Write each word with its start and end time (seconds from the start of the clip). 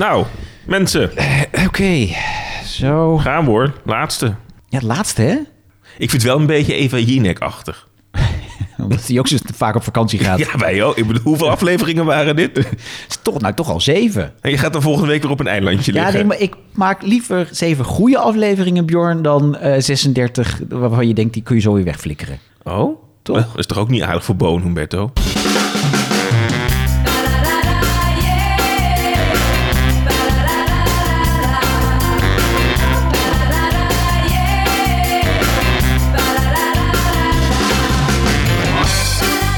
Nou, 0.00 0.24
mensen, 0.66 1.10
Oké, 1.66 2.06
zo. 2.64 3.18
gaan 3.18 3.44
we 3.44 3.50
hoor. 3.50 3.72
Laatste. 3.84 4.26
Ja, 4.68 4.78
het 4.78 4.82
laatste, 4.82 5.22
hè? 5.22 5.34
Ik 5.98 6.10
vind 6.10 6.12
het 6.12 6.22
wel 6.22 6.36
een 6.40 6.46
beetje 6.46 6.74
Eva 6.74 6.96
Jinek-achtig. 6.98 7.88
Omdat 8.82 9.06
hij 9.06 9.18
ook 9.18 9.28
zo 9.28 9.36
vaak 9.54 9.74
op 9.74 9.82
vakantie 9.82 10.18
gaat. 10.18 10.38
Ja, 10.38 10.58
wij 10.58 10.82
ook. 10.82 10.96
Ik 10.96 11.06
bedoel, 11.06 11.22
hoeveel 11.22 11.50
afleveringen 11.50 12.04
waren 12.04 12.36
dit? 12.36 12.58
Is 13.08 13.18
toch, 13.22 13.40
nou, 13.40 13.54
toch 13.54 13.68
al 13.68 13.80
zeven. 13.80 14.32
En 14.40 14.50
je 14.50 14.58
gaat 14.58 14.72
dan 14.72 14.82
volgende 14.82 15.08
week 15.08 15.22
weer 15.22 15.30
op 15.30 15.40
een 15.40 15.46
eilandje 15.46 15.92
Ja, 15.92 15.98
liggen. 15.98 16.18
nee, 16.18 16.24
maar 16.28 16.40
ik 16.40 16.54
maak 16.74 17.02
liever 17.02 17.48
zeven 17.50 17.84
goede 17.84 18.18
afleveringen, 18.18 18.86
Bjorn, 18.86 19.22
dan 19.22 19.56
eh 19.56 19.80
36 19.80 20.60
waarvan 20.68 21.08
je 21.08 21.14
denkt, 21.14 21.32
die 21.34 21.42
kun 21.42 21.54
je 21.56 21.62
zo 21.62 21.72
weer 21.72 21.84
wegflikkeren. 21.84 22.38
Oh? 22.62 23.02
Toch? 23.22 23.36
Dat 23.36 23.58
is 23.58 23.66
toch 23.66 23.78
ook 23.78 23.88
niet 23.90 24.02
aardig 24.02 24.24
voor 24.24 24.36
Boon, 24.36 24.62
Humberto? 24.62 25.12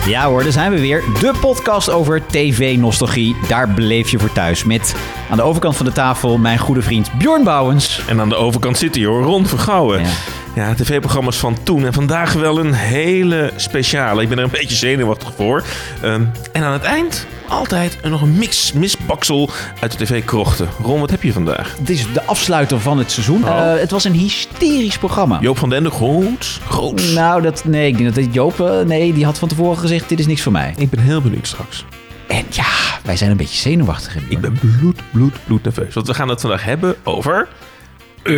Ja 0.06 0.27
hoor, 0.27 0.42
daar 0.42 0.52
zijn 0.52 0.73
we 0.73 0.80
weer. 0.80 1.02
De 1.20 1.33
podcast 1.41 1.91
over 1.91 2.27
tv-nostalgie. 2.27 3.37
Daar 3.48 3.74
beleef 3.74 4.11
je 4.11 4.19
voor 4.19 4.33
thuis. 4.33 4.65
Met 4.65 4.95
aan 5.30 5.37
de 5.37 5.42
overkant 5.42 5.77
van 5.77 5.87
de 5.87 5.92
tafel 5.92 6.38
mijn 6.38 6.59
goede 6.59 6.83
vriend 6.83 7.12
Bjorn 7.19 7.45
Bouwens. 7.45 8.05
En 8.06 8.20
aan 8.20 8.28
de 8.28 8.34
overkant 8.34 8.78
zit 8.78 8.95
hij 8.95 9.05
hoor, 9.05 9.23
Ron 9.23 9.47
Vergouwen. 9.47 10.01
Ja. 10.01 10.11
Ja, 10.55 10.74
tv-programma's 10.74 11.37
van 11.37 11.62
toen. 11.62 11.87
En 11.87 11.92
vandaag 11.92 12.33
wel 12.33 12.59
een 12.59 12.73
hele 12.73 13.51
speciale. 13.56 14.23
Ik 14.23 14.29
ben 14.29 14.38
er 14.38 14.45
een 14.45 14.51
beetje 14.51 14.77
zenuwachtig 14.77 15.33
voor. 15.37 15.65
Ehm, 16.02 16.25
en 16.52 16.62
aan 16.62 16.73
het 16.73 16.83
eind 16.83 17.27
altijd 17.48 17.98
nog 18.02 18.23
een 18.23 18.38
mix, 18.38 18.73
misbaksel 18.73 19.51
uit 19.80 19.98
de 19.98 20.05
tv-krochten. 20.05 20.69
Ron, 20.83 21.01
wat 21.01 21.11
heb 21.11 21.23
je 21.23 21.33
vandaag? 21.33 21.77
Het 21.78 21.91
is 21.91 22.12
de 22.12 22.23
afsluiter 22.23 22.80
van 22.80 22.98
het 22.98 23.11
seizoen. 23.11 23.45
Oh. 23.45 23.73
Eh, 23.73 23.80
het 23.80 23.91
was 23.91 24.05
een 24.05 24.12
hysterisch 24.12 24.98
programma. 24.98 25.39
Joop 25.41 25.59
van 25.59 25.69
den 25.69 25.78
Ende, 25.78 25.91
groot, 25.91 26.61
groot. 26.69 27.03
Nou, 27.14 27.42
dat, 27.42 27.64
nee, 27.64 27.87
ik 27.87 27.98
denk 27.98 28.14
dat 28.14 28.34
Joop, 28.34 28.61
eh, 28.61 28.81
nee, 28.81 29.12
die 29.12 29.25
had 29.25 29.39
van 29.39 29.48
tevoren 29.48 29.78
gezegd, 29.78 30.09
dit 30.09 30.19
is 30.19 30.27
niks 30.27 30.42
voor 30.42 30.53
mij. 30.53 30.75
Ik 30.77 30.91
ben 30.91 31.00
heel 31.00 31.20
benieuwd 31.20 31.47
straks. 31.47 31.84
En 32.28 32.44
ja, 32.50 32.66
wij 33.05 33.16
zijn 33.16 33.31
een 33.31 33.37
beetje 33.37 33.59
zenuwachtig. 33.59 34.14
hè, 34.14 34.20
Bjorn. 34.20 34.33
Ik 34.33 34.41
ben 34.41 34.59
bloed, 34.78 35.00
bloed, 35.11 35.34
bloed 35.44 35.62
nerveus. 35.62 35.94
Want 35.94 36.06
we 36.06 36.14
gaan 36.14 36.28
het 36.28 36.41
vandaag 36.41 36.64
hebben 36.64 36.97
over... 37.03 37.48
Eh, 38.23 38.34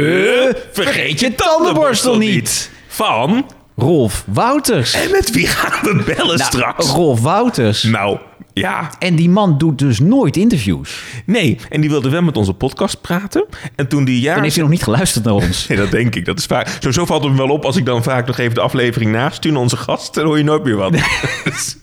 vergeet 0.73 1.21
je 1.21 1.35
tandenborstel 1.35 2.17
niet. 2.17 2.71
Van... 2.89 3.47
Rolf 3.77 4.25
Wouters. 4.27 4.93
En 4.95 5.11
met 5.11 5.31
wie 5.31 5.47
gaan 5.47 5.83
we 5.83 6.03
bellen 6.15 6.37
Nou, 6.37 6.53
straks? 6.53 6.87
Rolf 6.87 7.21
Wouters. 7.21 7.83
Nou, 7.83 8.19
ja. 8.55 8.91
En 8.99 9.17
die 9.17 9.29
man 9.29 9.59
doet 9.59 9.79
dus 9.79 9.99
nooit 9.99 10.37
interviews. 10.37 11.03
Nee, 11.27 11.59
en 11.71 11.81
die 11.81 11.91
wilde 11.91 12.09
wel 12.09 12.23
met 12.23 12.37
onze 12.37 12.53
podcast 12.53 13.01
praten. 13.01 13.45
En 13.75 13.89
toen 13.89 14.05
die 14.05 14.21
jaar... 14.21 14.35
Dan 14.35 14.43
heeft 14.43 14.55
hij 14.55 14.65
nog 14.65 14.73
niet 14.73 14.83
geluisterd 14.83 15.25
naar 15.25 15.35
ons. 15.35 15.63
Nee, 15.75 15.79
dat 15.79 15.91
denk 15.91 16.15
ik. 16.15 16.25
Dat 16.25 16.39
is 16.39 16.47
vaak. 16.47 16.69
Sowieso 16.69 17.05
valt 17.05 17.23
het 17.23 17.33
me 17.33 17.39
wel 17.39 17.49
op 17.49 17.65
als 17.65 17.77
ik 17.77 17.85
dan 17.85 18.03
vaak 18.03 18.27
nog 18.27 18.39
even 18.39 18.55
de 18.55 18.61
aflevering 18.61 19.13
naast 19.13 19.37
stuur 19.37 19.53
naar 19.53 19.61
onze 19.61 19.77
gast. 19.77 20.15
Dan 20.15 20.25
hoor 20.25 20.39
je 20.39 20.45
nooit 20.45 20.65
meer 20.65 20.77
wat. 20.77 20.93
dus, 21.45 21.77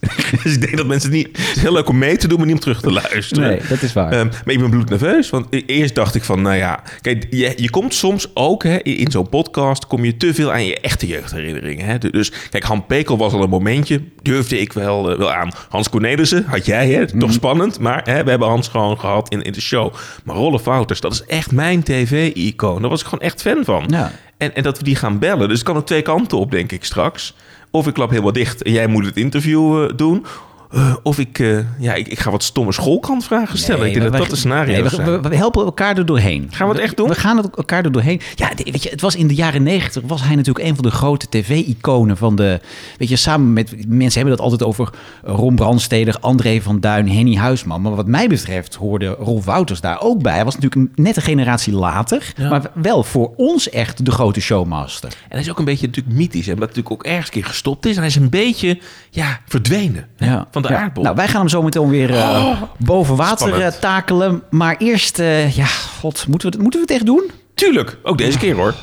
dus 0.44 0.54
ik 0.54 0.62
denk 0.62 0.78
dat 0.78 0.86
mensen 0.88 1.10
het 1.10 1.18
niet. 1.18 1.38
Het 1.38 1.56
is 1.56 1.62
heel 1.62 1.74
leuk 1.74 1.90
om 1.90 1.98
mee 1.98 2.18
te 2.18 2.28
doen, 2.28 2.38
maar 2.38 2.46
niet 2.48 2.56
om 2.56 2.62
terug 2.62 2.82
te 2.82 2.92
luisteren. 2.92 3.50
Nee, 3.50 3.60
dat 3.70 3.82
is 3.82 3.94
waar. 3.94 4.12
Ehm, 4.12 4.26
maar 4.26 4.54
ik 4.54 4.60
ben 4.60 4.70
bloednerveus. 4.70 5.30
Want 5.30 5.48
e- 5.50 5.64
eerst 5.66 5.96
dacht 5.96 6.16
ik 6.16 6.24
van, 6.24 6.42
nou 6.42 6.56
ja. 6.56 6.84
Kijk, 7.02 7.28
je, 7.30 7.54
je 7.56 7.70
komt 7.70 7.94
soms 7.94 8.28
ook 8.34 8.64
hè, 8.64 8.78
in 8.82 8.98
in 8.98 9.12
zo'n 9.12 9.30
podcast. 9.30 9.88
kom 9.88 10.06
je 10.06 10.18
te 10.18 10.34
veel 10.34 10.52
aan 10.52 10.66
je 10.66 10.80
echte 10.80 11.08
jeugdherinneringen. 11.08 11.86
Hè. 11.86 11.98
Dus 11.98 12.32
kijk, 12.50 12.64
Han 12.64 12.86
Pekel 12.86 13.18
was 13.18 13.34
al 13.34 13.44
een 13.44 13.50
momentje. 13.50 14.02
Durfde 14.22 14.60
ik 14.60 14.74
wel, 14.74 15.12
eh, 15.12 15.18
wel 15.18 15.32
aan. 15.32 15.52
Hans 15.70 15.90
Cornelissen 15.90 16.46
had 16.48 16.61
jij, 16.66 16.90
hè? 16.90 17.04
Mhm. 17.04 17.20
Toch 17.20 17.32
spannend. 17.32 17.80
Maar 17.80 18.02
hè, 18.04 18.24
we 18.24 18.30
hebben 18.30 18.48
Hans 18.48 18.68
gewoon 18.68 19.00
gehad 19.00 19.30
in, 19.30 19.42
in 19.42 19.52
de 19.52 19.62
show. 19.62 19.94
Maar 20.24 20.36
Rolf 20.36 20.64
Wouters, 20.64 21.02
dat 21.02 21.14
is 21.14 21.26
echt 21.26 21.52
mijn 21.52 21.84
tv-icoon. 21.84 22.82
Daar 22.82 22.90
was 22.90 23.02
ik 23.02 23.08
gewoon 23.08 23.24
echt 23.24 23.42
fan 23.42 23.66
van. 23.66 23.84
Ja. 23.88 24.12
En, 24.38 24.56
en 24.56 24.64
dat 24.64 24.78
we 24.78 24.84
die 24.84 24.96
gaan 24.96 25.20
bellen. 25.20 25.48
Dus 25.48 25.58
het 25.58 25.68
kan 25.68 25.78
ook 25.78 25.86
twee 25.86 26.02
kanten 26.02 26.38
op, 26.38 26.52
denk 26.52 26.72
ik 26.72 26.84
straks. 26.84 27.36
Of 27.72 27.88
ik 27.88 27.94
klap 27.94 28.10
helemaal 28.10 28.32
dicht 28.32 28.64
en 28.64 28.72
jij 28.72 28.88
moet 28.88 29.06
het 29.06 29.18
interview 29.18 29.84
eh, 29.84 29.90
doen. 29.96 30.26
Eh, 30.72 30.96
of 31.04 31.20
ik, 31.20 31.40
eh, 31.40 31.58
ja, 31.80 31.94
ik, 31.94 32.08
ik 32.08 32.20
ga 32.20 32.32
wat 32.32 32.44
stomme 32.44 32.72
schoolkantvragen 32.72 33.58
stellen. 33.58 33.88
ik 33.88 33.94
denk 33.94 34.12
dat 34.12 34.22
dat 34.22 34.30
de 34.30 34.36
scenario 34.36 34.74
nee, 34.74 34.84
we, 34.84 34.90
zijn. 34.90 35.22
we, 35.22 35.30
we 35.30 35.36
helpen 35.36 35.66
elkaar 35.66 35.98
er 35.98 36.06
doorheen. 36.06 36.48
Gaan 36.52 36.68
we 36.68 36.74
het 36.74 36.84
echt 36.84 36.98
doen? 36.98 37.08
We 37.08 37.16
gaan 37.16 37.38
het 37.38 37.56
elkaar 37.56 37.86
er 37.86 37.92
doorheen. 37.92 38.22
Ja, 38.36 38.50
weet 38.56 38.84
je, 38.84 38.90
het 38.90 39.02
was 39.02 39.16
in 39.16 39.28
de 39.28 39.36
jaren 39.36 39.64
negentig 39.64 40.04
was 40.06 40.24
hij 40.24 40.36
natuurlijk 40.36 40.66
een 40.66 40.76
van 40.76 40.84
de 40.84 40.92
grote 40.92 41.30
tv-iconen 41.30 42.18
van 42.18 42.36
de... 42.36 42.60
Weet 42.98 43.10
je, 43.10 43.16
samen 43.16 43.54
met... 43.54 43.88
Mensen 43.88 44.20
hebben 44.20 44.38
dat 44.38 44.46
altijd 44.46 44.64
over 44.64 44.90
Ron 45.24 45.56
Brandsteder, 45.56 46.18
André 46.20 46.62
van 46.62 46.80
Duin, 46.80 47.10
Henny 47.10 47.36
Huisman. 47.36 47.82
Maar 47.82 47.96
wat 47.96 48.08
mij 48.08 48.28
betreft 48.28 48.76
hoorde 48.76 49.08
Rolf 49.08 49.46
Wouters 49.46 49.82
daar 49.82 50.02
ook 50.02 50.22
bij. 50.22 50.34
Hij 50.34 50.46
was 50.46 50.58
natuurlijk 50.58 50.98
net 50.98 51.16
een 51.16 51.22
generatie 51.22 51.74
later. 51.74 52.34
Maar 52.38 52.72
wel 52.74 53.04
voor 53.04 53.34
ons 53.36 53.70
echt 53.70 54.06
de 54.06 54.12
grote 54.12 54.42
showmaster. 54.42 55.10
En 55.10 55.18
hij 55.30 55.40
is 55.40 55.50
ook 55.50 55.60
een 55.60 55.66
beetje 55.66 55.88
natuurlijk 55.88 56.16
mythisch. 56.16 56.48
En 56.48 56.52
hij 56.52 56.60
natuurlijk 56.60 56.92
ook 56.92 57.04
ergens 57.04 57.26
een 57.26 57.32
keer 57.32 57.46
gestopt 57.46 57.86
is. 57.86 57.92
En 57.92 58.00
hij 58.00 58.08
is 58.08 58.16
een 58.16 58.30
beetje 58.30 58.80
ja, 59.10 59.40
verdwenen 59.46 60.08
hè, 60.16 60.42
van 60.52 60.61
de 60.62 60.68
Ja. 60.74 60.80
aardbol. 60.80 61.04
Nou, 61.04 61.16
wij 61.16 61.28
gaan 61.28 61.40
hem 61.40 61.50
zo 61.50 61.62
meteen 61.62 61.90
weer 61.90 62.16
eh, 62.16 62.62
boven 62.78 63.16
water 63.16 63.62
eh, 63.62 63.68
takelen. 63.68 64.44
Maar 64.50 64.76
eerst, 64.78 65.20
eh, 65.20 65.56
ja, 65.56 65.66
god, 66.00 66.26
moeten 66.28 66.48
we, 66.50 66.54
het- 66.56 66.64
moeten 66.64 66.80
we 66.80 66.86
het 66.86 66.96
echt 66.96 67.06
doen? 67.06 67.32
Tuurlijk, 67.54 67.98
ook 68.04 68.18
deze 68.18 68.38
keer 68.38 68.56
hoor. 68.56 68.74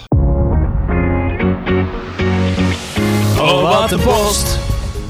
Oh, 3.41 3.79
wat 3.81 3.93
een 3.93 4.01
post. 4.01 4.59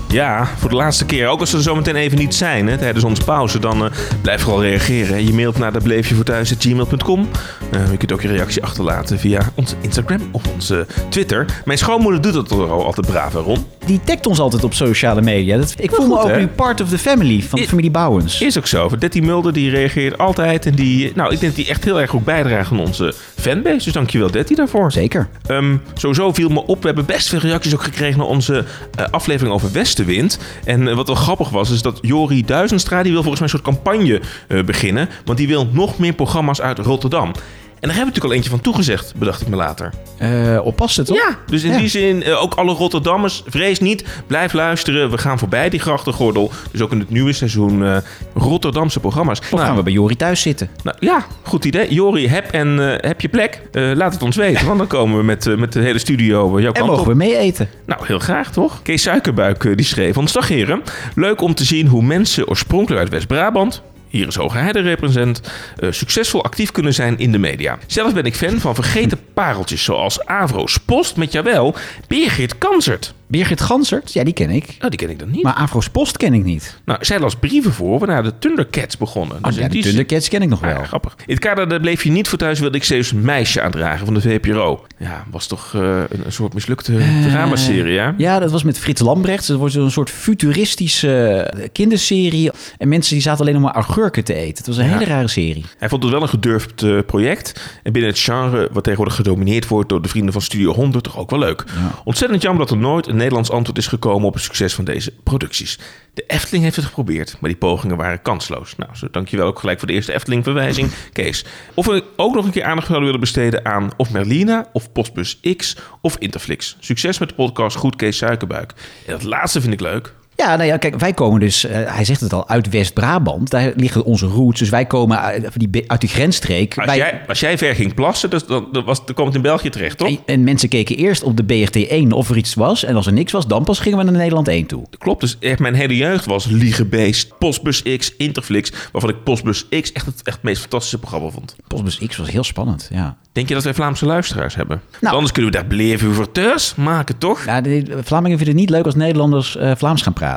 Ja, 0.08 0.48
voor 0.56 0.70
de 0.70 0.76
laatste 0.76 1.04
keer. 1.04 1.26
Ook 1.26 1.40
als 1.40 1.50
ze 1.50 1.56
er 1.56 1.62
zo 1.62 1.74
meteen 1.74 1.96
even 1.96 2.18
niet 2.18 2.34
zijn 2.34 2.68
hè, 2.68 2.78
tijdens 2.78 3.04
onze 3.04 3.24
pauze, 3.24 3.58
dan 3.58 3.84
eh, 3.84 3.90
blijf 4.22 4.42
vooral 4.42 4.62
reageren. 4.62 5.26
Je 5.26 5.32
mailt 5.32 5.58
naar 5.58 5.72
datbleefjevoorthuis.gmail.com. 5.72 7.28
Eh 7.70 7.90
je 7.90 7.96
kunt 7.96 8.12
ook 8.12 8.22
je 8.22 8.28
reactie 8.28 8.62
achterlaten 8.62 9.18
via 9.18 9.52
onze 9.54 9.74
Instagram 9.80 10.20
of 10.32 10.42
onze 10.54 10.86
Twitter. 11.08 11.46
Mijn 11.64 11.78
schoonmoeder 11.78 12.20
doet 12.20 12.32
dat 12.32 12.50
al 12.50 12.84
altijd 12.84 13.06
braaf, 13.06 13.32
hè, 13.32 13.38
Ron. 13.38 13.66
Die 13.86 14.00
tagt 14.04 14.26
ons 14.26 14.38
altijd 14.38 14.64
op 14.64 14.74
sociale 14.74 15.22
media. 15.22 15.56
Dat, 15.56 15.74
ik 15.78 15.90
voel 15.90 16.06
me 16.06 16.20
ook 16.20 16.28
hè? 16.28 16.38
nu 16.38 16.46
part 16.46 16.80
of 16.80 16.88
the 16.88 16.98
family, 16.98 17.42
van 17.42 17.60
de 17.60 17.68
familie 17.68 17.90
Bouwens. 17.90 18.40
Is 18.40 18.58
ook 18.58 18.66
zo. 18.66 18.90
Detty 18.98 19.20
Mulder 19.20 19.52
die 19.52 19.70
reageert 19.70 20.18
altijd. 20.18 20.66
En 20.66 20.74
die, 20.74 21.12
nou, 21.14 21.32
ik 21.32 21.40
denk 21.40 21.56
dat 21.56 21.64
die 21.64 21.72
echt 21.74 21.84
heel 21.84 22.00
erg 22.00 22.10
goed 22.10 22.24
bijdraagt 22.24 22.70
aan 22.70 22.80
onze 22.80 23.14
fanbase. 23.34 23.84
Dus 23.84 23.92
dankjewel 23.92 24.30
Detty 24.30 24.54
daarvoor. 24.54 24.92
Zeker. 24.92 25.28
Ehm, 25.46 25.76
sowieso 25.94 26.32
viel 26.32 26.48
me 26.48 26.66
op. 26.66 26.80
We 26.80 26.86
hebben 26.86 27.06
best 27.06 27.28
veel 27.28 27.38
reacties 27.38 27.74
ook 27.74 27.82
gekregen 27.82 28.18
naar 28.18 28.26
onze 28.26 28.64
eh, 28.94 29.04
aflevering 29.10 29.54
over 29.54 29.70
Westenwind. 30.04 30.38
En 30.64 30.88
eh, 30.88 30.94
wat 30.94 31.06
wel 31.06 31.16
grappig 31.16 31.50
was, 31.50 31.70
is 31.70 31.82
dat 31.82 31.98
Jori 32.02 32.44
Duizenstra... 32.44 33.02
die 33.02 33.12
wil 33.12 33.22
volgens 33.22 33.40
mij 33.40 33.50
een 33.52 33.58
soort 33.58 33.74
campagne 33.76 34.20
eh, 34.48 34.64
beginnen. 34.64 35.08
Want 35.24 35.38
die 35.38 35.48
wil 35.48 35.68
nog 35.72 35.98
meer 35.98 36.12
programma's 36.12 36.60
uit 36.60 36.78
Rotterdam. 36.78 37.32
En 37.80 37.88
daar 37.88 37.96
hebben 37.96 38.14
we 38.14 38.20
natuurlijk 38.20 38.24
al 38.24 38.32
eentje 38.32 38.50
van 38.50 38.60
toegezegd, 38.60 39.14
bedacht 39.16 39.40
ik 39.40 39.48
me 39.48 39.56
later. 39.56 39.92
Eh 40.18 40.58
oppassen, 40.64 41.04
toch? 41.04 41.16
Ja, 41.16 41.38
dus 41.46 41.62
in 41.62 41.70
Ja. 41.72 41.78
die 41.78 41.88
zin, 41.88 42.22
eh, 42.22 42.42
ook 42.42 42.54
alle 42.54 42.72
Rotterdammers, 42.72 43.42
vrees 43.46 43.80
niet. 43.80 44.04
Blijf 44.26 44.52
luisteren. 44.52 45.10
We 45.10 45.18
gaan 45.18 45.38
voorbij 45.38 45.68
die 45.68 45.80
grachtengordel. 45.80 46.50
Dus 46.72 46.80
ook 46.80 46.92
in 46.92 46.98
het 46.98 47.10
nieuwe 47.10 47.32
seizoen 47.32 47.84
eh, 47.84 47.96
Rotterdamse 48.34 49.00
programma's. 49.00 49.40
Of 49.50 49.60
gaan 49.60 49.76
we 49.76 49.82
bij 49.82 49.92
Jori 49.92 50.16
thuis 50.16 50.40
zitten? 50.40 50.70
Nou, 50.82 50.96
ja, 51.00 51.26
goed 51.42 51.64
idee. 51.64 51.92
Jori, 51.94 52.28
heb, 52.28 52.50
en, 52.50 52.78
heb 53.00 53.20
je 53.20 53.28
plek? 53.28 53.62
Eh, 53.72 53.90
laat 53.94 54.12
het 54.12 54.22
ons 54.22 54.36
weten, 54.36 54.66
want 54.66 54.78
dan 54.78 54.86
komen 54.86 55.18
we 55.18 55.24
met, 55.24 55.56
met 55.58 55.72
de 55.72 55.80
hele 55.80 55.98
studio 55.98 56.60
jouw 56.60 56.72
En 56.72 56.72
kant 56.72 56.86
mogen 56.86 57.02
op. 57.02 57.08
we 57.08 57.14
mee 57.14 57.36
eten? 57.36 57.68
Nou, 57.86 58.06
heel 58.06 58.18
graag 58.18 58.52
toch? 58.52 58.82
Kees 58.82 59.02
Suikerbuik 59.02 59.76
die 59.76 59.86
schreef... 59.86 60.16
Ontslag 60.16 60.48
heren, 60.48 60.82
leuk 61.14 61.40
om 61.40 61.54
te 61.54 61.64
zien 61.64 61.86
hoe 61.86 62.02
mensen 62.02 62.48
oorspronkelijk 62.48 63.00
uit 63.00 63.10
West-Brabant... 63.10 63.82
Hier 64.08 64.26
is 64.26 64.34
Hoge 64.34 64.58
Heide 64.58 64.80
represent, 64.80 65.40
eh, 65.76 65.90
succesvol 65.90 66.44
actief 66.44 66.70
kunnen 66.72 66.94
zijn 66.94 67.18
in 67.18 67.32
de 67.32 67.38
media. 67.38 67.78
Zelf 67.86 68.14
ben 68.14 68.24
ik 68.24 68.34
fan 68.34 68.60
van 68.60 68.74
vergeten 68.74 69.18
pareltjes 69.34 69.84
zoals 69.84 70.26
Avro's 70.26 70.78
Post 70.78 71.16
met 71.16 71.32
jawel 71.32 71.74
Birgit 72.06 72.58
Kansert. 72.58 73.14
Birgit 73.28 73.60
Gansert? 73.60 74.12
Ja, 74.12 74.24
die 74.24 74.32
ken 74.34 74.50
ik. 74.50 74.66
Nou, 74.78 74.90
die 74.90 74.98
ken 74.98 75.10
ik 75.10 75.18
dan 75.18 75.30
niet. 75.30 75.42
Maar 75.42 75.54
Afro's 75.54 75.88
Post 75.88 76.16
ken 76.16 76.34
ik 76.34 76.44
niet. 76.44 76.80
Nou, 76.84 77.04
zij 77.04 77.18
las 77.20 77.36
brieven 77.36 77.72
voor 77.72 77.98
waarna 77.98 78.22
de 78.22 78.38
Thundercats 78.38 78.96
begonnen. 78.96 79.36
Oh, 79.36 79.42
Dus 79.42 79.56
ja, 79.56 79.68
die 79.68 79.82
Thundercats 79.82 80.28
ken 80.28 80.42
ik 80.42 80.48
nog 80.48 80.60
Ja, 80.60 80.66
wel. 80.66 80.84
grappig. 80.84 81.12
In 81.26 81.34
het 81.34 81.38
kader 81.44 81.68
daar 81.68 81.80
bleef 81.80 82.02
je 82.02 82.10
niet 82.10 82.28
voor 82.28 82.38
thuis, 82.38 82.60
wilde 82.60 82.76
ik 82.78 82.88
een 82.88 83.20
meisje 83.20 83.62
aandragen 83.62 84.04
van 84.04 84.14
de 84.14 84.20
VPRO. 84.20 84.86
Ja, 84.98 85.24
was 85.30 85.46
toch 85.46 85.74
eh, 85.74 85.80
een, 86.08 86.20
een 86.24 86.32
soort 86.32 86.54
mislukte 86.54 86.92
dramaserie, 87.22 87.92
ja? 87.92 88.14
Ja, 88.16 88.38
dat 88.38 88.50
was 88.50 88.62
met 88.62 88.78
Frits 88.78 89.00
Lambrecht. 89.00 89.46
Dat 89.46 89.58
wordt 89.58 89.74
een 89.74 89.90
soort 89.90 90.10
futuristische 90.10 91.32
eh, 91.34 91.68
kinderserie. 91.72 92.50
En 92.78 92.88
mensen 92.88 93.12
die 93.14 93.22
zaten 93.22 93.40
alleen 93.40 93.54
nog 93.54 93.62
maar 93.62 93.74
augurken 93.74 94.24
te 94.24 94.34
eten. 94.34 94.56
Het 94.56 94.66
was 94.66 94.76
een 94.76 94.84
hele 94.84 95.04
rare 95.04 95.28
serie. 95.28 95.64
Hij 95.78 95.88
vond 95.88 96.02
het 96.02 96.12
wel 96.12 96.22
een 96.22 96.28
gedurfd 96.28 96.82
eh, 96.82 96.98
project. 97.06 97.60
En 97.82 97.92
binnen 97.92 98.10
het 98.10 98.20
genre, 98.20 98.68
wat 98.72 98.82
tegenwoordig 98.82 99.16
gedomineerd 99.16 99.68
wordt 99.68 99.88
door 99.88 100.02
de 100.02 100.08
vrienden 100.08 100.32
van 100.32 100.42
Studio 100.42 100.72
100, 100.74 101.04
toch 101.04 101.18
ook 101.18 101.30
wel 101.30 101.38
leuk. 101.38 101.64
Ontzettend 102.04 102.42
jammer 102.42 102.66
dat 102.66 102.70
er 102.76 102.80
nooit 102.82 103.06
een 103.06 103.16
Nederlands 103.18 103.50
antwoord 103.50 103.78
is 103.78 103.86
gekomen 103.86 104.28
op 104.28 104.34
het 104.34 104.42
succes 104.42 104.74
van 104.74 104.84
deze 104.84 105.12
producties. 105.22 105.78
De 106.14 106.24
Efteling 106.26 106.64
heeft 106.64 106.76
het 106.76 106.84
geprobeerd, 106.84 107.36
maar 107.40 107.50
die 107.50 107.58
pogingen 107.58 107.96
waren 107.96 108.22
kansloos. 108.22 108.76
Nou, 108.76 108.90
zo 108.94 109.08
dankjewel 109.10 109.46
ook 109.46 109.58
gelijk 109.58 109.78
voor 109.78 109.88
de 109.88 109.94
eerste 109.94 110.14
Efteling-verwijzing, 110.14 110.90
Kees. 111.12 111.44
Of 111.74 111.86
we 111.86 112.04
ook 112.16 112.34
nog 112.34 112.44
een 112.44 112.50
keer 112.50 112.64
aandacht 112.64 112.86
zouden 112.86 113.06
willen 113.06 113.20
besteden 113.20 113.64
aan 113.64 113.90
of 113.96 114.10
Merlina, 114.10 114.66
of 114.72 114.92
Postbus 114.92 115.40
X, 115.56 115.76
of 116.00 116.16
Interflix. 116.18 116.76
Succes 116.80 117.18
met 117.18 117.28
de 117.28 117.34
podcast 117.34 117.76
Goed 117.76 117.96
Kees 117.96 118.16
Suikerbuik. 118.16 118.72
En 119.06 119.12
dat 119.12 119.22
laatste 119.22 119.60
vind 119.60 119.72
ik 119.72 119.80
leuk. 119.80 120.14
Ja, 120.40 120.56
nou 120.56 120.68
ja, 120.68 120.76
kijk, 120.76 120.98
wij 120.98 121.12
komen 121.12 121.40
dus, 121.40 121.64
eh, 121.64 121.94
hij 121.94 122.04
zegt 122.04 122.20
het 122.20 122.32
al, 122.32 122.48
uit 122.48 122.68
West-Brabant. 122.68 123.50
Daar 123.50 123.72
liggen 123.76 124.04
onze 124.04 124.26
roots. 124.26 124.58
Dus 124.58 124.68
wij 124.68 124.86
komen 124.86 125.20
uit, 125.20 125.48
die, 125.54 125.84
uit 125.90 126.00
die 126.00 126.08
grensstreek. 126.08 126.76
Als, 126.76 126.86
Wij- 126.86 126.96
jij, 126.96 127.20
als 127.28 127.40
jij 127.40 127.58
ver 127.58 127.74
ging 127.74 127.94
plassen, 127.94 128.30
dus 128.30 128.46
dan, 128.46 128.68
dan, 128.72 128.84
was, 128.84 129.04
dan 129.06 129.14
kwam 129.14 129.26
het 129.26 129.36
in 129.36 129.42
België 129.42 129.68
terecht, 129.68 129.98
toch? 129.98 130.08
en, 130.08 130.18
en 130.26 130.44
mensen 130.44 130.68
keken 130.68 130.96
eerst 130.96 131.22
op 131.22 131.36
de 131.36 131.44
BRT 131.44 131.76
1 131.86 132.12
of 132.12 132.30
er 132.30 132.36
iets 132.36 132.54
was. 132.54 132.84
En 132.84 132.96
als 132.96 133.06
er 133.06 133.12
niks 133.12 133.32
was, 133.32 133.46
dan 133.46 133.64
pas 133.64 133.78
gingen 133.80 133.98
we 133.98 134.04
naar 134.04 134.12
Nederland 134.12 134.48
1 134.48 134.66
toe. 134.66 134.86
Klopt, 134.98 135.20
dus 135.20 135.36
echt 135.40 135.58
mijn 135.58 135.74
hele 135.74 135.96
jeugd 135.96 136.24
was 136.26 136.46
Liegebeest, 136.46 137.38
Postbus 137.38 137.82
X, 137.82 138.14
Interflix. 138.16 138.72
Waarvan 138.92 139.10
ik 139.10 139.22
Postbus 139.22 139.68
X 139.68 139.92
echt 139.92 140.06
het, 140.06 140.22
echt 140.22 140.36
het 140.36 140.42
meest 140.44 140.60
fantastische 140.60 140.98
programma 140.98 141.28
vond. 141.28 141.56
Postbus 141.66 141.98
X 142.06 142.16
was 142.16 142.30
heel 142.30 142.44
spannend, 142.44 142.88
ja. 142.92 143.16
Denk 143.32 143.48
je 143.48 143.54
dat 143.54 143.64
wij 143.64 143.74
Vlaamse 143.74 144.06
luisteraars 144.06 144.54
hebben? 144.54 144.80
Nou. 145.00 145.14
Anders 145.14 145.32
kunnen 145.32 145.52
we 145.52 145.64
daar 146.12 146.30
thuis 146.32 146.74
maken, 146.74 147.18
toch? 147.18 147.44
Ja, 147.44 147.60
de, 147.60 147.82
de 147.82 148.02
Vlamingen 148.02 148.36
vinden 148.36 148.54
het 148.56 148.64
niet 148.64 148.70
leuk 148.74 148.84
als 148.84 148.94
Nederlanders 148.94 149.56
eh, 149.56 149.72
Vlaams 149.76 150.02
gaan 150.02 150.12
praten. 150.12 150.27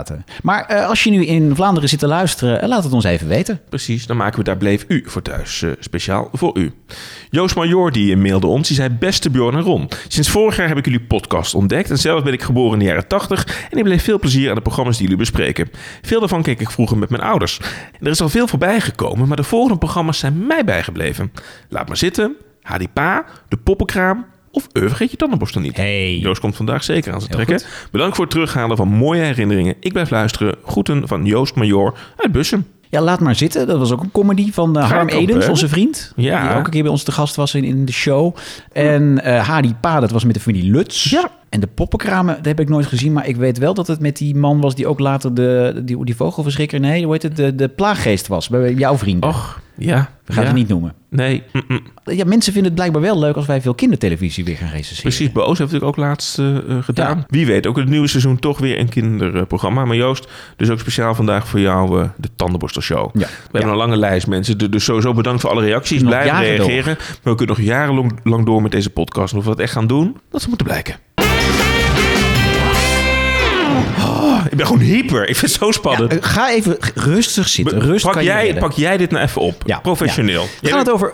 Maar 0.43 0.65
eh, 0.65 0.87
als 0.87 1.03
je 1.03 1.09
nu 1.09 1.25
in 1.25 1.55
Vlaanderen 1.55 1.89
zit 1.89 1.99
te 1.99 2.07
luisteren, 2.07 2.61
eh, 2.61 2.67
laat 2.67 2.83
het 2.83 2.93
ons 2.93 3.03
even 3.03 3.27
weten. 3.27 3.59
Precies, 3.69 4.05
dan 4.05 4.17
maken 4.17 4.37
we 4.37 4.43
daar 4.43 4.57
Bleef 4.57 4.85
U 4.87 5.03
voor 5.05 5.21
thuis, 5.21 5.61
eh, 5.61 5.71
speciaal 5.79 6.29
voor 6.33 6.57
u. 6.57 6.73
Joost 7.29 7.55
Major 7.55 7.91
die 7.91 8.17
mailde 8.17 8.47
ons, 8.47 8.67
die 8.67 8.75
zei... 8.77 8.89
Beste 8.89 9.29
Bjorn 9.29 9.55
en 9.55 9.61
Ron, 9.61 9.89
sinds 10.07 10.29
vorig 10.29 10.57
jaar 10.57 10.67
heb 10.67 10.77
ik 10.77 10.85
jullie 10.85 11.01
podcast 11.01 11.55
ontdekt... 11.55 11.89
en 11.89 11.97
zelf 11.97 12.23
ben 12.23 12.33
ik 12.33 12.41
geboren 12.41 12.73
in 12.73 12.79
de 12.79 12.85
jaren 12.85 13.07
80... 13.07 13.67
en 13.71 13.77
ik 13.77 13.83
beleef 13.83 14.03
veel 14.03 14.19
plezier 14.19 14.49
aan 14.49 14.55
de 14.55 14.61
programma's 14.61 14.97
die 14.97 15.03
jullie 15.03 15.19
bespreken. 15.19 15.69
Veel 16.01 16.19
daarvan 16.19 16.41
keek 16.41 16.59
ik 16.59 16.71
vroeger 16.71 16.97
met 16.97 17.09
mijn 17.09 17.23
ouders. 17.23 17.59
Er 17.99 18.07
is 18.07 18.21
al 18.21 18.29
veel 18.29 18.47
voorbij 18.47 18.81
gekomen, 18.81 19.27
maar 19.27 19.37
de 19.37 19.43
volgende 19.43 19.77
programma's 19.77 20.19
zijn 20.19 20.47
mij 20.47 20.63
bijgebleven. 20.63 21.31
Laat 21.69 21.87
maar 21.87 21.97
zitten, 21.97 22.35
Hadi 22.61 22.87
Pa, 22.87 23.25
De 23.47 23.57
Poppenkraam... 23.57 24.25
of 24.51 24.67
vergeet 24.73 25.11
je 25.11 25.17
tandenborstel 25.17 25.61
niet. 25.61 25.77
Hey. 25.77 26.17
Joost 26.17 26.41
komt 26.41 26.55
vandaag 26.55 26.83
zeker 26.83 27.13
aan 27.13 27.19
zijn 27.21 27.31
trekken. 27.31 27.61
Bedankt 27.91 28.15
voor 28.15 28.25
het 28.25 28.33
terughalen 28.33 28.77
van 28.77 28.87
mooie 28.87 29.21
herinneringen. 29.21 29.75
Ik 29.79 29.91
blijf 29.91 30.09
luisteren. 30.09 30.55
Groeten 30.65 31.07
van 31.07 31.25
Joost 31.25 31.55
Major 31.55 31.93
uit 32.17 32.31
Bussum. 32.31 32.65
Ja, 32.89 33.01
laat 33.01 33.19
maar 33.19 33.35
zitten. 33.35 33.67
Dat 33.67 33.77
was 33.77 33.91
ook 33.91 34.01
een 34.01 34.11
comedy 34.11 34.51
van 34.51 34.77
eh, 34.77 34.87
Ga 34.87 34.95
Harm 34.95 35.07
Edens, 35.07 35.47
onze 35.47 35.67
vriend. 35.67 36.13
Ja. 36.15 36.47
Die 36.47 36.57
ook 36.57 36.65
een 36.65 36.71
keer 36.71 36.81
bij 36.81 36.91
ons 36.91 37.03
te 37.03 37.11
gast 37.11 37.35
was 37.35 37.55
in, 37.55 37.63
in 37.63 37.85
de 37.85 37.91
show. 37.91 38.35
En 38.71 39.23
eh 39.23 39.47
Hadi 39.47 39.75
Pa, 39.81 39.99
dat 39.99 40.11
was 40.11 40.23
met 40.23 40.33
de 40.33 40.39
familie 40.39 40.71
Lutz. 40.71 41.09
Ja. 41.09 41.31
En 41.51 41.59
de 41.59 41.67
poppenkramen, 41.67 42.35
dat 42.35 42.45
heb 42.45 42.59
ik 42.59 42.69
nooit 42.69 42.85
gezien. 42.85 43.13
Maar 43.13 43.27
ik 43.27 43.35
weet 43.35 43.57
wel 43.57 43.73
dat 43.73 43.87
het 43.87 43.99
met 43.99 44.17
die 44.17 44.35
man 44.35 44.61
was 44.61 44.75
die 44.75 44.87
ook 44.87 44.99
later 44.99 45.33
de, 45.33 45.81
die, 45.85 46.05
die 46.05 46.15
vogelverschrikker... 46.15 46.79
Nee, 46.79 47.03
hoe 47.03 47.13
heet 47.13 47.23
het? 47.23 47.35
De, 47.35 47.55
de 47.55 47.67
plaaggeest 47.67 48.27
was 48.27 48.49
bij 48.49 48.73
jouw 48.73 48.97
vrienden. 48.97 49.29
Och, 49.29 49.61
ja. 49.77 50.09
We 50.25 50.33
gaan 50.33 50.43
ja. 50.43 50.49
het 50.49 50.57
niet 50.57 50.67
noemen. 50.67 50.93
Nee, 51.09 51.43
mm-mm. 51.53 51.81
Ja, 52.03 52.25
mensen 52.25 52.53
vinden 52.53 52.71
het 52.71 52.79
blijkbaar 52.79 53.01
wel 53.01 53.19
leuk 53.19 53.35
als 53.35 53.45
wij 53.45 53.61
veel 53.61 53.73
kindertelevisie 53.73 54.45
weer 54.45 54.55
gaan 54.55 54.69
recenseren. 54.69 55.01
precies. 55.01 55.31
Boos 55.31 55.45
heeft 55.57 55.59
natuurlijk 55.71 55.85
ook 55.85 55.95
laatst 56.05 56.39
eh, 56.39 56.57
eh, 56.57 56.63
gedaan. 56.83 57.17
Ja. 57.17 57.23
Wie 57.27 57.45
weet, 57.45 57.67
ook 57.67 57.77
het 57.77 57.89
nieuwe 57.89 58.07
seizoen 58.07 58.39
toch 58.39 58.59
weer 58.59 58.79
een 58.79 58.89
kinderprogramma. 58.89 59.85
Maar 59.85 59.95
Joost, 59.95 60.27
dus 60.57 60.69
ook 60.69 60.79
speciaal 60.79 61.15
vandaag 61.15 61.47
voor 61.47 61.59
jou 61.59 62.01
eh, 62.01 62.09
de 62.17 62.29
Tandenborstelshow. 62.35 63.09
Ja. 63.13 63.19
We 63.27 63.27
hebben 63.51 63.71
een 63.71 63.77
lange 63.77 63.97
lijst 63.97 64.27
mensen. 64.27 64.57
Du- 64.57 64.69
Dus 64.69 64.83
sowieso 64.83 65.13
bedankt 65.13 65.41
voor 65.41 65.49
alle 65.49 65.61
reacties. 65.61 66.01
Blijf 66.03 66.25
jaren 66.25 66.49
reageren. 66.55 66.95
Maar 66.97 67.33
we 67.33 67.35
kunnen 67.35 67.55
nog 67.57 67.65
jarenlang 67.65 68.19
lang 68.23 68.45
door 68.45 68.61
met 68.61 68.71
deze 68.71 68.89
podcast. 68.89 69.31
En 69.33 69.37
of 69.39 69.43
we 69.43 69.49
dat 69.49 69.59
echt 69.59 69.71
gaan 69.73 69.87
doen, 69.87 70.17
dat 70.29 70.39
zal 70.39 70.49
moeten 70.49 70.67
blijken. 70.67 70.95
Oh, 73.97 74.45
ik 74.49 74.57
ben 74.57 74.65
gewoon 74.65 74.81
hyper. 74.81 75.29
Ik 75.29 75.35
vind 75.35 75.51
het 75.51 75.61
zo 75.61 75.71
spannend. 75.71 76.11
Ja, 76.13 76.17
ga 76.21 76.51
even 76.51 76.77
rustig 76.95 77.47
zitten. 77.47 77.79
Rust 77.79 78.05
pak, 78.05 78.21
jij, 78.21 78.53
pak 78.53 78.71
jij 78.71 78.97
dit 78.97 79.11
nou 79.11 79.23
even 79.23 79.41
op. 79.41 79.63
Ja, 79.65 79.79
Professioneel. 79.79 80.45
We 80.61 80.69
gaan 80.69 80.79
het 80.79 80.89
over 80.89 81.13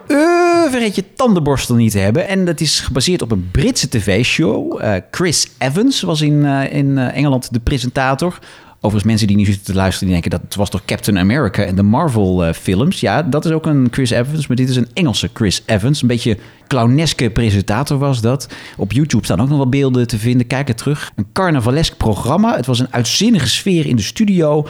tandenborstel 1.17 1.75
niet 1.75 1.93
hebben. 1.93 2.27
En 2.27 2.45
dat 2.45 2.59
is 2.59 2.79
gebaseerd 2.79 3.21
op 3.21 3.31
een 3.31 3.49
Britse 3.51 3.89
tv-show. 3.89 4.81
Eh, 4.81 4.93
Chris 5.11 5.47
Evans 5.57 6.01
was 6.01 6.21
in, 6.21 6.45
eh, 6.45 6.73
in 6.73 6.97
eh, 6.97 7.17
Engeland 7.17 7.53
de 7.53 7.59
presentator. 7.59 8.39
Overigens, 8.81 9.03
mensen 9.03 9.27
die 9.27 9.37
nu 9.37 9.45
zitten 9.45 9.65
te 9.65 9.73
luisteren, 9.73 10.07
die 10.07 10.21
denken 10.21 10.31
dat 10.39 10.41
het 10.41 10.55
was 10.55 10.69
toch 10.69 10.85
Captain 10.85 11.19
America 11.19 11.63
en 11.63 11.75
de 11.75 11.83
Marvel-films. 11.83 12.99
ja, 12.99 13.23
dat 13.23 13.45
is 13.45 13.51
ook 13.51 13.65
een 13.65 13.87
Chris 13.91 14.09
Evans, 14.09 14.47
maar 14.47 14.57
dit 14.57 14.69
is 14.69 14.75
een 14.75 14.87
Engelse 14.93 15.29
Chris 15.33 15.63
Evans. 15.65 16.01
Een 16.01 16.07
beetje 16.07 16.37
clowneske 16.67 17.29
presentator 17.29 17.97
was 17.97 18.21
dat. 18.21 18.47
Op 18.77 18.91
YouTube 18.91 19.23
staan 19.23 19.41
ook 19.41 19.47
nog 19.47 19.57
wel 19.57 19.69
beelden 19.69 20.07
te 20.07 20.17
vinden. 20.17 20.47
Kijk 20.47 20.67
het 20.67 20.77
terug. 20.77 21.11
Een 21.15 21.27
carnavalesk 21.33 21.97
programma. 21.97 22.55
Het 22.55 22.65
was 22.65 22.79
een 22.79 22.93
uitzinnige 22.93 23.47
sfeer 23.47 23.85
in 23.85 23.95
de 23.95 24.01
studio. 24.01 24.67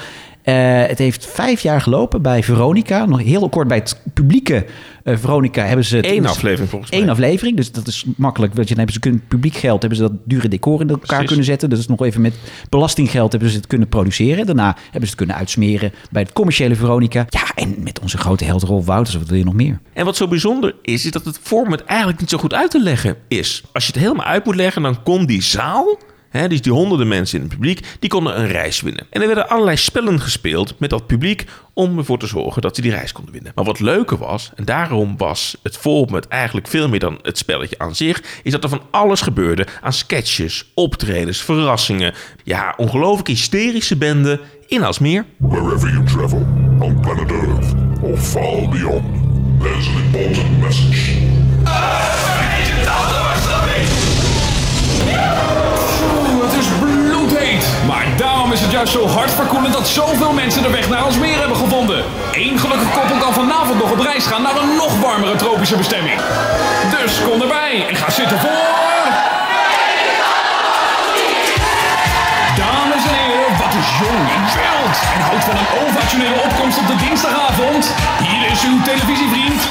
Eh, 0.48 0.86
het 0.86 0.98
heeft 0.98 1.26
vijf 1.26 1.62
jaar 1.62 1.82
gelopen 1.82 2.22
bij 2.22 2.44
Veronica. 2.44 3.06
Nog 3.06 3.22
heel 3.22 3.50
kort 3.50 3.68
bij 3.68 3.78
het 3.78 4.02
publieke 4.14 4.56
eh, 4.56 4.66
Veronica 5.16 5.66
hebben 5.66 5.86
ze... 5.86 6.14
Eén 6.14 6.26
aflevering 6.26 6.70
volgens 6.70 6.92
mij. 6.92 7.02
Eén 7.02 7.10
aflevering, 7.10 7.58
dus 7.58 7.72
dat 7.72 7.88
is 7.88 8.06
makkelijk. 8.18 8.54
Want 8.54 8.68
je, 8.68 8.76
dan 8.76 8.84
hebben 8.84 8.94
ze 8.94 9.00
kunnen, 9.00 9.24
publiek 9.28 9.56
geld 9.56 9.82
hebben 9.82 10.00
ze 10.00 10.08
dat 10.08 10.18
dure 10.24 10.48
decor 10.48 10.82
in 10.82 10.90
elkaar 10.90 11.08
Precies. 11.08 11.28
kunnen 11.28 11.46
zetten. 11.46 11.70
Dus 11.70 11.88
nog 11.88 12.04
even 12.04 12.22
met 12.22 12.34
belastinggeld 12.70 13.32
hebben 13.32 13.50
ze 13.50 13.58
het 13.58 13.68
kunnen 13.68 13.88
produceren. 13.88 14.46
Daarna 14.46 14.76
hebben 14.84 15.02
ze 15.02 15.08
het 15.08 15.16
kunnen 15.16 15.36
uitsmeren 15.36 15.94
bij 16.12 16.22
het 16.22 16.34
commerciële 16.34 16.76
Veronica. 16.76 17.26
Ja, 17.30 17.44
en 17.56 17.76
met 17.84 18.00
onze 18.00 18.18
grote 18.18 18.44
held 18.44 18.64
Rolf 18.64 18.86
Wouters, 18.86 19.16
wat 19.18 19.28
wil 19.28 19.38
je 19.38 19.44
nog 19.44 19.54
meer? 19.54 19.80
En 19.94 20.06
wat 20.06 20.16
zo 20.16 20.28
bijzonder 20.28 20.76
is, 20.82 21.06
is 21.06 21.12
dat 21.12 21.26
het 21.26 21.40
format 21.42 21.84
eigenlijk 21.84 22.20
niet 22.20 22.30
zo 22.30 22.38
goed 22.38 22.54
uit 22.54 22.72
te 22.72 22.82
leggen 22.82 23.18
is. 23.28 23.64
Als 23.74 23.86
je 23.86 23.92
het 23.92 24.02
helemaal 24.02 24.26
uit 24.26 24.46
moet 24.46 24.56
leggen, 24.56 24.82
dan 24.82 25.04
kon 25.04 25.26
die 25.26 25.42
zaal, 25.42 26.00
hè, 26.38 26.48
dus 26.48 26.62
die 26.62 26.72
honderden 26.72 27.08
mensen 27.08 27.38
in 27.38 27.44
het 27.44 27.54
publiek, 27.54 27.86
die 28.00 28.10
konden 28.10 28.40
een 28.40 28.48
reis 28.48 28.82
winnen. 28.82 29.08
En 29.10 29.22
er 29.22 29.28
werden 29.28 29.50
allerlei 29.50 29.78
spellen 29.78 30.20
gespeeld 30.20 30.80
met 30.80 30.90
dat 30.90 31.08
publiek 31.08 31.46
om 31.74 31.98
ervoor 31.98 32.20
te 32.20 32.28
zorgen 32.28 32.62
dat 32.62 32.76
ze 32.76 32.82
die 32.82 32.92
reis 32.92 33.12
konden 33.12 33.34
winnen. 33.34 33.52
Maar 33.56 33.66
wat 33.66 33.80
leuker 33.80 34.18
was, 34.18 34.52
en 34.56 34.66
daarom 34.66 35.18
was 35.18 35.58
het 35.64 35.78
format 35.78 36.28
eigenlijk 36.28 36.68
veel 36.68 36.90
meer 36.90 37.00
dan 37.00 37.20
het 37.22 37.38
spelletje 37.38 37.80
aan 37.80 37.96
zich, 37.96 38.24
is 38.44 38.52
dat 38.52 38.64
er 38.64 38.70
van 38.70 38.82
alles 38.92 39.22
gebeurde 39.22 39.68
aan 39.82 39.94
sketches, 39.94 40.72
optredens, 40.74 41.42
verrassingen. 41.42 42.14
Ja, 42.44 42.74
ongelooflijk 42.78 43.28
hysterische 43.28 43.96
benden 43.96 44.40
in 44.68 44.84
als 44.84 45.00
meer. 45.00 45.26
Wherever 45.38 45.90
you 45.90 46.06
travel, 46.06 46.46
on 46.80 47.00
planet 47.00 47.32
Earth 47.32 47.74
or 48.02 48.18
far 48.18 48.70
beyond, 48.70 49.04
there's 49.62 49.88
an 49.88 49.96
important 50.06 50.60
message. 50.60 51.18
Daarom 58.18 58.52
is 58.52 58.62
het 58.62 58.72
juist 58.72 58.94
zo 58.94 59.08
hartverkoelend 59.08 59.74
dat 59.74 59.88
zoveel 59.88 60.34
mensen 60.34 60.62
de 60.62 60.70
weg 60.70 60.90
naar 60.90 61.06
ons 61.06 61.18
meer 61.18 61.40
hebben 61.40 61.58
gevonden. 61.58 62.04
Eén 62.32 62.60
gelukkig 62.60 62.92
koppel 62.94 63.18
kan 63.18 63.34
vanavond 63.34 63.80
nog 63.80 63.92
op 63.92 64.00
reis 64.00 64.26
gaan 64.26 64.42
naar 64.42 64.56
een 64.56 64.76
nog 64.76 65.00
warmere 65.00 65.36
tropische 65.36 65.76
bestemming. 65.76 66.20
Dus 66.90 67.22
kom 67.24 67.42
erbij 67.42 67.86
en 67.90 67.96
ga 67.96 68.10
zitten 68.10 68.40
voor... 68.40 69.06
Dames 72.58 73.04
en 73.10 73.16
heren, 73.16 73.58
wat 73.58 73.74
is 73.82 73.90
jong 74.00 74.26
en 74.36 74.44
wild 74.58 74.98
en 75.16 75.22
houdt 75.22 75.44
van 75.44 75.58
een 75.58 75.88
ovationele 75.88 76.42
opkomst 76.44 76.78
op 76.78 76.88
de 76.88 76.96
dinsdagavond. 76.96 77.94
Hier 78.24 78.52
is 78.52 78.64
uw 78.64 78.82
televisievriend 78.82 79.62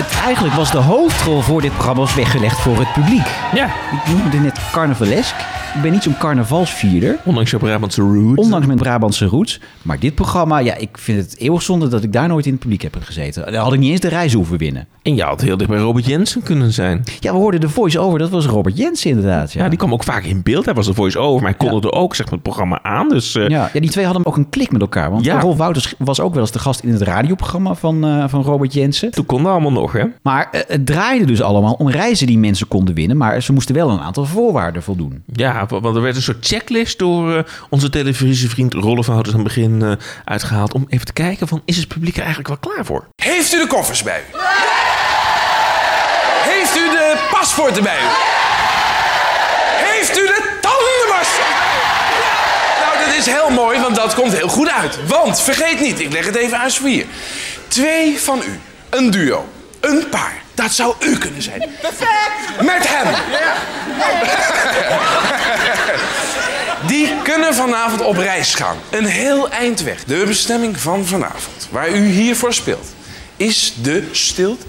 het, 0.00 0.20
eigenlijk 0.24 0.54
was 0.54 0.70
de 0.70 0.78
hoofdrol 0.78 1.40
voor 1.40 1.60
dit 1.60 1.72
programma 1.72 2.00
was 2.00 2.14
weggelegd 2.14 2.58
voor 2.60 2.78
het 2.78 2.92
publiek. 2.92 3.26
Ja, 3.54 3.66
Ik 3.66 4.06
noemde 4.06 4.36
het 4.36 4.42
net 4.42 4.60
carnavalesk. 4.72 5.34
Ik 5.74 5.82
ben 5.82 5.92
niet 5.92 6.02
zo'n 6.02 6.18
carnavalsvierder. 6.18 7.18
ondanks 7.24 7.50
je 7.50 7.56
Brabantse 7.56 8.00
roots. 8.02 8.42
Ondanks 8.42 8.66
mijn 8.66 8.78
Brabantse 8.78 9.24
roots. 9.24 9.60
Maar 9.82 9.98
dit 9.98 10.14
programma, 10.14 10.58
ja, 10.58 10.74
ik 10.76 10.98
vind 10.98 11.18
het 11.18 11.38
eeuwig 11.38 11.62
zonde 11.62 11.88
dat 11.88 12.02
ik 12.02 12.12
daar 12.12 12.28
nooit 12.28 12.46
in 12.46 12.50
het 12.52 12.60
publiek 12.60 12.82
heb 12.82 12.96
gezeten. 13.00 13.52
Dan 13.52 13.62
had 13.62 13.72
ik 13.72 13.78
niet 13.78 13.90
eens 13.90 14.00
de 14.00 14.08
reis 14.08 14.32
hoeven 14.32 14.58
winnen. 14.58 14.86
En 15.02 15.14
je 15.14 15.22
had 15.22 15.40
heel 15.40 15.56
dicht 15.56 15.70
bij 15.70 15.78
Robert 15.78 16.06
Jensen 16.06 16.42
kunnen 16.42 16.72
zijn. 16.72 17.04
Ja, 17.20 17.32
we 17.32 17.38
hoorden 17.38 17.60
de 17.60 17.68
voice-over. 17.68 18.18
Dat 18.18 18.30
was 18.30 18.46
Robert 18.46 18.76
Jensen 18.76 19.10
inderdaad. 19.10 19.52
Ja, 19.52 19.62
Ja, 19.62 19.68
die 19.68 19.78
kwam 19.78 19.92
ook 19.92 20.04
vaak 20.04 20.24
in 20.24 20.42
beeld. 20.42 20.64
Hij 20.64 20.74
was 20.74 20.86
een 20.86 20.94
voice-over, 20.94 21.42
maar 21.42 21.54
hij 21.58 21.68
kondigde 21.68 21.92
ook 21.92 22.14
zeg 22.14 22.24
maar, 22.24 22.34
het 22.34 22.42
programma 22.42 22.78
aan. 22.82 23.08
Dus 23.08 23.34
eh, 23.34 23.48
Ja, 23.48 23.70
ja, 23.72 23.80
die 23.80 23.90
twee 23.90 24.04
hadden 24.04 24.26
ook 24.26 24.36
een 24.36 24.48
klik 24.48 24.72
met 24.72 24.80
elkaar. 24.80 25.10
Want 25.10 25.24
Ja. 25.24 25.40
Rolf 25.40 25.56
Wouters 25.56 25.94
was 25.98 26.20
ook 26.20 26.32
wel 26.32 26.42
eens 26.42 26.52
de 26.52 26.58
gast 26.58 26.80
in 26.80 26.92
het 26.92 27.02
radioprogramma 27.02 27.74
van, 27.74 28.04
eh, 28.04 28.24
van 28.28 28.42
Robert 28.42 28.72
Jensen. 28.72 29.10
toen 29.10 29.26
kon 29.26 29.42
dat 29.42 29.52
allemaal 29.52 29.72
nog, 29.72 29.89
Maar 30.22 30.48
eh, 30.50 30.60
het 30.68 30.86
draaide 30.86 31.24
dus 31.24 31.42
allemaal 31.42 31.72
om 31.72 31.90
reizen 31.90 32.26
die 32.26 32.38
mensen 32.38 32.68
konden 32.68 32.94
winnen. 32.94 33.16
Maar 33.16 33.42
ze 33.42 33.52
moesten 33.52 33.74
wel 33.74 33.90
een 33.90 34.00
aantal 34.00 34.24
voorwaarden 34.24 34.82
voldoen. 34.82 35.22
Ja, 35.32 35.66
wa- 35.68 35.80
want 35.80 35.96
er 35.96 36.02
werd 36.02 36.16
een 36.16 36.22
soort 36.22 36.46
checklist 36.46 36.98
door 36.98 37.36
eh, 37.36 37.42
onze 37.70 37.90
televisievriend 37.90 38.74
Rolf 38.74 39.06
Houters 39.06 39.34
aan 39.36 39.40
het 39.44 39.54
begin 39.54 39.82
eh, 39.82 39.92
uitgehaald. 40.24 40.74
Om 40.74 40.84
even 40.88 41.06
te 41.06 41.12
kijken 41.12 41.48
van, 41.48 41.62
is 41.64 41.76
het 41.76 41.88
publiek 41.88 42.14
er 42.16 42.24
eigenlijk 42.24 42.48
wel 42.48 42.72
klaar 42.74 42.84
voor? 42.84 43.04
Heeft 43.22 43.54
u 43.54 43.60
de 43.60 43.66
koffers 43.66 44.02
bij 44.02 44.20
u? 44.20 44.36
Heeft 46.50 46.76
u 46.76 46.90
de 46.90 47.28
paspoorten 47.30 47.82
bij 47.82 47.96
u? 47.96 48.06
Heeft 49.92 50.18
u 50.18 50.26
de 50.26 50.58
tandenborstel? 50.60 51.44
Nou, 52.84 53.06
dat 53.06 53.14
is 53.18 53.26
heel 53.26 53.50
mooi, 53.50 53.80
want 53.80 53.96
dat 53.96 54.14
komt 54.14 54.32
heel 54.36 54.48
goed 54.48 54.70
uit. 54.70 54.98
Want, 55.06 55.40
vergeet 55.40 55.80
niet, 55.80 56.00
ik 56.00 56.12
leg 56.12 56.26
het 56.26 56.36
even 56.36 56.58
aan 56.58 56.70
vier. 56.70 57.04
Twee 57.68 58.18
van 58.20 58.38
u, 58.38 58.58
een 58.90 59.10
duo, 59.10 59.44
een 59.80 60.08
paar, 60.08 60.42
dat 60.54 60.72
zou 60.72 60.94
u 61.00 61.18
kunnen 61.18 61.42
zijn. 61.42 61.64
Perfect! 61.80 62.62
Met 62.62 62.88
hem. 62.88 63.14
Die 66.86 67.14
kunnen 67.22 67.54
vanavond 67.54 68.00
op 68.00 68.16
reis 68.16 68.54
gaan. 68.54 68.76
Een 68.90 69.04
heel 69.04 69.50
eind 69.50 69.82
weg. 69.82 70.04
De 70.04 70.24
bestemming 70.26 70.80
van 70.80 71.06
vanavond, 71.06 71.68
waar 71.70 71.88
u 71.88 72.06
hiervoor 72.06 72.54
speelt, 72.54 72.86
is 73.36 73.74
de 73.82 74.08
stilte. 74.12 74.66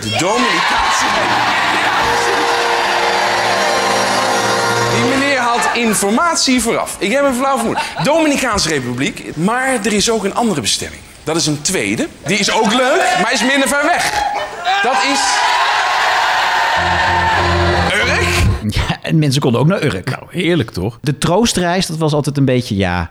De 0.00 0.16
Dominicaanse 0.18 1.04
Die 4.94 5.04
meneer 5.04 5.38
had 5.38 5.68
informatie 5.74 6.62
vooraf. 6.62 6.96
Ik 6.98 7.12
heb 7.12 7.24
een 7.24 7.34
flauw 7.34 7.56
vermoeden. 7.56 7.82
Dominicaanse 8.02 8.68
Republiek. 8.68 9.36
Maar 9.36 9.68
er 9.84 9.92
is 9.92 10.10
ook 10.10 10.24
een 10.24 10.34
andere 10.34 10.60
bestemming. 10.60 11.02
Dat 11.24 11.36
is 11.36 11.46
een 11.46 11.62
tweede. 11.62 12.08
Die 12.26 12.38
is 12.38 12.50
ook 12.50 12.72
leuk, 12.72 13.02
maar 13.22 13.32
is 13.32 13.42
minder 13.42 13.68
ver 13.68 13.84
weg. 13.84 14.12
Dat 14.82 14.96
is... 15.12 15.20
Urk? 17.94 18.91
En 19.02 19.18
mensen 19.18 19.40
konden 19.40 19.60
ook 19.60 19.66
naar 19.66 19.84
Urk. 19.84 20.10
Nou, 20.10 20.22
heerlijk 20.28 20.70
toch? 20.70 20.98
De 21.00 21.18
troostreis, 21.18 21.86
dat 21.86 21.98
was 21.98 22.12
altijd 22.12 22.36
een 22.36 22.44
beetje, 22.44 22.76
ja... 22.76 23.10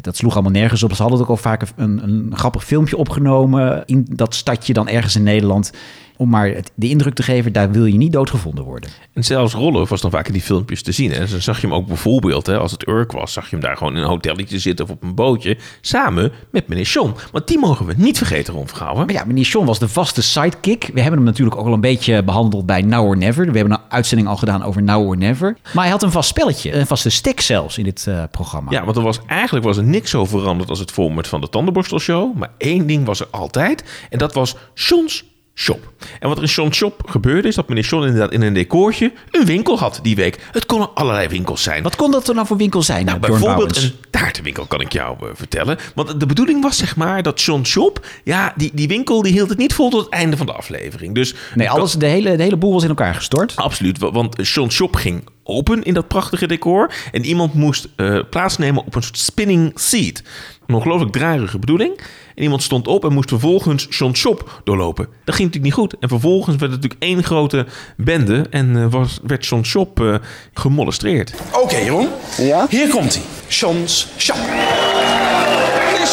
Dat 0.00 0.16
sloeg 0.16 0.32
allemaal 0.32 0.52
nergens 0.52 0.82
op. 0.82 0.94
Ze 0.94 1.02
hadden 1.02 1.20
ook 1.20 1.28
al 1.28 1.36
vaak 1.36 1.62
een, 1.76 2.02
een 2.02 2.32
grappig 2.34 2.64
filmpje 2.64 2.96
opgenomen 2.96 3.82
in 3.86 4.06
dat 4.10 4.34
stadje 4.34 4.72
dan 4.72 4.88
ergens 4.88 5.16
in 5.16 5.22
Nederland. 5.22 5.72
Om 6.16 6.28
maar 6.28 6.54
de 6.74 6.88
indruk 6.88 7.14
te 7.14 7.22
geven, 7.22 7.52
daar 7.52 7.70
wil 7.70 7.84
je 7.84 7.96
niet 7.96 8.12
doodgevonden 8.12 8.64
worden. 8.64 8.90
En 9.12 9.24
zelfs 9.24 9.54
Rollo 9.54 9.86
was 9.86 10.00
dan 10.00 10.10
vaak 10.10 10.26
in 10.26 10.32
die 10.32 10.42
filmpjes 10.42 10.82
te 10.82 10.92
zien. 10.92 11.12
En 11.12 11.26
dan 11.30 11.40
zag 11.40 11.60
je 11.60 11.66
hem 11.66 11.76
ook 11.76 11.86
bijvoorbeeld, 11.86 12.46
hè, 12.46 12.58
als 12.58 12.72
het 12.72 12.88
Urk 12.88 13.12
was, 13.12 13.32
zag 13.32 13.44
je 13.44 13.50
hem 13.50 13.60
daar 13.64 13.76
gewoon 13.76 13.96
in 13.96 14.02
een 14.02 14.08
hotelletje 14.08 14.58
zitten 14.58 14.84
of 14.84 14.90
op 14.90 15.02
een 15.02 15.14
bootje. 15.14 15.56
Samen 15.80 16.32
met 16.50 16.68
meneer 16.68 16.84
John. 16.84 17.14
Want 17.32 17.48
die 17.48 17.58
mogen 17.58 17.86
we 17.86 17.94
niet 17.96 18.18
vergeten, 18.18 18.54
Ron 18.54 18.68
Vergouwen. 18.68 19.06
Maar 19.06 19.14
ja, 19.14 19.24
meneer 19.24 19.44
John 19.44 19.66
was 19.66 19.78
de 19.78 19.88
vaste 19.88 20.22
sidekick. 20.22 20.90
We 20.92 21.00
hebben 21.00 21.18
hem 21.18 21.28
natuurlijk 21.28 21.56
ook 21.56 21.66
al 21.66 21.72
een 21.72 21.80
beetje 21.80 22.22
behandeld 22.22 22.66
bij 22.66 22.82
Now 22.82 23.06
or 23.06 23.16
Never. 23.16 23.50
We 23.52 23.58
hebben 23.58 23.78
een 23.78 23.90
uitzending 23.90 24.28
al 24.28 24.36
gedaan 24.36 24.62
over 24.62 24.82
Now 24.82 25.06
or 25.06 25.16
Never. 25.16 25.29
Maar 25.74 25.82
hij 25.82 25.92
had 25.92 26.02
een 26.02 26.10
vast 26.10 26.28
spelletje, 26.28 26.74
een 26.74 26.86
vaste 26.86 27.10
stick 27.10 27.40
zelfs 27.40 27.78
in 27.78 27.84
dit 27.84 28.06
eh, 28.06 28.22
programma. 28.30 28.70
Ja, 28.70 28.84
want 28.84 28.96
er 28.96 29.02
was 29.02 29.20
eigenlijk 29.26 29.66
was 29.66 29.76
er 29.76 29.84
niks 29.84 30.10
zo 30.10 30.24
veranderd 30.24 30.70
als 30.70 30.78
het 30.78 30.90
format 30.90 31.28
van 31.28 31.40
de 31.40 31.48
Tandenborstelshow. 31.48 32.36
Maar 32.36 32.50
één 32.58 32.86
ding 32.86 33.06
was 33.06 33.20
er 33.20 33.28
altijd. 33.30 33.84
En 34.10 34.18
dat 34.18 34.34
was 34.34 34.56
John's 34.74 35.24
Shop. 35.54 35.92
En 36.20 36.28
wat 36.28 36.36
er 36.36 36.42
in 36.42 36.48
John's 36.48 36.76
Shop 36.76 37.02
gebeurde 37.06 37.48
is 37.48 37.54
dat 37.54 37.68
meneer 37.68 37.84
John 37.84 38.04
inderdaad 38.04 38.32
in 38.32 38.42
een 38.42 38.52
decoortje 38.52 39.12
een 39.30 39.44
winkel 39.46 39.78
had 39.78 39.98
die 40.02 40.16
week. 40.16 40.38
Het 40.52 40.66
konden 40.66 40.94
allerlei 40.94 41.28
winkels 41.28 41.62
zijn. 41.62 41.82
Wat 41.82 41.96
kon 41.96 42.10
dat 42.10 42.28
er 42.28 42.34
nou 42.34 42.46
voor 42.46 42.56
winkel 42.56 42.82
zijn? 42.82 43.04
Nou, 43.04 43.18
bijvoorbeeld 43.18 43.76
een 43.76 43.92
taartenwinkel 44.10 44.64
kan 44.66 44.80
ik 44.80 44.92
jou 44.92 45.16
eh, 45.20 45.26
vertellen. 45.34 45.78
Want 45.94 46.20
de 46.20 46.26
bedoeling 46.26 46.62
was 46.62 46.76
zeg 46.76 46.96
maar 46.96 47.22
dat 47.22 47.40
John 47.42 47.62
Shop, 47.64 48.06
ja, 48.24 48.52
die, 48.56 48.70
die 48.74 48.88
winkel 48.88 49.22
die 49.22 49.32
hield 49.32 49.48
het 49.48 49.58
niet 49.58 49.74
vol 49.74 49.90
tot 49.90 50.00
het 50.04 50.12
einde 50.12 50.36
van 50.36 50.46
de 50.46 50.52
aflevering. 50.52 51.14
Dus 51.14 51.34
Nee, 51.54 51.70
alles, 51.70 51.92
de, 51.92 52.06
hele, 52.06 52.36
de 52.36 52.42
hele 52.42 52.56
boel 52.56 52.72
was 52.72 52.82
in 52.82 52.88
elkaar 52.88 53.14
gestort. 53.14 53.56
Absoluut, 53.56 53.98
wa- 53.98 54.12
want 54.12 54.48
John 54.48 54.70
Shop 54.70 54.96
ging 54.96 55.24
open 55.44 55.82
in 55.82 55.94
dat 55.94 56.08
prachtige 56.08 56.46
decor. 56.46 56.92
En 57.12 57.24
iemand 57.24 57.54
moest 57.54 57.88
eh, 57.96 58.18
plaatsnemen 58.30 58.84
op 58.86 58.94
een 58.94 59.02
soort 59.02 59.18
spinning 59.18 59.72
seat. 59.74 60.22
Een 60.66 60.74
ongelooflijk 60.74 61.12
draaierige 61.12 61.58
bedoeling. 61.58 62.00
En 62.34 62.42
iemand 62.42 62.62
stond 62.62 62.86
op 62.86 63.04
en 63.04 63.12
moest 63.12 63.28
vervolgens 63.28 63.86
John 63.90 64.14
Shop 64.14 64.60
doorlopen. 64.64 65.04
Dat 65.24 65.34
ging 65.34 65.48
natuurlijk 65.48 65.64
niet 65.76 65.86
goed. 65.86 65.94
En 66.00 66.08
vervolgens 66.08 66.56
werd 66.56 66.72
het 66.72 66.82
natuurlijk 66.82 67.02
één 67.02 67.24
grote 67.24 67.66
bende. 67.96 68.46
En 68.50 68.76
eh, 68.76 68.86
was, 68.90 69.18
werd 69.22 69.46
John 69.46 69.62
Shop 69.62 70.00
eh, 70.00 70.14
gemolestreerd. 70.54 71.32
Oké, 71.52 71.76
Jeroen. 71.76 72.08
Ja? 72.38 72.66
Hier 72.68 72.88
komt 72.88 73.14
hij. 73.14 73.22
John's 73.48 74.06
Shop. 74.18 74.36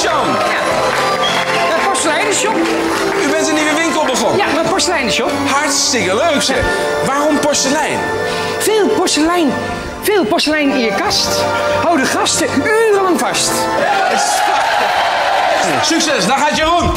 John, 0.03 0.27
Een 1.74 1.86
porseleinenshop? 1.88 2.55
u 3.24 3.29
bent 3.31 3.48
een 3.48 3.55
nieuwe 3.55 3.75
winkel 3.77 4.05
begonnen. 4.05 4.38
Ja, 4.38 4.60
een 4.63 4.69
porseleinenshop. 4.69 5.31
Hartstikke 5.48 6.15
leuk 6.15 6.41
zeg. 6.41 6.65
Waarom 7.05 7.39
porselein? 7.39 8.00
Veel 8.67 8.88
porselein. 8.88 9.53
Veel 10.01 10.25
porselein 10.25 10.69
in 10.69 10.79
je 10.79 10.93
kast. 10.93 11.27
Hou 11.83 11.97
de 11.97 12.05
gasten 12.05 12.47
urenlang 12.57 13.19
vast. 13.19 13.51
Succes, 15.81 16.25
daar 16.25 16.38
gaat 16.38 16.57
Jeroen. 16.57 16.91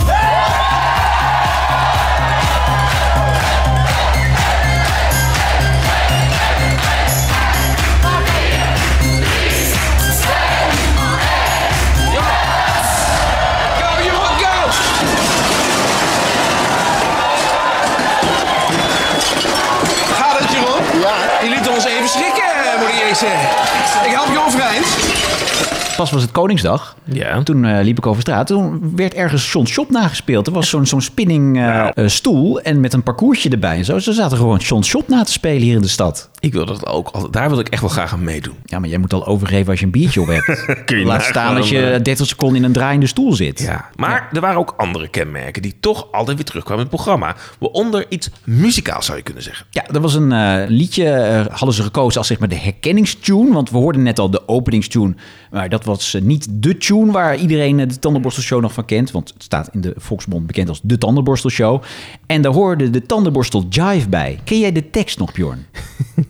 Moet 23.29 24.07
ik 24.07 24.13
help 24.13 24.29
je 24.33 24.43
overeind. 24.47 24.87
Pas 25.97 26.11
was 26.11 26.23
het 26.23 26.31
Koningsdag. 26.31 26.97
Ja. 27.05 27.43
Toen 27.43 27.65
eh, 27.65 27.83
liep 27.85 27.99
ik 27.99 28.07
over 28.07 28.23
straat. 28.23 28.47
Toen 28.47 28.93
werd 28.97 29.15
ergens 29.15 29.53
John 29.53 29.67
Shop 29.67 29.91
nagespeeld. 29.91 30.47
Er 30.47 30.53
was 30.53 30.69
zo'n 30.69 30.87
zo'n 30.87 31.01
spinning 31.01 31.59
eh, 31.59 31.89
eh, 31.95 32.09
stoel 32.09 32.61
en 32.61 32.81
met 32.81 32.93
een 32.93 33.03
parcoursje 33.03 33.49
erbij. 33.49 33.77
En 33.77 33.85
zo. 33.85 33.99
Ze 33.99 34.13
zaten 34.13 34.37
gewoon 34.37 34.59
John 34.59 34.83
Shop 34.83 35.09
na 35.09 35.23
te 35.23 35.33
spelen 35.33 35.63
hier 35.63 35.75
in 35.75 35.83
de 35.83 35.89
stad. 35.89 36.31
Ik 36.41 36.53
wil 36.53 36.67
dat 36.67 36.87
ook. 36.87 37.33
Daar 37.33 37.49
wil 37.49 37.59
ik 37.59 37.69
echt 37.69 37.81
wel 37.81 37.91
graag 37.91 38.13
aan 38.13 38.25
meedoen. 38.25 38.57
Ja, 38.65 38.79
maar 38.79 38.89
jij 38.89 38.99
moet 38.99 39.13
al 39.13 39.27
overgeven 39.27 39.71
als 39.71 39.79
je 39.79 39.85
een 39.85 39.93
biertje 39.93 40.21
op 40.21 40.27
hebt. 40.27 40.65
Kun 40.85 40.99
je 40.99 41.05
Laat 41.05 41.23
staan 41.23 41.57
als 41.57 41.69
je 41.69 41.91
eh. 41.91 42.03
30 42.03 42.27
seconden 42.27 42.57
in 42.59 42.65
een 42.65 42.73
draaiende 42.73 43.07
stoel 43.07 43.33
zit. 43.33 43.61
Ja, 43.61 43.91
maar 43.97 44.29
er 44.33 44.41
waren 44.41 44.59
ook 44.59 44.75
andere 44.77 45.09
kenmerken 45.09 45.63
die 45.63 45.77
toch 45.81 46.13
altijd 46.13 46.37
weer 46.37 46.47
terugkwamen 46.47 46.85
in 46.85 46.91
het 46.91 46.97
programma. 46.97 47.37
Waaronder 47.59 48.07
iets 48.09 48.31
muzikaals 48.45 49.07
zou 49.07 49.19
je 49.19 49.25
kunnen 49.25 49.43
zeggen. 49.43 49.67
Ja, 49.71 49.87
er 49.87 50.01
was 50.01 50.15
een 50.15 50.33
eh, 50.33 50.69
liedje, 50.69 51.11
eh, 51.11 51.47
hadden 51.47 51.75
ze 51.75 51.83
gekozen 51.83 52.19
als 52.19 52.27
zeg 52.27 52.39
maar 52.39 52.49
de 52.49 52.59
herkenningstune. 52.59 53.53
Want 53.53 53.71
we 53.71 53.77
hoorden 53.77 54.03
net 54.03 54.19
al 54.19 54.31
de 54.31 54.49
openingstune. 54.49 55.15
Maar 55.51 55.69
dat 55.69 55.85
was 55.85 56.15
eh, 56.15 56.23
niet 56.23 56.47
de 56.51 56.77
tune 56.77 57.13
waar 57.13 57.37
iedereen 57.37 57.77
de 57.77 57.99
Tandenborstelshow 57.99 58.61
nog 58.61 58.73
van 58.73 58.85
kent. 58.85 59.11
Want 59.11 59.33
het 59.33 59.43
staat 59.43 59.69
in 59.73 59.81
de 59.81 59.95
Volksmond 59.97 60.47
bekend 60.47 60.69
als 60.69 60.81
de 60.83 60.99
Tandenborstelshow. 60.99 61.83
En 62.27 62.43
daar 62.43 62.53
hoorde 62.53 62.91
de 62.91 63.07
Tandenborstel 63.07 63.67
Jive 63.69 64.09
bij. 64.09 64.39
Ken 64.45 64.59
jij 64.59 64.73
de 64.73 64.91
tekst 64.91 65.19
nog, 65.19 65.33
Bjorn? 65.33 65.67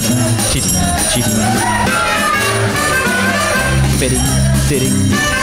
지링 0.00 0.16
지링 0.50 0.62
지링. 1.10 1.28
띠링 3.98 4.20
띠링. 4.68 5.37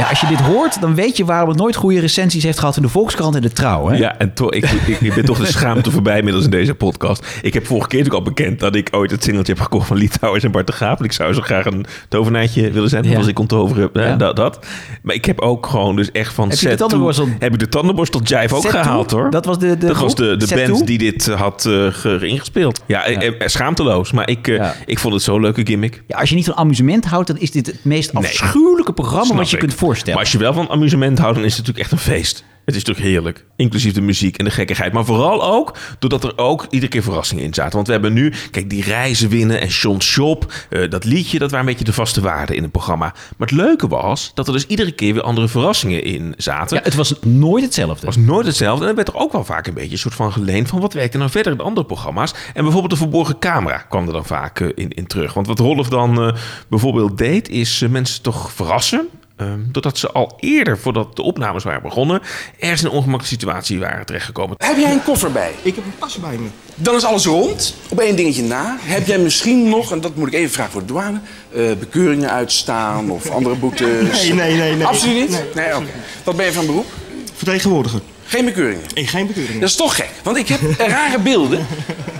Ja, 0.00 0.06
als 0.08 0.20
je 0.20 0.26
dit 0.26 0.40
hoort, 0.40 0.80
dan 0.80 0.94
weet 0.94 1.16
je 1.16 1.24
waarom 1.24 1.48
het 1.48 1.58
nooit 1.58 1.76
goede 1.76 2.00
recensies 2.00 2.42
heeft 2.42 2.58
gehad 2.58 2.76
in 2.76 2.82
de 2.82 2.88
Volkskrant 2.88 3.34
en 3.34 3.42
de 3.42 3.50
Trouw. 3.52 3.88
Hè? 3.88 3.96
Ja, 3.96 4.18
en 4.18 4.34
toch, 4.34 4.50
ik, 4.52 4.64
ik, 4.86 5.00
ik 5.00 5.14
ben 5.14 5.24
toch 5.24 5.38
de 5.38 5.46
schaamte 5.46 5.90
voorbij 5.90 6.18
inmiddels 6.18 6.44
in 6.44 6.50
deze 6.50 6.74
podcast. 6.74 7.26
Ik 7.42 7.54
heb 7.54 7.66
vorige 7.66 7.88
keer 7.88 7.98
natuurlijk 7.98 8.26
al 8.26 8.32
bekend 8.34 8.60
dat 8.60 8.74
ik 8.74 8.88
ooit 8.90 9.10
het 9.10 9.22
singeltje 9.24 9.52
heb 9.52 9.62
gekocht 9.62 9.86
van 9.86 9.96
Litouwers 9.96 10.44
en 10.44 10.50
Bart 10.50 10.66
de 10.66 10.72
Graaf. 10.72 11.00
Ik 11.02 11.12
zou 11.12 11.32
zo 11.32 11.40
graag 11.40 11.64
een 11.64 11.84
tovenaartje 12.08 12.70
willen 12.70 12.88
zijn, 12.88 13.04
Ja. 13.04 13.16
als 13.16 13.26
ik 13.26 13.34
kon 13.34 13.46
toveren. 13.46 13.90
hè, 13.92 14.06
Ja. 14.08 14.16
dat, 14.16 14.36
dat. 14.36 14.66
Maar 15.02 15.14
ik 15.14 15.24
heb 15.24 15.40
ook 15.40 15.66
gewoon 15.66 15.96
dus 15.96 16.10
echt 16.12 16.32
van 16.34 16.44
Heb 16.44 16.52
de 16.58 16.58
set 16.68 16.78
toe- 16.88 17.28
Heb 17.38 17.52
ik 17.52 17.58
de 17.58 17.68
tandenborstel 17.68 18.20
Jive 18.22 18.54
ook 18.54 18.62
Set 18.62 18.70
toe? 18.70 18.80
gehaald 18.82 19.10
hoor. 19.10 19.30
Dat 19.30 19.44
was 19.44 19.58
de- 19.58 19.78
de 19.78 19.86
dat 19.86 19.96
was 19.96 20.14
de, 20.14 20.36
de 20.36 20.46
Set 20.46 20.56
band 20.66 20.76
toe? 20.78 20.86
die 20.86 20.98
dit 20.98 21.28
eh, 21.28 21.40
had 21.40 21.64
eh, 21.66 21.86
ge- 21.90 22.26
ingespeeld. 22.26 22.82
Ja, 22.86 23.04
eh, 23.04 23.32
schaamteloos. 23.48 24.12
Maar 24.12 24.28
ik, 24.28 24.60
ik 24.86 24.98
vond 24.98 25.14
het 25.14 25.22
zo'n 25.22 25.40
leuke 25.40 25.66
gimmick. 25.66 26.02
Ja, 26.06 26.18
als 26.18 26.28
je 26.28 26.34
niet 26.34 26.44
van 26.44 26.54
amusement 26.56 27.04
houdt, 27.04 27.26
dan 27.26 27.38
is 27.38 27.50
dit 27.50 27.66
het 27.66 27.84
meest 27.84 28.12
Nee. 28.12 28.22
afschuwelijke 28.24 28.92
programma 28.92 29.34
wat 29.34 29.48
je 29.50 29.56
ik. 29.56 29.62
kunt 29.62 29.74
voorstellen. 29.90 30.14
Maar 30.14 30.24
als 30.24 30.32
je 30.32 30.38
wel 30.38 30.52
van 30.52 30.70
amusement 30.70 31.18
houdt, 31.18 31.36
dan 31.36 31.44
is 31.44 31.56
het 31.56 31.66
natuurlijk 31.66 31.92
echt 31.92 32.06
een 32.06 32.12
feest. 32.12 32.44
Het 32.64 32.74
is 32.74 32.84
natuurlijk 32.84 33.14
heerlijk. 33.14 33.44
Inclusief 33.56 33.92
de 33.92 34.00
muziek 34.00 34.36
en 34.38 34.44
de 34.44 34.50
gekkigheid. 34.50 34.92
Maar 34.92 35.04
vooral 35.04 35.44
ook 35.44 35.76
doordat 35.98 36.24
er 36.24 36.38
ook 36.38 36.66
iedere 36.70 36.92
keer 36.92 37.02
verrassingen 37.02 37.44
in 37.44 37.54
zaten. 37.54 37.74
Want 37.74 37.86
we 37.86 37.92
hebben 37.92 38.12
nu, 38.12 38.32
kijk, 38.50 38.70
die 38.70 38.82
reizen 38.82 39.28
winnen 39.28 39.60
en 39.60 39.70
Sean 39.70 40.02
Shop. 40.02 40.52
eh, 40.70 40.90
dat 40.90 41.04
liedje, 41.04 41.38
dat 41.38 41.50
waren 41.50 41.66
een 41.66 41.72
beetje 41.72 41.88
de 41.88 41.92
vaste 41.92 42.20
waarden 42.20 42.56
in 42.56 42.62
het 42.62 42.72
programma. 42.72 43.14
Maar 43.36 43.48
het 43.48 43.56
leuke 43.56 43.88
was 43.88 44.30
dat 44.34 44.46
er 44.46 44.52
dus 44.52 44.66
iedere 44.66 44.92
keer 44.92 45.14
weer 45.14 45.22
andere 45.22 45.48
verrassingen 45.48 46.04
in 46.04 46.34
zaten. 46.36 46.76
Ja, 46.76 46.82
het 46.82 46.94
was 46.94 47.14
nooit 47.20 47.64
hetzelfde. 47.64 48.06
was 48.06 48.16
nooit 48.16 48.46
hetzelfde. 48.46 48.84
En 48.84 48.90
er 48.90 48.96
werd 48.96 49.08
er 49.08 49.16
ook 49.16 49.32
wel 49.32 49.44
vaak 49.44 49.66
een 49.66 49.74
beetje 49.74 49.92
een 49.92 49.98
soort 49.98 50.14
van 50.14 50.32
geleend 50.32 50.68
van 50.68 50.80
wat 50.80 50.92
werkte 50.92 51.18
nou 51.18 51.30
verder 51.30 51.52
in 51.52 51.60
andere 51.60 51.86
programma's. 51.86 52.34
En 52.54 52.62
bijvoorbeeld 52.62 52.92
de 52.92 52.98
verborgen 52.98 53.38
camera 53.38 53.76
kwam 53.76 54.06
er 54.06 54.12
dan 54.12 54.26
vaak 54.26 54.60
eh, 54.60 54.68
in, 54.74 54.90
in 54.90 55.06
terug. 55.06 55.34
Want 55.34 55.46
wat 55.46 55.58
Rolf 55.58 55.88
dan 55.88 56.22
eh, 56.22 56.34
bijvoorbeeld 56.68 57.18
deed, 57.18 57.48
is 57.48 57.84
mensen 57.88 58.22
toch 58.22 58.52
verrassen. 58.52 59.08
Ehm, 59.40 59.60
doordat 59.66 59.98
ze 59.98 60.10
al 60.10 60.36
eerder, 60.40 60.78
voordat 60.78 61.16
de 61.16 61.22
opnames 61.22 61.64
waren 61.64 61.82
begonnen, 61.82 62.20
ergens 62.58 62.80
in 62.80 62.86
een 62.86 62.92
ongemakkelijke 62.92 63.40
situatie 63.40 63.78
waren 63.78 64.06
terechtgekomen. 64.06 64.56
Heb 64.58 64.76
jij 64.76 64.92
een 64.92 65.02
koffer 65.02 65.32
bij? 65.32 65.52
Ik 65.62 65.74
heb 65.74 65.84
een 65.84 65.98
pas 65.98 66.16
bij 66.16 66.36
me. 66.36 66.48
Dan 66.74 66.94
is 66.94 67.04
alles 67.04 67.24
rond. 67.24 67.74
Op 67.88 67.98
één 68.00 68.16
dingetje 68.16 68.42
na. 68.42 68.76
Heb 68.80 69.06
jij 69.06 69.18
misschien 69.18 69.68
nog, 69.68 69.92
en 69.92 70.00
dat 70.00 70.16
moet 70.16 70.28
ik 70.28 70.34
even 70.34 70.50
vragen 70.50 70.72
voor 70.72 70.80
de 70.80 70.86
douane, 70.86 71.20
eh, 71.54 71.62
bekeuringen 71.78 72.30
uitstaan 72.30 73.10
of 73.10 73.30
andere 73.30 73.54
boetes? 73.54 74.22
Nee, 74.22 74.34
nee, 74.34 74.56
nee, 74.56 74.74
nee. 74.74 74.86
Absoluut 74.86 75.28
niet? 75.28 75.30
Nee. 75.30 75.64
Nee, 75.66 75.76
oké. 75.76 75.86
Wat 76.24 76.36
ben 76.36 76.46
je 76.46 76.52
van 76.52 76.66
beroep? 76.66 76.86
Vertegenwoordiger. 77.34 78.00
Geen 78.24 78.44
bekeuringen. 78.44 78.84
En 78.94 79.06
geen 79.06 79.26
bekeuring. 79.26 79.60
Dat 79.60 79.68
is 79.68 79.76
toch 79.76 79.96
gek, 79.96 80.10
want 80.22 80.36
ik 80.36 80.48
heb 80.48 80.60
rare 80.78 81.18
beelden. 81.18 81.66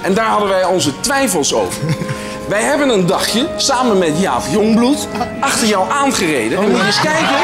En 0.03 0.15
daar 0.15 0.27
hadden 0.27 0.49
wij 0.49 0.65
onze 0.65 1.01
twijfels 1.01 1.55
over. 1.55 1.83
Wij 2.51 2.63
hebben 2.63 2.89
een 2.89 3.07
dagje 3.07 3.49
samen 3.57 3.99
met 3.99 4.21
Jaap 4.21 4.43
Jongbloed 4.51 5.09
achter 5.41 5.67
jou 5.67 5.91
aangereden. 5.91 6.59
En 6.59 6.71
moet 6.71 6.81
je 6.81 6.87
eens 6.87 7.01
kijken 7.01 7.37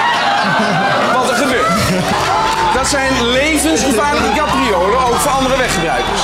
wat 1.14 1.30
er 1.30 1.36
gebeurt. 1.36 1.68
Dat 2.74 2.86
zijn 2.86 3.26
levensgevaarlijke 3.26 4.36
capriolen, 4.36 5.06
ook 5.06 5.14
voor 5.14 5.30
andere 5.30 5.56
weggebruikers. 5.56 6.20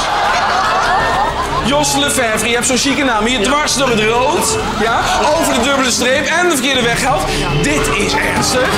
Jos 1.64 1.96
Lefevre, 1.96 2.48
je 2.48 2.54
hebt 2.54 2.66
zo'n 2.66 2.76
chique 2.76 3.04
naam. 3.04 3.24
Hier 3.24 3.42
dwars 3.42 3.76
door 3.76 3.88
het 3.88 4.00
rood. 4.00 4.58
Ja, 4.80 5.00
over 5.38 5.54
de 5.54 5.60
dubbele 5.60 5.90
streep 5.90 6.26
en 6.26 6.48
de 6.48 6.54
verkeerde 6.54 6.82
weghelft. 6.82 7.24
Dit 7.62 7.88
is 7.96 8.14
ernstig. 8.14 8.68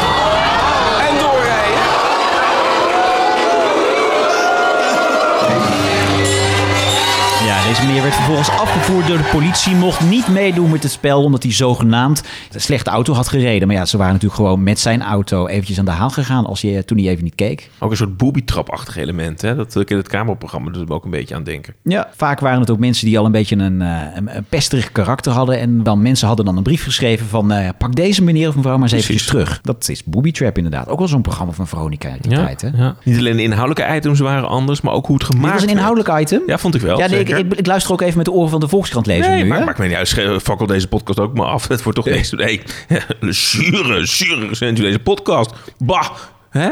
Deze 7.74 7.86
meneer 7.86 8.02
werd 8.02 8.14
vervolgens 8.14 8.48
afgevoerd 8.50 9.06
door 9.06 9.16
de 9.16 9.28
politie. 9.32 9.74
Mocht 9.74 10.00
niet 10.00 10.28
meedoen 10.28 10.70
met 10.70 10.82
het 10.82 10.92
spel 10.92 11.22
omdat 11.22 11.42
hij 11.42 11.52
zogenaamd 11.52 12.22
een 12.52 12.60
slechte 12.60 12.90
auto 12.90 13.12
had 13.12 13.28
gereden. 13.28 13.66
Maar 13.68 13.76
ja, 13.76 13.84
ze 13.84 13.96
waren 13.96 14.12
natuurlijk 14.12 14.40
gewoon 14.40 14.62
met 14.62 14.78
zijn 14.78 15.02
auto 15.02 15.46
eventjes 15.46 15.78
aan 15.78 15.84
de 15.84 15.90
haal 15.90 16.10
gegaan 16.10 16.46
als 16.46 16.60
je, 16.60 16.84
toen 16.84 16.98
hij 16.98 17.08
even 17.08 17.24
niet 17.24 17.34
keek. 17.34 17.70
Ook 17.78 17.90
een 17.90 17.96
soort 17.96 18.16
booby-trap-achtig 18.16 18.96
element. 18.96 19.40
Hè? 19.40 19.54
Dat 19.54 19.76
ik 19.80 19.90
in 19.90 19.96
het 19.96 20.08
kamerprogramma 20.08 20.70
doet 20.70 20.88
me 20.88 20.94
ook 20.94 21.04
een 21.04 21.10
beetje 21.10 21.34
aan 21.34 21.42
denken. 21.42 21.74
Ja, 21.82 22.08
vaak 22.16 22.40
waren 22.40 22.60
het 22.60 22.70
ook 22.70 22.78
mensen 22.78 23.06
die 23.06 23.18
al 23.18 23.24
een 23.24 23.32
beetje 23.32 23.56
een, 23.56 23.82
eh, 23.82 24.00
een, 24.14 24.36
een 24.36 24.44
pesterig 24.48 24.92
karakter 24.92 25.32
hadden. 25.32 25.58
En 25.60 25.82
dan 25.82 26.02
mensen 26.02 26.26
hadden 26.26 26.44
dan 26.44 26.56
een 26.56 26.62
brief 26.62 26.82
geschreven 26.84 27.26
van 27.26 27.52
eh, 27.52 27.68
pak 27.78 27.94
deze 27.94 28.22
meneer 28.22 28.48
of 28.48 28.54
mevrouw 28.54 28.74
maar 28.78 28.92
eens 28.92 28.92
eventjes 29.02 29.26
terug. 29.26 29.60
Dat 29.62 29.88
is 29.88 30.04
Booby 30.04 30.30
Trap 30.32 30.56
inderdaad. 30.56 30.88
Ook 30.88 30.98
wel 30.98 31.08
zo'n 31.08 31.22
programma 31.22 31.52
van 31.52 31.66
Veronica 31.66 32.16
die 32.20 32.30
Ja, 32.32 32.44
tijd. 32.44 32.60
Hè? 32.60 32.68
ja. 32.76 32.96
Niet 33.02 33.18
alleen 33.18 33.36
de 33.36 33.42
inhoudelijke 33.42 33.94
items 33.94 34.20
waren 34.20 34.48
anders, 34.48 34.80
maar 34.80 34.92
ook 34.94 35.06
hoe 35.06 35.16
het 35.16 35.24
gemaakt 35.24 35.42
Dit 35.44 35.52
was 35.52 35.60
een 35.62 35.66
werd. 35.66 35.78
inhoudelijk 35.78 36.20
item. 36.20 36.42
Ja, 36.46 36.58
vond 36.58 36.74
ik 36.74 36.80
wel. 36.80 36.98
Ja, 36.98 37.06
nee, 37.06 37.20
ik, 37.20 37.28
ik, 37.58 37.63
ik 37.64 37.70
luister 37.70 37.92
ook 37.92 38.00
even 38.00 38.16
met 38.16 38.24
de 38.26 38.32
oren 38.32 38.50
van 38.50 38.60
de 38.60 38.68
Volkskrant 38.68 39.06
lezen 39.06 39.30
Nee, 39.30 39.42
nu. 39.42 39.48
maar 39.48 39.64
maakt 39.64 39.78
mij 39.78 39.88
niet 39.88 39.96
uit. 39.96 40.42
Fakkel 40.42 40.66
deze 40.66 40.88
podcast 40.88 41.18
ook 41.20 41.34
maar 41.34 41.46
af. 41.46 41.68
Het 41.68 41.82
wordt 41.82 41.98
toch 41.98 42.08
niks. 42.14 42.30
Nee, 42.30 42.60
zure, 43.20 44.06
zure 44.06 44.46
recensie 44.46 44.84
deze 44.84 44.98
podcast. 44.98 45.54
Bah. 45.78 46.08
Hè? 46.58 46.68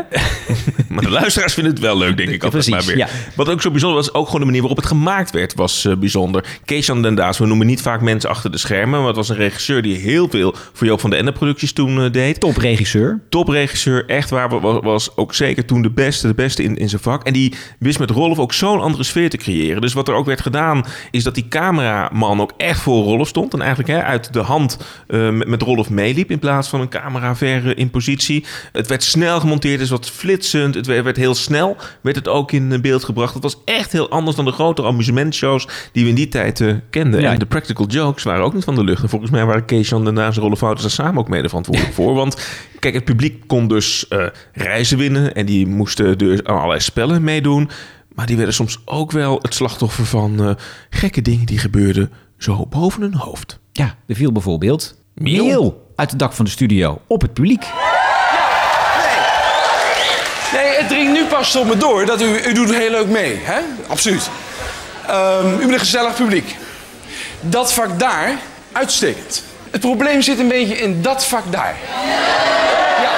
maar 0.88 1.02
de 1.02 1.10
luisteraars 1.10 1.54
vinden 1.54 1.72
het 1.72 1.82
wel 1.82 1.98
leuk, 1.98 2.16
denk 2.16 2.28
ik 2.28 2.44
altijd 2.44 2.64
Precies, 2.64 2.86
maar 2.86 2.96
weer. 2.96 3.06
ja. 3.06 3.08
Wat 3.36 3.48
ook 3.48 3.62
zo 3.62 3.70
bijzonder 3.70 3.98
was, 3.98 4.14
ook 4.14 4.24
gewoon 4.26 4.40
de 4.40 4.46
manier 4.46 4.60
waarop 4.60 4.78
het 4.78 4.86
gemaakt 4.86 5.30
werd, 5.30 5.54
was 5.54 5.84
eh, 5.84 5.96
bijzonder. 5.96 6.44
Kees-Jan 6.64 7.02
den 7.02 7.14
Daas, 7.14 7.38
we 7.38 7.46
noemen 7.46 7.66
niet 7.66 7.82
vaak 7.82 8.00
mensen 8.00 8.30
achter 8.30 8.50
de 8.50 8.58
schermen, 8.58 8.98
maar 8.98 9.06
het 9.08 9.16
was 9.16 9.28
een 9.28 9.36
regisseur 9.36 9.82
die 9.82 9.96
heel 9.96 10.28
veel 10.30 10.54
voor 10.72 10.86
Joop 10.86 11.00
van 11.00 11.10
de 11.10 11.16
Ende 11.16 11.32
producties 11.32 11.72
toen 11.72 12.04
eh, 12.04 12.12
deed. 12.12 12.40
Topregisseur. 12.40 13.20
Topregisseur, 13.28 14.06
echt 14.06 14.30
waar, 14.30 14.60
wa- 14.60 14.80
was 14.80 15.16
ook 15.16 15.34
zeker 15.34 15.64
toen 15.64 15.82
de 15.82 15.90
beste, 15.90 16.26
de 16.26 16.34
beste 16.34 16.62
in, 16.62 16.76
in 16.76 16.88
zijn 16.88 17.02
vak. 17.02 17.26
En 17.26 17.32
die 17.32 17.54
wist 17.78 17.98
met 17.98 18.10
Rolf 18.10 18.38
ook 18.38 18.52
zo'n 18.52 18.80
andere 18.80 19.02
sfeer 19.04 19.30
te 19.30 19.36
creëren. 19.36 19.80
Dus 19.80 19.92
wat 19.92 20.08
er 20.08 20.14
ook 20.14 20.26
werd 20.26 20.40
gedaan, 20.40 20.84
is 21.10 21.22
dat 21.22 21.34
die 21.34 21.48
cameraman 21.48 22.40
ook 22.40 22.52
echt 22.56 22.80
voor 22.80 23.04
Rolf 23.04 23.28
stond. 23.28 23.52
En 23.54 23.60
eigenlijk 23.60 23.90
hè, 23.90 24.02
uit 24.02 24.32
de 24.32 24.40
hand 24.40 24.78
eh, 25.08 25.30
met, 25.30 25.48
met 25.48 25.62
Rolf 25.62 25.90
meeliep 25.90 26.30
in 26.30 26.38
plaats 26.38 26.68
van 26.68 26.80
een 26.80 26.88
camera 26.88 27.36
ver 27.36 27.78
in 27.78 27.90
positie. 27.90 28.44
Het 28.72 28.86
werd 28.86 29.02
snel 29.02 29.40
gemonteerd, 29.40 29.71
dus 29.78 29.90
wat 29.90 30.10
flitsend. 30.10 30.74
Het 30.74 30.86
werd, 30.86 31.16
heel 31.16 31.34
snel, 31.34 31.76
werd 32.00 32.16
het 32.16 32.28
ook 32.28 32.52
in 32.52 32.80
beeld 32.80 33.04
gebracht. 33.04 33.34
Het 33.34 33.42
was 33.42 33.56
echt 33.64 33.92
heel 33.92 34.08
anders 34.08 34.36
dan 34.36 34.44
de 34.44 34.52
grotere 34.52 34.88
amusementshows 34.88 35.68
die 35.92 36.02
we 36.02 36.08
in 36.08 36.14
die 36.14 36.28
tijd 36.28 36.60
eh, 36.60 36.74
kenden. 36.90 37.20
Ja. 37.20 37.32
En 37.32 37.38
de 37.38 37.46
practical 37.46 37.86
jokes 37.86 38.22
waren 38.22 38.44
ook 38.44 38.54
niet 38.54 38.64
van 38.64 38.74
de 38.74 38.84
lucht. 38.84 39.02
En 39.02 39.08
volgens 39.08 39.30
mij 39.30 39.44
waren 39.44 39.64
daarna 40.04 40.26
en 40.26 40.34
Rolf 40.34 40.60
Wouters 40.60 40.82
daar 40.82 41.06
samen 41.06 41.20
ook 41.20 41.28
mede 41.28 41.48
verantwoordelijk 41.48 41.94
voor. 41.94 42.14
Want 42.14 42.48
kijk, 42.78 42.94
het 42.94 43.04
publiek 43.04 43.42
kon 43.46 43.68
dus 43.68 44.08
eh, 44.08 44.26
reizen 44.52 44.98
winnen. 44.98 45.34
En 45.34 45.46
die 45.46 45.66
moesten 45.66 46.18
dus 46.18 46.44
aan 46.44 46.56
allerlei 46.56 46.80
spellen 46.80 47.24
meedoen. 47.24 47.70
Maar 48.14 48.26
die 48.26 48.36
werden 48.36 48.54
soms 48.54 48.78
ook 48.84 49.10
wel 49.10 49.38
het 49.42 49.54
slachtoffer 49.54 50.06
van 50.06 50.44
eh, 50.44 50.50
gekke 50.90 51.22
dingen 51.22 51.46
die 51.46 51.58
gebeurden 51.58 52.10
zo 52.38 52.66
boven 52.66 53.02
hun 53.02 53.14
hoofd. 53.14 53.60
Ja, 53.72 53.96
er 54.06 54.14
viel 54.14 54.32
bijvoorbeeld 54.32 54.96
meel 55.14 55.90
uit 55.96 56.10
het 56.10 56.18
dak 56.18 56.32
van 56.32 56.44
de 56.44 56.50
studio 56.50 57.00
op 57.06 57.20
het 57.20 57.32
publiek. 57.32 57.64
Nee, 60.52 60.76
het 60.76 60.88
dringt 60.88 61.12
nu 61.12 61.24
pas 61.24 61.50
tot 61.50 61.66
me 61.66 61.76
door 61.76 62.06
dat 62.06 62.22
u, 62.22 62.42
u 62.44 62.52
doet 62.52 62.74
heel 62.74 62.90
leuk 62.90 63.06
mee. 63.06 63.40
Hè? 63.42 63.60
Absoluut. 63.86 64.30
Ehm, 65.06 65.54
u 65.54 65.56
bent 65.58 65.72
een 65.72 65.78
gezellig 65.78 66.14
publiek. 66.14 66.56
Dat 67.40 67.72
vak 67.72 67.98
daar, 67.98 68.36
uitstekend. 68.72 69.42
Het 69.70 69.80
probleem 69.80 70.22
zit 70.22 70.38
een 70.38 70.48
beetje 70.48 70.78
in 70.78 71.02
dat 71.02 71.26
vak 71.26 71.52
daar. 71.52 71.74
Ja. 73.02 73.10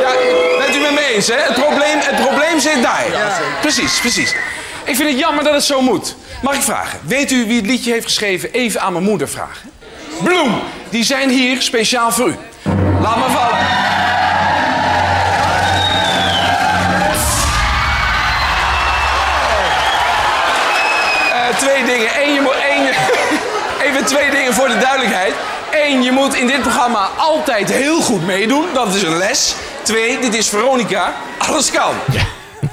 Ja, 0.00 0.12
bent 0.58 0.76
u 0.76 0.82
het 0.82 0.82
met 0.82 0.92
me 0.92 1.14
eens, 1.14 1.28
hè? 1.28 1.36
Het 1.36 1.54
probleem, 1.54 1.98
het 1.98 2.26
probleem 2.26 2.60
zit 2.60 2.82
daar. 2.82 3.04
precies, 3.60 4.00
precies. 4.00 4.34
Ik 4.84 4.96
vind 4.96 5.10
het 5.10 5.18
jammer 5.18 5.44
dat 5.44 5.54
het 5.54 5.64
zo 5.64 5.80
moet. 5.80 6.16
Mag 6.42 6.54
ik 6.54 6.62
vragen, 6.62 7.00
weet 7.02 7.30
u 7.30 7.46
wie 7.46 7.56
het 7.56 7.66
liedje 7.66 7.92
heeft 7.92 8.04
geschreven? 8.04 8.52
Even 8.52 8.80
aan 8.80 8.92
mijn 8.92 9.04
moeder 9.04 9.28
vragen. 9.28 9.70
Bloem, 10.22 10.60
die 10.90 11.04
zijn 11.04 11.28
hier 11.28 11.62
speciaal 11.62 12.12
voor 12.12 12.28
u. 12.28 12.36
Laat 13.00 13.16
maar 13.16 13.30
vallen. 13.30 14.11
Even 24.02 24.16
twee 24.16 24.30
dingen 24.30 24.52
voor 24.54 24.68
de 24.68 24.78
duidelijkheid. 24.78 25.32
Eén, 25.86 26.02
je 26.02 26.10
moet 26.12 26.34
in 26.34 26.46
dit 26.46 26.60
programma 26.60 27.08
altijd 27.18 27.72
heel 27.72 28.00
goed 28.00 28.26
meedoen. 28.26 28.64
Dat 28.74 28.94
is 28.94 29.02
een 29.02 29.16
les. 29.16 29.54
Twee, 29.82 30.18
dit 30.20 30.34
is 30.34 30.48
Veronica. 30.48 31.12
Alles 31.38 31.70
kan. 31.70 31.94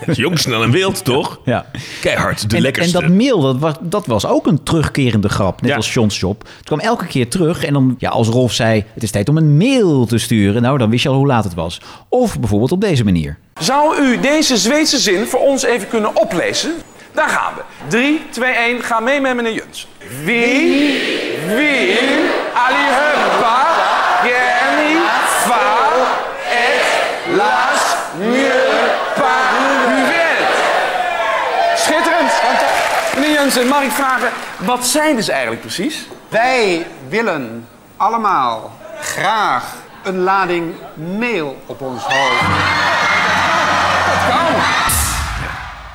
Jong, 0.06 0.40
snel 0.46 0.64
en 0.64 0.72
wild, 0.72 1.04
toch? 1.04 1.40
Ja. 1.46 1.66
Keihard, 2.02 2.42
de 2.42 2.48
En, 2.50 2.56
en 2.56 2.62
lekkerste. 2.62 3.00
dat 3.02 3.10
mail, 3.10 3.42
dat 3.42 3.58
was, 3.60 3.74
dat 3.80 4.06
was 4.06 4.26
ook 4.26 4.48
een 4.48 4.64
terugkerende 4.64 5.30
grap. 5.30 5.62
Net 5.62 5.70
Ja. 5.70 5.76
als 5.76 5.94
John's 5.94 6.16
Shop. 6.16 6.44
Het 6.58 6.66
kwam 6.66 6.80
elke 6.80 7.06
keer 7.08 7.30
terug. 7.30 7.64
En 7.66 7.74
dan, 7.74 7.96
ja, 8.00 8.10
als 8.10 8.28
Rolf 8.28 8.54
zei, 8.54 8.84
het 8.94 9.04
is 9.04 9.12
tijd 9.12 9.30
om 9.30 9.38
een 9.38 9.58
mail 9.58 10.06
te 10.06 10.18
sturen. 10.18 10.62
Nou, 10.62 10.78
dan 10.78 10.90
wist 10.90 11.04
je 11.04 11.10
al 11.10 11.16
hoe 11.16 11.28
laat 11.28 11.44
het 11.44 11.54
was. 11.54 11.82
Of 12.10 12.40
bijvoorbeeld 12.40 12.72
op 12.72 12.82
deze 12.82 13.04
manier. 13.04 13.38
Zou 13.60 14.02
u 14.02 14.20
deze 14.20 14.58
Zweedse 14.58 14.98
zin 15.00 15.26
voor 15.26 15.40
ons 15.40 15.64
even 15.64 15.88
kunnen 15.88 16.16
oplezen? 16.16 16.72
Daar 17.14 17.30
gaan 17.30 17.54
we. 17.56 17.62
3, 17.88 18.22
2, 18.30 18.52
1. 18.52 18.82
Ga 18.84 19.00
mee 19.00 19.22
met 19.22 19.36
meneer 19.36 19.54
Juns. 19.54 19.88
Wie 20.24 21.00
Mag 33.68 33.84
ik 33.84 33.92
vragen, 33.92 34.30
wat 34.58 34.88
zijn 34.88 35.24
ze 35.24 35.32
eigenlijk 35.32 35.62
precies? 35.62 36.08
Wij 36.30 36.88
willen 37.08 37.68
allemaal 37.98 38.78
graag 39.02 39.74
een 40.04 40.20
lading 40.20 40.76
mail 40.96 41.62
op 41.66 41.82
ons 41.82 42.04
hoofd. 42.04 42.42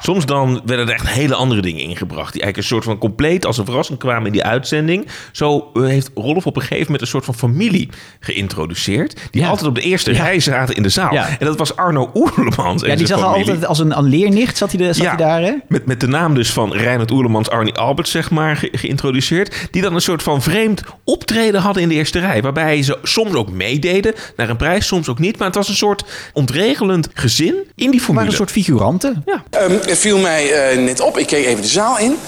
Soms 0.05 0.27
dan 0.27 0.61
werden 0.65 0.89
er 0.89 0.95
echt 0.95 1.09
hele 1.09 1.35
andere 1.35 1.61
dingen 1.61 1.81
ingebracht. 1.81 2.33
Die 2.33 2.43
eigenlijk 2.43 2.57
een 2.57 2.63
soort 2.77 2.85
van 2.85 2.99
compleet 2.99 3.47
als 3.47 3.59
een 3.59 3.65
verrassing 3.65 3.99
kwamen 3.99 4.27
in 4.27 4.33
die 4.33 4.45
uitzending. 4.45 5.07
Zo 5.33 5.71
eh, 5.75 5.83
heeft 5.83 6.11
Rolf 6.15 6.47
op 6.47 6.57
een 6.57 6.63
gegeven 6.63 6.85
moment 6.85 7.01
een 7.01 7.07
soort 7.07 7.25
van 7.25 7.35
familie 7.35 7.89
geïntroduceerd. 8.21 9.21
Die 9.31 9.43
Ja. 9.43 9.49
altijd 9.49 9.69
op 9.69 9.75
de 9.75 9.81
eerste 9.81 10.13
rij 10.13 10.41
zaten 10.41 10.75
in 10.77 10.83
de 10.83 10.89
zaal. 10.89 11.13
Ja. 11.13 11.29
En 11.39 11.47
dat 11.47 11.59
was 11.59 11.77
Arno 11.77 12.11
Oerlemans 12.15 12.83
en 12.83 12.89
Ja, 12.91 12.97
die 12.97 13.07
er 13.09 13.19
familie. 13.19 13.37
altijd 13.39 13.67
als 13.67 13.79
een, 13.79 13.99
een 13.99 14.05
leernicht, 14.05 14.57
zat 14.57 14.73
hij, 14.73 14.87
de, 14.87 14.93
zat 14.93 15.07
hij 15.07 15.17
daar, 15.17 15.43
hè? 15.43 15.53
Met, 15.69 15.87
met 15.87 16.01
de 16.01 16.07
naam 16.07 16.35
dus 16.35 16.51
van 16.53 16.73
Reinhard 16.73 17.11
Oerlemans, 17.11 17.49
Arnie 17.51 17.75
Albert, 17.75 18.09
zeg 18.09 18.31
maar, 18.31 18.57
ge- 18.57 18.69
geïntroduceerd. 18.73 19.69
Die 19.71 19.83
dan 19.83 19.95
een 19.95 20.01
soort 20.01 20.23
van 20.23 20.43
vreemd 20.43 20.83
optreden 21.05 21.61
hadden 21.61 21.83
in 21.83 21.89
de 21.89 21.95
eerste 21.95 22.19
rij. 22.19 22.43
Waarbij 22.43 22.83
ze 22.83 22.99
soms 23.03 23.35
ook 23.35 23.51
meededen 23.51 24.15
naar 24.37 24.49
een 24.49 24.57
prijs, 24.57 24.87
soms 24.87 25.09
ook 25.09 25.19
niet. 25.19 25.37
Maar 25.39 25.47
het 25.47 25.57
was 25.57 25.69
een 25.69 25.75
soort 25.75 26.05
ontregelend 26.33 27.09
gezin 27.15 27.55
in 27.55 27.65
die 27.75 27.89
Maar 27.91 28.01
formule. 28.01 28.27
een 28.27 28.33
soort 28.33 28.51
figuranten. 28.51 29.23
Ja. 29.27 29.45
Ehm, 29.51 29.73
viel 29.97 30.19
mij 30.19 30.53
eh, 30.53 30.79
net 30.79 31.01
op. 31.01 31.19
Ik 31.19 31.27
keek 31.27 31.47
even 31.47 31.63
de 31.63 31.69
zaal 31.69 31.99
in. 31.99 32.19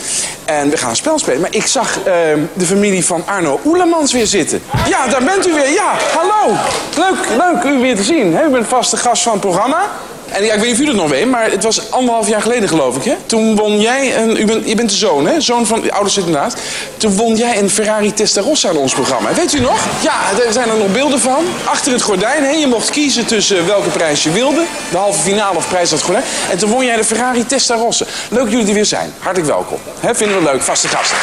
En 0.44 0.70
we 0.70 0.76
gaan 0.76 0.90
een 0.90 0.96
spel 0.96 1.18
spelen. 1.18 1.40
Maar 1.40 1.54
ik 1.54 1.66
zag 1.66 1.98
ehm, 2.04 2.40
de 2.52 2.64
familie 2.64 3.04
van 3.04 3.22
Arno 3.26 3.60
Oelemans 3.64 4.12
weer 4.12 4.26
zitten. 4.26 4.62
Ja, 4.88 5.06
daar 5.06 5.24
bent 5.24 5.46
u 5.46 5.52
weer. 5.52 5.72
Ja, 5.72 5.94
hallo. 6.14 6.56
Leuk, 6.96 7.28
leuk 7.38 7.62
u 7.72 7.78
weer 7.78 7.96
te 7.96 8.02
zien. 8.02 8.34
hè? 8.36 8.44
U 8.44 8.48
bent 8.48 8.66
vaste 8.68 8.96
gast 8.96 9.22
van 9.22 9.32
het 9.32 9.40
programma. 9.40 9.82
En 10.28 10.44
ja, 10.44 10.52
ik 10.54 10.60
weet 10.60 10.68
niet 10.68 10.78
of 10.78 10.84
u 10.84 10.86
het 10.86 10.96
nog 10.96 11.08
weet, 11.10 11.26
maar 11.26 11.50
het 11.50 11.64
was 11.64 11.90
anderhalf 11.90 12.28
jaar 12.28 12.42
geleden 12.42 12.68
geloof 12.68 12.96
ik. 12.96 13.04
Hè? 13.04 13.14
Toen 13.26 13.56
won 13.56 13.80
jij, 13.80 14.16
een, 14.16 14.40
u 14.40 14.44
bent, 14.44 14.68
je 14.68 14.74
bent 14.74 14.90
de 14.90 14.96
zoon 14.96 15.26
hè? 15.26 15.40
Zoon 15.40 15.66
van 15.66 15.80
de 15.80 15.92
ouders 15.92 16.16
inderdaad. 16.16 16.56
Toen 16.96 17.16
won 17.16 17.36
jij 17.36 17.58
een 17.58 17.70
Ferrari 17.70 18.14
Testarossa 18.14 18.68
aan 18.68 18.76
ons 18.76 18.92
programma. 18.92 19.34
Weet 19.34 19.52
u 19.52 19.60
nog? 19.60 19.80
Ja, 20.00 20.20
er 20.46 20.52
zijn 20.52 20.68
er 20.68 20.76
nog 20.76 20.92
beelden 20.92 21.20
van. 21.20 21.44
Achter 21.64 21.92
het 21.92 22.02
gordijn. 22.02 22.44
Hè? 22.44 22.50
Je 22.50 22.66
mocht 22.66 22.90
kiezen 22.90 23.26
tussen 23.26 23.66
welke 23.66 23.88
prijs 23.88 24.22
je 24.22 24.30
wilde. 24.30 24.64
De 24.90 24.96
halve 24.96 25.20
finale 25.20 25.56
of 25.56 25.68
prijs 25.68 25.90
dat 25.90 26.02
gordijn. 26.02 26.24
En 26.50 26.58
toen 26.58 26.70
won 26.70 26.84
jij 26.84 26.96
de 26.96 27.04
Ferrari 27.04 27.46
Testarossa. 27.46 28.04
Leuk 28.28 28.42
dat 28.42 28.50
jullie 28.50 28.66
er 28.66 28.74
weer 28.74 28.84
zijn. 28.84 29.14
Hartelijk 29.18 29.50
welkom. 29.50 29.78
Hè? 30.00 30.14
Vinden 30.14 30.38
we 30.38 30.44
leuk, 30.44 30.62
vaste 30.62 30.88
gasten. 30.88 31.16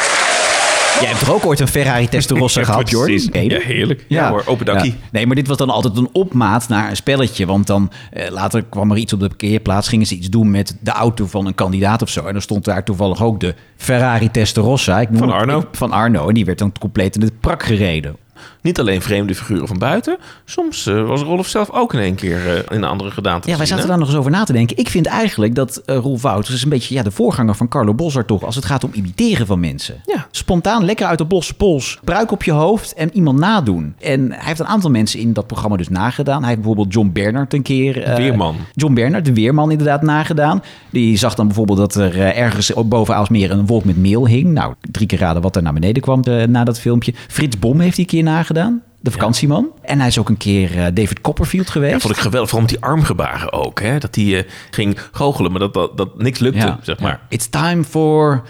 Jij 1.00 1.12
hebt 1.12 1.22
er 1.22 1.34
ook 1.34 1.46
ooit 1.46 1.60
een 1.60 1.68
Ferrari 1.68 2.08
Testarossa 2.10 2.64
gehad, 2.74 2.90
Jordan? 2.90 3.20
Ja, 3.32 3.60
heerlijk. 3.60 4.06
Ja, 4.08 4.30
hoor, 4.30 4.44
open 4.46 4.66
dakkie. 4.66 4.92
Ja. 4.92 5.08
Nee, 5.12 5.26
maar 5.28 5.36
dit 5.36 5.48
was 5.48 5.58
dan 5.58 5.70
altijd 5.70 5.98
een 5.98 6.10
opmaat 6.12 6.68
naar 6.68 6.90
een 6.90 6.96
spelletje. 6.96 7.46
Want 7.46 7.68
dan 7.68 7.92
eh, 8.12 8.30
later 8.32 8.64
kwam 8.64 8.92
er 8.92 8.98
iets 8.98 9.14
op 9.14 9.20
de 9.20 9.28
parkeerplaats. 9.28 9.88
Gingen 9.88 10.06
ze 10.06 10.16
iets 10.16 10.30
doen 10.30 10.52
met 10.52 10.78
de 10.80 10.92
auto 10.92 11.26
van 11.28 11.46
een 11.46 11.56
kandidaat 11.56 12.02
of 12.02 12.10
zo. 12.10 12.26
En 12.26 12.34
dan 12.34 12.42
stond 12.42 12.66
daar 12.66 12.84
toevallig 12.84 13.24
ook 13.24 13.40
de 13.40 13.56
Ferrari 13.78 14.32
Testarossa. 14.32 15.00
Ik 15.00 15.10
noem 15.10 15.20
Van 15.20 15.28
het- 15.28 15.38
Arno. 15.38 15.60
ik- 15.60 15.68
van 15.72 15.92
Arno. 15.92 16.28
En 16.28 16.34
die 16.34 16.46
werd 16.46 16.58
dan 16.60 16.72
compleet 16.80 17.16
in 17.16 17.22
het 17.22 17.40
prak 17.40 17.64
gereden. 17.64 18.16
Niet 18.64 18.80
alleen 18.80 19.02
vreemde 19.02 19.36
figuren 19.36 19.68
van 19.68 19.78
buiten. 19.78 20.18
Soms 20.46 20.86
eh, 20.86 21.08
was 21.08 21.22
Rolf 21.22 21.48
zelf 21.48 21.70
ook 21.70 21.94
in 21.94 22.00
één 22.00 22.16
keer 22.16 22.48
eh, 22.48 22.56
in 22.56 22.66
een 22.70 22.84
andere 22.84 23.12
gedaante 23.12 23.50
Ja, 23.50 23.58
wij 23.58 23.66
zaten 23.66 23.88
daar 23.88 23.98
nog 23.98 24.08
eens 24.08 24.18
over 24.18 24.32
na 24.32 24.44
te 24.44 24.54
denken. 24.54 24.78
Ik 24.78 24.90
vind 24.90 25.06
eigenlijk 25.06 25.56
dat 25.56 25.78
eh 25.86 25.98
Rolf 25.98 26.22
Wouters 26.22 26.56
is 26.56 26.64
een 26.64 26.70
beetje 26.70 26.96
ja, 26.96 27.04
de 27.04 27.12
voorganger 27.12 27.56
van 27.56 27.68
Carlo 27.68 27.94
Bossart 27.94 28.28
toch. 28.28 28.44
Als 28.44 28.56
het 28.56 28.66
gaat 28.66 28.84
om 28.84 28.90
imiteren 28.94 29.46
van 29.46 29.60
mensen. 29.60 30.02
Ja. 30.06 30.28
Spontaan, 30.32 30.86
lekker 30.86 31.06
uit 31.06 31.18
de 31.18 31.26
blosse 31.26 31.54
pols. 31.54 32.00
Pruik 32.04 32.32
op 32.32 32.44
je 32.44 32.52
hoofd 32.52 32.94
en 32.94 33.10
iemand 33.14 33.40
nadoen. 33.40 33.96
En 34.00 34.32
hij 34.32 34.46
heeft 34.46 34.60
een 34.60 34.66
aantal 34.66 34.90
mensen 34.90 35.20
in 35.20 35.34
dat 35.34 35.48
programma 35.48 35.78
dus 35.78 35.90
nagedaan. 35.90 36.40
Hij 36.40 36.48
heeft 36.48 36.62
bijvoorbeeld 36.62 36.94
John 36.94 37.10
Bernard 37.14 37.54
een 37.54 37.62
keer... 37.62 38.14
Weerman. 38.16 38.56
John 38.74 38.94
Bernard, 38.94 39.26
de 39.26 39.34
weerman 39.34 39.72
inderdaad, 39.72 40.02
nagedaan. 40.02 40.64
Die 40.90 41.18
zag 41.18 41.36
dan 41.36 41.48
bijvoorbeeld 41.48 41.78
dat 41.78 41.96
er 41.96 42.20
ergens 42.20 42.72
boven 42.86 43.16
Aalsmeer 43.16 43.52
een 43.52 43.66
wolk 43.66 43.84
met 43.84 43.98
meel 43.98 44.28
hing. 44.28 44.52
Nou, 44.52 44.74
drie 44.92 45.08
keer 45.08 45.20
raden 45.20 45.42
wat 45.42 45.56
er 45.56 45.62
naar 45.62 45.74
beneden 45.74 46.02
kwam 46.02 46.24
na 46.48 46.64
dat 46.64 46.80
filmpje. 46.80 47.14
Frits 47.28 47.60
Bom 47.60 47.80
heeft 47.80 47.96
die 47.96 48.06
keer 48.06 48.24
nagedaan. 48.24 48.52
De 49.00 49.12
vakantieman. 49.12 49.68
En 49.82 50.00
hij 50.00 50.08
is 50.08 50.18
ook 50.18 50.30
een 50.30 50.38
keer 50.38 50.78
eh, 50.78 50.86
David 50.94 51.22
Copperfield 51.22 51.70
geweest. 51.70 51.94
Ja, 51.94 52.00
vond 52.00 52.14
ik 52.14 52.20
geweldig. 52.20 52.50
Vooral 52.50 52.68
met 52.70 52.80
die 52.80 52.90
armgebaren 52.90 53.54
ook. 53.54 53.82
Hè? 53.82 54.00
Dat 54.00 54.16
hij 54.16 54.38
eh, 54.38 54.50
ging 54.72 54.98
goochelen, 55.12 55.52
maar 55.52 55.60
dat, 55.60 55.74
dat, 55.74 55.98
dat 55.98 56.18
niks 56.18 56.40
lukte, 56.40 56.78
zeg 56.82 57.00
maar. 57.00 57.22
It's 57.30 57.48
time 57.50 57.84
for 57.84 58.44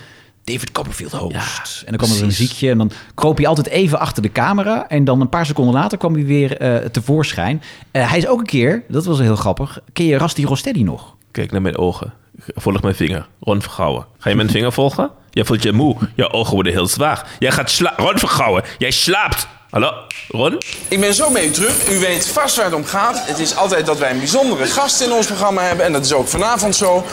David 0.43 0.71
Copperfield 0.71 1.11
host. 1.11 1.81
en 1.81 1.85
dan 1.85 1.97
kwam 1.97 2.11
er 2.11 2.19
een 2.19 2.25
muziekje 2.25 2.69
en 2.69 2.77
dan 2.77 2.91
kroop 3.15 3.37
hij 3.37 3.47
altijd 3.47 3.67
even 3.67 3.99
achter 3.99 4.21
de 4.21 4.31
camera. 4.31 4.87
En 4.87 5.03
dan 5.03 5.21
een 5.21 5.29
paar 5.29 5.45
seconden 5.45 5.73
later 5.73 5.97
kwam 5.97 6.13
hij 6.13 6.25
weer 6.25 6.57
eh, 6.57 6.75
tevoorschijn. 6.89 7.61
Eh, 7.91 8.09
hij 8.09 8.17
is 8.17 8.27
ook 8.27 8.39
een 8.39 8.45
keer, 8.45 8.83
dat 8.87 9.05
was 9.05 9.19
heel 9.19 9.35
grappig, 9.35 9.79
ken 9.93 10.05
je 10.05 10.17
Rasti 10.17 10.45
Rostetti 10.45 10.83
nog? 10.83 11.15
Kijk 11.31 11.51
naar 11.51 11.61
mijn 11.61 11.77
ogen. 11.77 12.13
Volg 12.37 12.81
mijn 12.81 12.95
vinger. 12.95 13.27
Ron 13.39 13.61
Vergouwen. 13.61 14.05
Ga 14.17 14.29
je 14.29 14.35
mijn 14.35 14.49
vinger 14.49 14.71
volgen? 14.71 15.11
Jij 15.29 15.45
voelt 15.45 15.63
je 15.63 15.71
moe. 15.71 15.95
Je 16.15 16.31
ogen 16.31 16.53
worden 16.53 16.73
heel 16.73 16.87
zwaar. 16.87 17.27
Jij 17.39 17.51
gaat 17.51 17.69
slapen. 17.69 18.05
Ron 18.05 18.17
Vergouwen, 18.17 18.63
jij 18.77 18.91
slaapt. 18.91 19.47
Hallo, 19.73 19.93
Ron? 20.27 20.61
Ik 20.87 20.99
ben 20.99 21.13
zo 21.13 21.35
u 21.35 21.51
terug. 21.51 21.89
U 21.89 21.99
weet 21.99 22.27
vast 22.27 22.55
waar 22.55 22.65
het 22.65 22.73
om 22.73 22.85
gaat. 22.85 23.27
Het 23.27 23.39
is 23.39 23.55
altijd 23.55 23.85
dat 23.85 23.97
wij 23.97 24.11
een 24.11 24.17
bijzondere 24.17 24.65
gast 24.65 25.01
in 25.01 25.11
ons 25.11 25.25
programma 25.25 25.61
hebben. 25.61 25.85
En 25.85 25.91
dat 25.91 26.05
is 26.05 26.13
ook 26.13 26.27
vanavond 26.27 26.75
zo. 26.75 27.05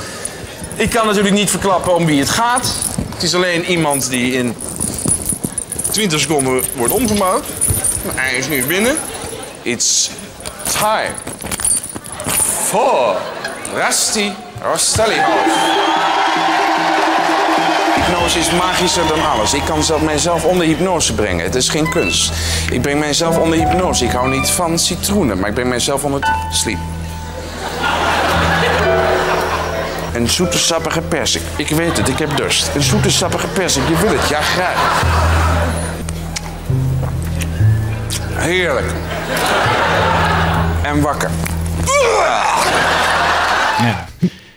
Ik 0.75 0.91
kan 0.91 1.07
natuurlijk 1.07 1.35
niet 1.35 1.51
verklappen 1.51 1.95
om 1.95 2.07
wie 2.07 2.21
het 2.21 2.31
gaat. 2.31 2.75
Het 3.15 3.23
is 3.23 3.35
alleen 3.35 3.65
iemand 3.65 4.11
die 4.11 4.33
in 4.33 4.57
20 5.91 6.21
seconden 6.21 6.63
wordt 6.77 6.93
omgebouwd. 6.93 7.45
Maar 8.05 8.25
hij 8.25 8.35
is 8.35 8.49
nu 8.49 8.67
binnen. 8.67 8.97
It's 9.63 10.11
time 10.79 11.15
for 12.69 13.17
Rusty 13.75 14.31
Rostellihoff. 14.63 16.70
Hypnose 18.11 18.39
is 18.39 18.51
magischer 18.51 19.07
dan 19.07 19.31
alles. 19.31 19.55
Ik 19.55 19.65
kan 19.65 19.83
zelf 19.83 20.03
mijzelf 20.03 20.45
onder 20.45 20.67
hypnose 20.67 21.15
brengen. 21.15 21.45
Het 21.45 21.55
is 21.55 21.69
geen 21.69 21.89
kunst. 21.89 22.33
Ik 22.71 22.83
breng 22.83 22.99
mijzelf 22.99 23.39
onder 23.39 23.59
hypnose. 23.59 24.05
Ik 24.05 24.11
hou 24.11 24.29
niet 24.29 24.51
van 24.51 24.79
citroenen, 24.79 25.39
maar 25.39 25.49
ik 25.49 25.55
breng 25.55 25.69
mijzelf 25.69 26.05
onder 26.05 26.21
sleep. 26.53 26.79
Een 30.13 30.29
zoete 30.29 30.59
sappige 30.59 31.01
persik. 31.01 31.43
Ik 31.57 31.69
weet 31.69 31.97
het, 31.97 32.09
ik 32.09 32.19
heb 32.19 32.37
dorst. 32.37 32.71
Een 32.75 32.83
zoete 32.83 33.11
sappige 33.11 33.47
persik, 33.47 33.83
je 33.89 33.97
wil 33.97 34.19
het, 34.19 34.29
ja 34.29 34.41
graag. 34.41 35.03
Heerlijk. 38.35 38.93
En 40.83 41.01
wakker. 41.01 41.31
Ja. 43.79 44.09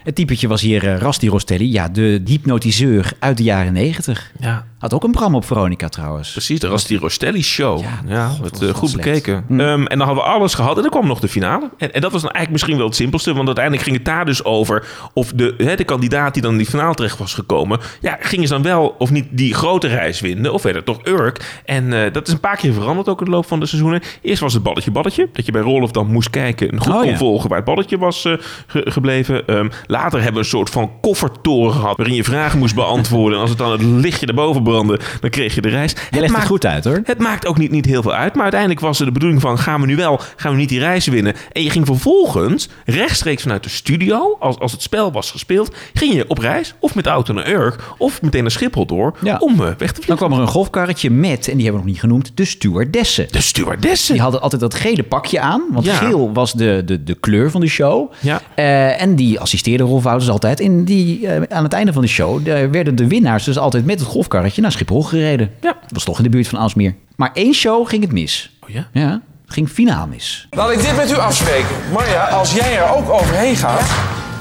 Het 0.04 0.16
typetje 0.16 0.48
was 0.48 0.62
hier 0.62 0.88
eh, 0.88 0.98
Rasti 0.98 1.30
Rostelli, 1.30 1.72
ja, 1.72 1.90
de 1.90 2.22
hypnotiseur 2.26 3.14
uit 3.20 3.38
de 3.38 3.44
jaren 3.44 3.74
negentig. 3.74 4.32
Ja. 4.40 4.66
Had 4.84 4.94
ook 4.94 5.04
een 5.04 5.12
programma 5.12 5.38
op 5.38 5.46
Veronica 5.46 5.90
trouwens. 5.90 6.32
Precies, 6.32 6.60
dat 6.60 6.72
was 6.72 6.86
die 6.86 6.98
Rostelli 7.00 7.44
Show. 7.44 7.80
Ja, 7.82 8.00
Ja, 8.08 8.28
God, 8.28 8.46
het, 8.46 8.62
eh, 8.62 8.70
goed 8.74 8.90
slecht. 8.90 9.06
bekeken. 9.08 9.44
Hm. 9.48 9.60
Ehm, 9.60 9.86
en 9.86 9.98
dan 9.98 10.08
hadden 10.08 10.24
we 10.26 10.30
alles 10.30 10.54
gehad. 10.54 10.76
En 10.76 10.82
dan 10.82 10.92
kwam 10.92 11.08
nog 11.08 11.20
de 11.20 11.28
finale. 11.28 11.70
En, 11.78 11.94
en 11.94 12.02
dat 12.02 12.12
was 12.12 12.22
dan 12.22 12.32
eigenlijk 12.32 12.50
misschien 12.52 12.78
wel 12.78 12.86
het 12.86 12.96
simpelste. 12.96 13.34
Want 13.34 13.46
uiteindelijk 13.46 13.86
ging 13.86 13.96
het 13.98 14.06
daar 14.06 14.26
dus 14.26 14.44
over 14.44 14.88
of 15.14 15.32
de, 15.36 15.54
hè, 15.58 15.76
de 15.76 15.84
kandidaat 15.84 16.34
die 16.34 16.42
dan 16.44 16.52
in 16.52 16.58
die 16.58 16.68
finale 16.68 16.94
terecht 16.96 17.18
was 17.18 17.34
gekomen. 17.34 17.80
Ja, 18.02 18.18
gingen 18.20 18.48
ze 18.48 18.54
dan 18.54 18.64
wel 18.64 18.96
of 18.98 19.12
niet 19.12 19.26
die 19.32 19.54
grote 19.54 19.88
reis 19.88 20.20
winnen? 20.22 20.54
Of 20.54 20.62
werd 20.64 20.76
het 20.76 20.86
toch 20.86 21.00
Urk? 21.06 21.62
En 21.66 21.94
eh, 22.06 22.14
dat 22.14 22.28
is 22.28 22.34
een 22.34 22.40
paar 22.40 22.58
keer 22.58 22.74
veranderd 22.74 23.10
ook 23.10 23.20
in 23.20 23.26
de 23.26 23.32
loop 23.32 23.46
van 23.48 23.60
de 23.60 23.66
seizoenen. 23.66 24.02
Eerst 24.22 24.42
was 24.42 24.54
het 24.54 24.64
balletje 24.64 24.92
balletje. 24.92 25.30
Dat 25.34 25.46
je 25.46 25.52
bij 25.52 25.62
Rolof 25.62 25.92
dan 25.92 26.08
moest 26.08 26.30
kijken 26.30 26.70
en 26.72 26.80
goed 26.82 26.94
Oh, 26.94 27.00
kon 27.00 27.10
ja. 27.10 27.18
volgen 27.18 27.48
waar 27.50 27.58
het 27.58 27.68
balletje 27.68 27.98
was 27.98 28.26
eh, 28.26 28.34
ge- 28.68 28.86
gebleven. 28.92 29.48
Ehm, 29.48 29.70
later 29.88 30.18
hebben 30.18 30.34
we 30.34 30.40
een 30.40 30.46
soort 30.58 30.70
van 30.70 30.92
koffertoren 31.02 31.74
gehad. 31.74 31.98
Waarin 31.98 32.16
je 32.16 32.24
vragen 32.24 32.60
moest 32.60 32.76
beantwoorden. 32.76 33.34
En 33.36 33.40
als 33.42 33.50
het 33.50 33.60
dan 33.60 33.72
het 33.72 33.82
lichtje 33.82 34.26
erboven 34.26 34.64
dan 34.74 35.30
kreeg 35.30 35.56
je 35.56 35.62
de 35.62 35.70
reis. 35.70 35.92
Je 35.92 35.98
legt 36.12 36.24
het 36.24 36.32
maakt- 36.32 36.46
goed 36.48 36.66
uit 36.66 36.84
hoor. 36.84 37.02
het 37.04 37.20
maakt 37.20 37.46
ook 37.46 37.58
niet, 37.58 37.72
niet 37.72 37.86
heel 37.86 38.02
veel 38.02 38.14
uit. 38.14 38.34
Maar 38.34 38.42
uiteindelijk 38.44 38.80
was 38.82 39.00
er 39.00 39.06
de 39.06 39.12
bedoeling 39.12 39.42
van... 39.42 39.58
gaan 39.60 39.82
we 39.82 39.88
nu 39.88 39.96
wel, 39.96 40.20
gaan 40.36 40.52
we 40.52 40.58
niet 40.58 40.70
die 40.70 40.80
reis 40.80 41.08
winnen? 41.08 41.34
En 41.52 41.64
je 41.64 41.70
ging 41.70 41.86
vervolgens 41.86 42.70
rechtstreeks 42.86 43.42
vanuit 43.42 43.64
de 43.64 43.70
studio... 43.70 44.38
als, 44.40 44.60
als 44.60 44.72
het 44.72 44.82
spel 44.82 45.12
was 45.12 45.32
gespeeld... 45.32 45.76
ging 45.94 46.14
je 46.14 46.26
op 46.28 46.38
reis 46.38 46.74
of 46.80 46.96
met 46.96 47.06
auto 47.08 47.34
naar 47.34 47.48
Urk... 47.50 47.76
of 47.98 48.22
meteen 48.22 48.42
naar 48.42 48.52
Schiphol 48.52 48.86
door 48.86 49.18
Ja. 49.22 49.38
om 49.40 49.52
eh, 49.54 49.58
weg 49.60 49.76
te 49.76 49.78
Dan 49.78 49.94
vliegen. 49.94 50.16
kwam 50.18 50.32
er 50.34 50.40
een 50.40 50.48
golfkarretje 50.48 51.10
met, 51.10 51.48
en 51.48 51.54
die 51.58 51.64
hebben 51.64 51.70
we 51.72 51.78
nog 51.78 51.86
niet 51.86 52.00
genoemd, 52.00 52.32
de 52.36 52.46
stewardessen. 52.46 53.28
De 53.32 53.42
stewardessen. 53.42 54.14
Die 54.14 54.22
hadden 54.22 54.42
altijd 54.42 54.62
dat 54.62 54.74
gele 54.74 55.04
pakje 55.04 55.40
aan. 55.40 55.62
Want 55.72 55.86
Ja. 55.86 55.94
geel 55.96 56.34
was 56.34 56.54
de, 56.54 56.82
de, 56.86 57.04
de 57.04 57.14
kleur 57.16 57.52
van 57.52 57.62
de 57.62 57.68
show. 57.68 58.12
Ja. 58.20 58.42
Eh, 58.56 59.02
en 59.02 59.16
die 59.16 59.40
assisteerde 59.40 59.84
Rolf 59.84 60.04
Wouters 60.04 60.30
altijd. 60.30 60.60
En 60.60 60.86
die, 60.86 61.28
eh, 61.28 61.42
aan 61.58 61.64
het 61.64 61.74
einde 61.74 61.94
van 61.94 62.02
de 62.02 62.08
show 62.08 62.44
werden 62.72 62.96
de 62.96 63.08
winnaars 63.08 63.44
dus 63.44 63.58
altijd 63.58 63.86
met 63.86 64.00
het 64.00 64.10
golfkarretje 64.10 64.62
naar 64.64 64.72
Schiphol 64.72 65.04
gereden. 65.04 65.52
Ja. 65.62 65.78
was 65.88 66.04
toch 66.04 66.18
in 66.18 66.24
de 66.24 66.30
buurt 66.30 66.48
van 66.48 66.60
Aalsmeer. 66.60 66.96
Maar 67.16 67.32
één 67.34 67.54
show 67.54 67.88
ging 67.88 68.04
het 68.04 68.12
mis. 68.12 68.58
Oh 68.64 68.70
ja? 68.70 68.88
Ja, 68.92 69.10
het 69.46 69.54
ging 69.54 69.70
finaal 69.70 70.08
mis. 70.08 70.48
Laat 70.50 70.72
ik 70.72 70.82
dit 70.82 70.96
met 70.96 71.12
u 71.12 71.18
afspreken. 71.18 71.76
Marja, 71.92 72.24
als 72.24 72.54
jij 72.54 72.78
er 72.78 72.96
ook 72.96 73.10
overheen 73.10 73.56
gaat, 73.56 73.90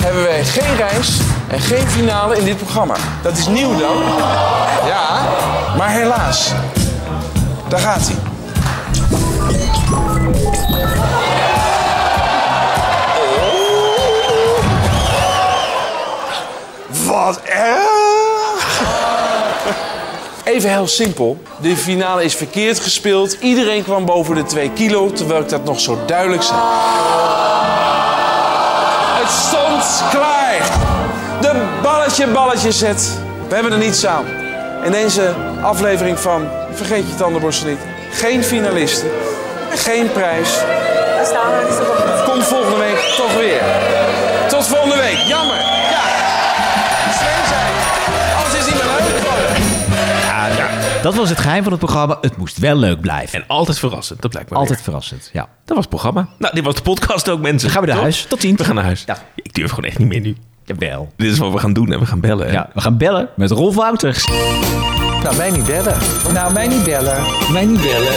hebben 0.03 0.23
wij 0.23 0.45
geen 0.45 0.77
reis 0.77 1.21
en 1.49 1.61
geen 1.61 1.87
finale 1.87 2.39
in 2.39 2.45
dit 2.45 2.57
programma. 2.57 2.95
Dat 3.23 3.39
is 3.39 3.47
nieuw 3.47 3.79
dan. 3.79 3.97
Ja, 4.87 5.23
maar 5.77 5.91
helaas. 5.91 6.53
Daar 7.69 7.81
gaat 7.81 8.09
hij. 8.09 8.17
Wat 17.07 17.41
erg! 17.43 18.02
Even 20.53 20.71
heel 20.71 20.87
simpel. 20.87 21.43
De 21.61 21.77
finale 21.77 22.25
is 22.25 22.35
verkeerd 22.35 22.81
gespeeld. 22.81 23.37
Iedereen 23.41 23.85
kwam 23.85 24.05
boven 24.05 24.35
de 24.35 24.45
2 24.45 24.71
kilo, 24.71 25.13
terwijl 25.13 25.41
ik 25.41 25.49
dat 25.49 25.65
nog 25.65 25.81
zo 25.81 25.99
duidelijk 26.07 26.43
zei. 26.43 26.59
Het 29.21 29.31
stond 29.31 30.11
klaar. 30.11 30.79
De 31.41 31.63
balletje 31.83 32.27
balletje 32.27 32.73
zet. 32.73 33.11
We 33.49 33.55
hebben 33.55 33.73
er 33.73 33.79
niets 33.79 34.07
aan. 34.07 34.25
In 34.85 34.93
deze 34.93 35.35
aflevering 35.63 36.19
van 36.19 36.49
Vergeet 36.75 37.09
je 37.09 37.15
tandenborstel 37.15 37.69
niet. 37.69 37.79
Geen 38.11 38.45
finalisten. 38.45 39.11
Geen 39.71 40.13
prijs. 40.13 40.59
Kom 42.25 42.43
volgende 42.43 42.77
week 42.77 42.99
toch 43.17 43.35
weer. 43.35 43.63
Tot 44.49 44.67
volgende 44.67 44.97
week. 44.97 45.17
Jammer. 45.17 45.57
Ja. 45.57 46.32
Dat 51.03 51.15
was 51.15 51.29
het 51.29 51.39
geheim 51.39 51.63
van 51.63 51.73
het 51.73 51.81
programma. 51.81 52.19
Het 52.21 52.37
moest 52.37 52.59
wel 52.59 52.77
leuk 52.77 53.01
blijven. 53.01 53.39
En 53.41 53.45
altijd 53.49 53.79
verrassend, 53.79 54.23
dat 54.23 54.31
blijkt 54.31 54.51
maar 54.51 54.59
Altijd 54.59 54.77
weer. 54.77 54.85
verrassend, 54.85 55.31
ja. 55.33 55.41
Dat 55.41 55.69
was 55.69 55.79
het 55.79 55.89
programma. 55.89 56.29
Nou, 56.39 56.55
dit 56.55 56.65
was 56.65 56.75
de 56.75 56.83
podcast 56.83 57.29
ook, 57.31 57.41
mensen. 57.41 57.61
Dan 57.61 57.71
gaan 57.71 57.81
we 57.81 57.93
naar 57.93 58.01
huis. 58.01 58.25
Tot 58.29 58.41
ziens. 58.41 58.59
We 58.59 58.65
gaan 58.65 58.75
naar 58.75 58.85
huis. 58.85 59.03
Ja. 59.07 59.17
Ik 59.35 59.55
durf 59.55 59.71
gewoon 59.71 59.85
echt 59.91 59.99
niet 59.99 60.09
meer 60.09 60.21
nu. 60.21 60.37
Jawel. 60.65 61.13
Dit 61.17 61.33
is 61.33 61.39
wat 61.39 61.53
we 61.53 61.59
gaan 61.59 61.73
doen 61.73 61.93
en 61.93 61.99
we 61.99 62.07
gaan 62.07 62.21
bellen. 62.21 62.47
hè. 62.47 62.53
Ja, 62.53 62.71
we 62.75 62.81
gaan 62.81 62.97
bellen 62.97 63.29
met 63.37 63.51
Rolf 63.51 63.75
Wouters. 63.75 64.25
Nou, 65.23 65.37
mij 65.37 65.51
niet 65.51 65.65
bellen. 65.67 65.97
Nou, 66.33 66.53
mij 66.53 66.67
niet 66.69 66.85
bellen. 66.85 67.23
Mij 67.53 67.65
niet 67.65 67.81
bellen. 67.83 68.13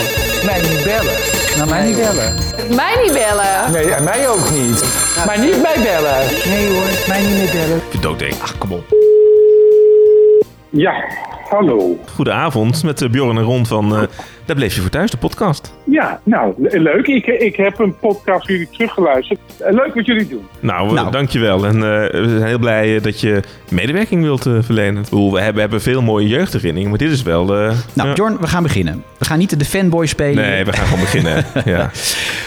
Mij 0.45 0.61
niet 0.61 0.83
bellen. 0.83 1.13
Nou, 1.57 1.69
mij 1.69 1.85
niet 1.85 1.95
bellen. 1.95 2.33
Mij 2.75 3.01
niet 3.03 3.13
bellen. 3.13 3.71
Nee, 3.71 3.93
en 3.93 4.03
mij 4.03 4.29
ook 4.29 4.49
niet. 4.51 4.83
Maar 5.25 5.39
niet 5.39 5.61
mij 5.61 5.75
bellen. 5.83 6.25
Nee 6.47 6.67
hoor, 6.73 6.87
mij 7.07 7.21
niet 7.21 7.29
meer 7.37 7.51
bellen. 7.51 7.81
Je 7.91 7.99
dooddenk. 7.99 8.33
Ach, 8.41 8.57
kom 8.57 8.71
op. 8.71 8.83
Ja, 10.69 10.93
hallo. 11.49 11.97
Goedenavond 12.15 12.83
met 12.83 13.01
eh, 13.01 13.09
Bjorn 13.09 13.37
en 13.37 13.43
Ron 13.43 13.65
van 13.65 13.95
eh, 13.95 14.01
Daar 14.45 14.55
bleef 14.55 14.75
je 14.75 14.81
voor 14.81 14.89
thuis, 14.89 15.11
de 15.11 15.17
podcast. 15.17 15.73
Ja, 15.83 16.19
nou, 16.23 16.53
le- 16.57 16.79
leuk. 16.79 17.07
Ik, 17.07 17.25
ik 17.25 17.55
heb 17.55 17.79
een 17.79 17.97
podcast 17.97 18.47
jullie 18.47 18.69
teruggeluisterd. 18.69 19.39
Eh, 19.59 19.73
Leuk 19.73 19.93
wat 19.95 20.05
jullie 20.05 20.27
doen. 20.27 20.45
Nou, 20.59 20.97
eh, 20.97 21.11
dankjewel. 21.11 21.65
En 21.65 21.75
eh, 21.75 22.21
we 22.21 22.35
zijn 22.37 22.43
heel 22.47 22.59
blij 22.59 22.95
eh, 22.95 23.03
dat 23.03 23.19
je 23.21 23.43
medewerking 23.69 24.21
wilt 24.23 24.41
verlenen. 24.41 25.03
We 25.31 25.41
hebben, 25.41 25.61
hebben 25.61 25.81
veel 25.81 26.01
mooie 26.01 26.27
jeugdherinneringen, 26.27 26.89
maar 26.89 26.99
dit 26.99 27.11
is 27.11 27.21
wel... 27.23 27.45
Nou, 27.45 27.73
ja. 27.93 28.13
Bjorn, 28.13 28.37
we 28.39 28.47
gaan 28.47 28.63
beginnen. 28.63 29.03
We 29.17 29.25
gaan 29.25 29.37
niet 29.37 29.59
de 29.59 29.65
fanboy 29.65 30.05
spelen. 30.05 30.43
Nee, 30.49 30.65
we 30.65 30.73
gaan 30.73 30.85
gewoon 30.85 30.99
beginnen. 30.99 31.45
ja. 31.65 31.91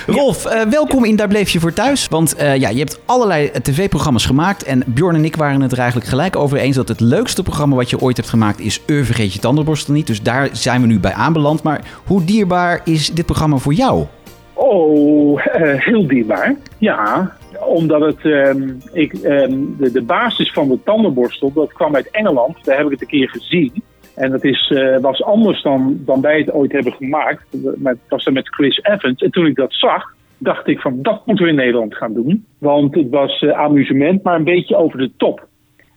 Rolf, 0.07 0.45
eh, 0.47 0.61
welkom 0.71 1.05
in 1.05 1.17
Daar 1.17 1.29
bleef 1.29 1.51
je 1.51 1.61
voor 1.61 1.73
thuis. 1.73 2.07
Want 2.09 2.35
eh, 2.35 2.57
ja, 2.57 2.69
je 2.69 2.79
hebt 2.79 3.01
allerlei 3.05 3.51
tv-programma's 3.63 4.27
gemaakt. 4.27 4.63
En 4.63 4.83
Bjorn 4.87 5.15
en 5.15 5.25
ik 5.25 5.37
waren 5.37 5.61
het 5.61 5.73
er 5.73 5.79
eigenlijk 5.79 6.09
gelijk 6.09 6.37
over 6.37 6.59
eens... 6.59 6.77
dat 6.77 6.89
het 6.89 7.01
leukste 7.01 7.43
programma 7.43 7.77
wat 7.77 7.91
je 7.91 8.01
ooit 8.01 8.17
hebt 8.17 8.29
gemaakt 8.29 8.61
is... 8.61 8.81
Ur 8.87 9.05
vergeet 9.05 9.33
je 9.33 9.39
tandenborstel 9.39 9.95
niet. 9.95 10.07
Dus 10.07 10.23
daar 10.23 10.49
zijn 10.53 10.81
we 10.81 10.87
nu 10.87 10.99
bij 11.01 11.13
aanbeland. 11.13 11.63
Maar 11.63 11.81
hoe 12.07 12.25
dierbaar 12.25 12.81
is 12.85 13.09
dit 13.09 13.27
programma 13.27 13.57
voor 13.57 13.73
jou? 13.73 14.07
Oh, 14.53 15.47
eh, 15.47 15.81
heel 15.81 16.07
dierbaar. 16.07 16.57
Ja, 16.79 17.33
omdat 17.61 18.01
het, 18.01 18.25
ehm, 18.25 18.71
ik, 18.93 19.13
ehm, 19.13 19.57
de, 19.79 20.03
basis 20.03 20.53
van 20.53 20.69
de 20.69 20.79
tandenborstel, 20.85 21.53
dat 21.53 21.73
kwam 21.73 21.95
uit 21.95 22.11
Engeland. 22.11 22.65
Daar 22.65 22.77
heb 22.77 22.87
ik 22.87 22.93
het 22.93 23.01
een 23.01 23.07
keer 23.07 23.29
gezien. 23.29 23.83
En 24.15 24.31
dat 24.31 24.45
is, 24.45 24.73
eh, 24.75 24.99
was 25.01 25.23
anders 25.23 25.63
dan, 25.63 26.01
dan 26.05 26.21
wij 26.21 26.39
het 26.39 26.53
ooit 26.53 26.73
hebben 26.73 26.93
gemaakt. 26.93 27.45
Het 27.83 27.99
was 28.09 28.25
dan 28.25 28.33
met 28.33 28.49
Chris 28.49 28.83
Evans. 28.83 29.23
En 29.23 29.31
toen 29.31 29.47
ik 29.47 29.55
dat 29.55 29.73
zag, 29.73 30.15
dacht 30.39 30.67
ik 30.67 30.79
van 30.79 31.03
dat 31.03 31.27
moeten 31.27 31.45
we 31.45 31.51
in 31.51 31.57
Nederland 31.57 31.95
gaan 31.95 32.15
doen. 32.15 32.47
Want 32.59 32.95
het 32.95 33.11
was 33.11 33.43
eh, 33.43 33.51
amusement, 33.51 34.23
maar 34.23 34.35
een 34.35 34.45
beetje 34.45 34.77
over 34.77 34.99
de 34.99 35.11
top. 35.17 35.47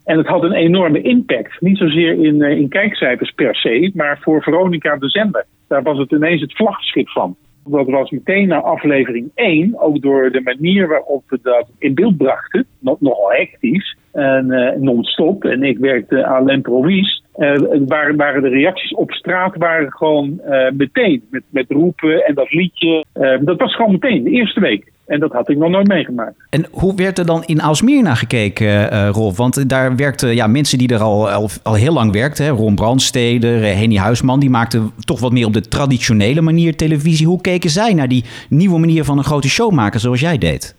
En 0.04 0.18
het 0.18 0.28
had 0.28 0.44
een 0.44 0.54
enorme 0.54 1.02
impact. 1.02 1.62
Niet 1.62 1.78
zozeer 1.78 2.24
in, 2.24 2.42
in 2.42 2.70
kijkcijfers 2.70 3.32
per 3.32 3.56
se, 3.56 3.92
maar 3.94 4.20
voor 4.22 4.42
Veronica 4.42 4.98
de 4.98 5.10
zender. 5.10 5.46
Daar 5.72 5.84
was 5.84 5.98
het 5.98 6.12
ineens 6.12 6.42
het 6.42 6.56
vlaggenschip 6.56 7.10
van. 7.10 7.36
Dat 7.66 7.88
was 7.88 8.10
meteen 8.10 8.48
na 8.48 8.62
aflevering 8.62 9.32
1, 9.36 9.80
ook 9.80 10.02
door 10.02 10.32
de 10.32 10.42
manier 10.42 10.88
waarop 10.88 11.24
we 11.28 11.40
dat 11.42 11.68
in 11.80 11.94
beeld 11.94 12.18
brachten, 12.18 12.66
nog, 12.80 13.02
nogal 13.02 13.32
hectisch 13.32 13.98
en 14.12 14.52
eh, 14.52 14.80
non-stop. 14.80 15.44
En 15.44 15.64
ik 15.64 15.78
werkte 15.78 16.26
aan 16.26 16.46
l'improvise. 16.46 17.22
Eh, 17.34 17.52
het 17.52 17.88
waren, 17.88 18.16
waren 18.16 18.42
de 18.42 18.50
reacties 18.50 18.94
op 18.94 19.12
straat 19.12 19.56
waren 19.58 19.92
gewoon 19.92 20.40
eh, 20.40 20.72
meteen. 20.72 21.24
Met, 21.30 21.44
met 21.50 21.66
roepen 21.70 22.26
en 22.26 22.36
dat 22.36 22.54
liedje. 22.54 23.06
Eh, 23.14 23.38
dat 23.42 23.60
was 23.60 23.76
gewoon 23.76 23.92
meteen, 23.92 24.24
de 24.24 24.30
eerste 24.30 24.60
week. 24.60 24.91
En 25.12 25.20
dat 25.20 25.32
had 25.32 25.50
ik 25.50 25.58
nog 25.58 25.70
nooit 25.70 25.88
meegemaakt. 25.88 26.36
En 26.50 26.66
hoe 26.72 26.96
werd 26.96 27.20
er 27.20 27.26
dan 27.26 27.44
in 27.46 27.62
Aalsmeer 27.62 28.04
naar 28.04 28.16
gekeken, 28.16 28.92
eh, 28.92 29.10
Rolf? 29.10 29.38
Want 29.38 29.70
daar 29.70 29.96
werkten 29.96 30.36
ja, 30.36 30.48
mensen 30.48 30.78
die 30.78 30.94
er 30.94 31.00
al, 31.00 31.30
al, 31.30 31.50
al 31.64 31.74
heel 31.74 31.94
lang 31.94 32.12
werkten. 32.12 32.46
Hè? 32.46 32.52
Ron 32.52 32.76
Brandsteder, 32.76 33.64
eh, 33.64 33.74
Henny 33.74 33.96
Huisman. 33.96 34.40
Die 34.40 34.50
maakten 34.50 34.92
toch 35.00 35.20
wat 35.20 35.32
meer 35.32 35.46
op 35.46 35.54
de 35.54 35.62
traditionele 35.62 36.42
manier 36.42 36.76
televisie. 36.76 37.28
Hoe 37.28 37.42
keken 37.42 37.70
zij 37.70 37.94
naar 37.94 38.08
die 38.08 38.24
nieuwe 38.50 38.80
manier 38.80 39.04
van 39.04 39.18
een 39.18 39.24
grote 39.24 39.50
show 39.50 39.72
maken 39.72 40.00
zoals 40.00 40.20
jij 40.20 40.38
deed? 40.38 40.76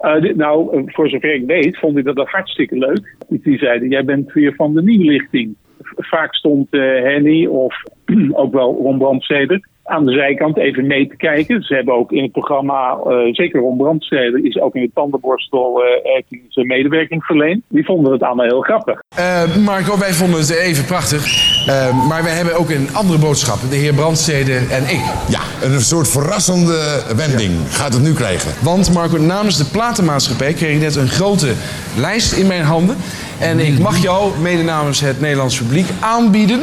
Uh, 0.00 0.20
dit- 0.20 0.36
nou, 0.36 0.76
uh, 0.76 0.82
voor 0.86 1.08
zover 1.08 1.34
ik 1.34 1.46
weet, 1.46 1.78
vond 1.78 1.96
ik 1.96 2.04
dat, 2.04 2.16
dat 2.16 2.28
hartstikke 2.28 2.78
leuk. 2.78 3.16
Die 3.28 3.58
zeiden, 3.58 3.88
jij 3.88 4.04
bent 4.04 4.32
weer 4.32 4.54
van 4.54 4.74
de 4.74 4.82
nieuwlichting. 4.82 5.54
Vaak 5.96 6.34
stond 6.34 6.66
uh, 6.70 6.82
Henny 6.82 7.46
of 7.46 7.82
ook 8.42 8.52
wel 8.52 8.78
Ron 8.82 8.98
Brandsteder 8.98 9.60
aan 9.92 10.06
de 10.06 10.12
zijkant 10.12 10.56
even 10.56 10.86
mee 10.86 11.08
te 11.08 11.16
kijken. 11.16 11.62
Ze 11.62 11.74
hebben 11.74 11.94
ook 11.94 12.12
in 12.12 12.22
het 12.22 12.32
programma, 12.32 12.98
uh, 13.06 13.34
zeker 13.34 13.60
Ron 13.60 13.76
Brandsteder, 13.76 14.44
is 14.44 14.60
ook 14.60 14.74
in 14.74 14.82
het 14.82 14.94
tandenborstel 14.94 15.82
uh, 15.84 16.22
zijn 16.48 16.66
medewerking 16.66 17.24
verleend. 17.24 17.62
Die 17.68 17.84
vonden 17.84 18.12
het 18.12 18.22
allemaal 18.22 18.46
heel 18.46 18.60
grappig. 18.60 19.02
Eh, 19.16 19.56
Marco, 19.56 19.98
wij 19.98 20.12
vonden 20.12 20.40
het 20.40 20.50
even 20.50 20.84
prachtig. 20.84 21.24
Eh, 21.66 22.08
maar 22.08 22.22
wij 22.22 22.32
hebben 22.32 22.54
ook 22.54 22.70
een 22.70 22.88
andere 22.92 23.18
boodschap. 23.18 23.58
De 23.70 23.76
heer 23.76 23.94
Brandstede 23.94 24.54
en 24.54 24.82
ik. 24.82 25.02
Ja, 25.28 25.40
een 25.62 25.80
soort 25.80 26.08
verrassende 26.08 27.02
wending 27.16 27.52
gaat 27.68 27.92
het 27.92 28.02
nu 28.02 28.12
krijgen. 28.12 28.64
Want 28.64 28.94
Marco, 28.94 29.18
namens 29.18 29.56
de 29.58 29.70
platenmaatschappij 29.72 30.52
kreeg 30.52 30.74
ik 30.74 30.80
net 30.80 30.96
een 30.96 31.08
grote 31.08 31.52
lijst 31.96 32.32
in 32.32 32.46
mijn 32.46 32.62
handen. 32.62 32.96
En 33.40 33.58
ik 33.58 33.78
mag 33.78 33.96
jou, 34.02 34.38
mede 34.40 34.62
namens 34.62 35.00
het 35.00 35.20
Nederlands 35.20 35.58
publiek, 35.58 35.86
aanbieden 36.00 36.60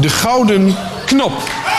de 0.00 0.08
Gouden 0.08 0.74
Knop. 1.06 1.32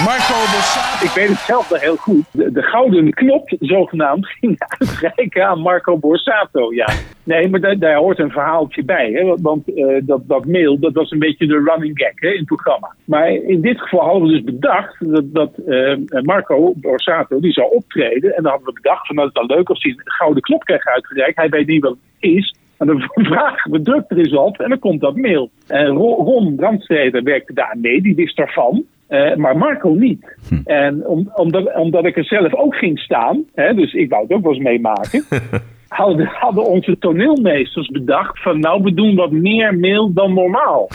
Marco 0.06 0.34
Borsato. 0.52 0.89
Ik 0.90 1.12
weet 1.16 1.28
het 1.28 1.38
zelf 1.38 1.82
heel 1.82 1.96
goed. 1.96 2.26
De, 2.32 2.52
de 2.52 2.62
Gouden 2.62 3.14
Knop, 3.14 3.56
zogenaamd, 3.60 4.28
ging 4.40 4.56
uitreiken 4.60 5.48
aan 5.48 5.60
Marco 5.60 5.98
Borsato, 5.98 6.74
ja. 6.74 6.90
Nee, 7.24 7.50
maar 7.50 7.60
daar, 7.60 7.80
daar 7.80 7.96
hoort 7.96 8.20
een 8.20 8.32
verhaaltje 8.32 8.84
bij. 8.84 9.12
Hè? 9.12 9.36
Want, 9.42 9.70
uh, 9.70 10.02
dat, 10.04 10.22
dat 10.28 10.46
mail, 10.46 10.80
dat 10.80 10.94
was 10.94 11.12
een 11.12 11.20
beetje 11.20 11.48
de 11.48 11.64
running 11.66 12.00
gag 12.00 12.12
hè, 12.16 12.30
in 12.30 12.38
het 12.38 12.46
programma. 12.46 12.96
Maar 13.06 13.32
in 13.32 13.62
dit 13.62 13.80
geval 13.82 14.00
hadden 14.00 14.22
we 14.22 14.30
dus 14.30 14.44
bedacht 14.44 14.96
dat, 15.00 15.34
dat 15.34 15.52
uh, 15.68 15.96
Marco 16.22 16.74
Borsato, 16.76 17.40
die 17.40 17.52
zou 17.52 17.72
optreden. 17.72 18.36
En 18.36 18.44
dan 18.44 18.52
hadden 18.52 18.68
we 18.68 18.82
bedacht 18.82 19.08
van, 19.08 19.16
nou, 19.16 19.30
dat 19.34 19.42
is 19.42 19.48
wel 19.48 19.58
leuk 19.58 19.70
als 19.70 19.84
hij 19.84 19.92
een 19.92 20.02
Gouden 20.04 20.42
Knop 20.42 20.64
krijgt 20.64 20.88
uitgereikt. 20.88 21.38
Hij 21.38 21.50
weet 21.50 21.68
niet 21.68 21.84
wat 21.84 21.92
het 21.92 22.32
is. 22.32 22.56
En 22.78 22.88
dan 22.88 23.02
vragen 23.32 23.72
we 23.72 23.82
druk 23.82 24.04
er 24.08 24.18
eens 24.18 24.34
op 24.34 24.60
en 24.60 24.70
dan 24.70 24.80
komt 24.80 25.02
dat 25.02 25.16
mail. 25.16 25.50
En 25.68 25.88
Ron 25.88 26.56
Brandsteder 26.56 27.24
werkte 27.24 27.54
daar 27.54 27.78
mee, 27.82 28.02
die 28.02 28.16
wist 28.16 28.38
daarvan. 28.38 28.86
Uh, 29.10 29.36
maar 29.36 29.58
Marco 29.58 29.90
niet. 29.90 30.36
Hm. 30.50 30.62
En 30.64 31.08
om, 31.08 31.32
omdat, 31.34 31.76
omdat 31.76 32.06
ik 32.06 32.18
er 32.18 32.26
zelf 32.26 32.54
ook 32.54 32.76
ging 32.76 33.00
staan, 33.00 33.44
hè, 33.54 33.74
dus 33.74 33.94
ik 33.94 34.10
wou 34.10 34.24
het 34.24 34.32
ook 34.32 34.44
wel 34.44 34.54
eens 34.54 34.64
meemaken. 34.64 35.24
hadden, 35.88 36.26
hadden 36.26 36.66
onze 36.66 36.98
toneelmeesters 37.00 37.88
bedacht 37.88 38.42
van 38.42 38.60
nou 38.60 38.84
we 38.84 38.94
doen 38.94 39.16
wat 39.16 39.32
meer 39.32 39.78
mail 39.78 40.14
dan 40.14 40.34
normaal. 40.34 40.88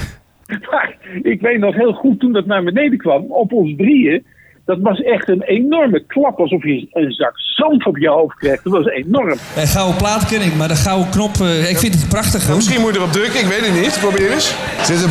Maar 0.71 0.97
ik 1.23 1.41
weet 1.41 1.59
nog 1.59 1.75
heel 1.75 1.93
goed 1.93 2.21
toen 2.21 2.33
dat 2.33 2.47
naar 2.47 2.65
beneden 2.65 2.99
kwam, 2.99 3.25
op 3.29 3.53
ons 3.53 3.75
drieën. 3.77 4.25
Dat 4.65 4.79
was 4.81 5.03
echt 5.03 5.29
een 5.29 5.43
enorme 5.43 6.05
klap, 6.07 6.39
alsof 6.39 6.65
je 6.65 6.87
een 6.91 7.13
zak 7.13 7.33
zand 7.37 7.87
op 7.87 7.99
je 7.99 8.09
hoofd 8.09 8.37
kreeg. 8.37 8.63
Dat 8.63 8.73
was 8.73 8.87
enorm. 8.87 9.39
Een 9.57 9.67
gouden 9.67 9.97
plaat 9.97 10.27
ken 10.27 10.41
ik, 10.41 10.55
maar 10.57 10.69
de 10.69 10.75
gouden 10.75 11.11
knop, 11.11 11.35
uh, 11.43 11.71
ik 11.71 11.79
vind 11.79 11.95
het 11.95 12.09
prachtig. 12.09 12.43
Nou, 12.45 12.57
misschien 12.57 12.81
moet 12.81 12.93
je 12.93 12.99
erop 12.99 13.13
drukken, 13.13 13.41
ik 13.41 13.47
weet 13.47 13.67
het 13.67 13.81
niet. 13.83 13.99
Probeer 14.01 14.33
eens. 14.33 14.57
Zit 14.83 15.03
er 15.03 15.11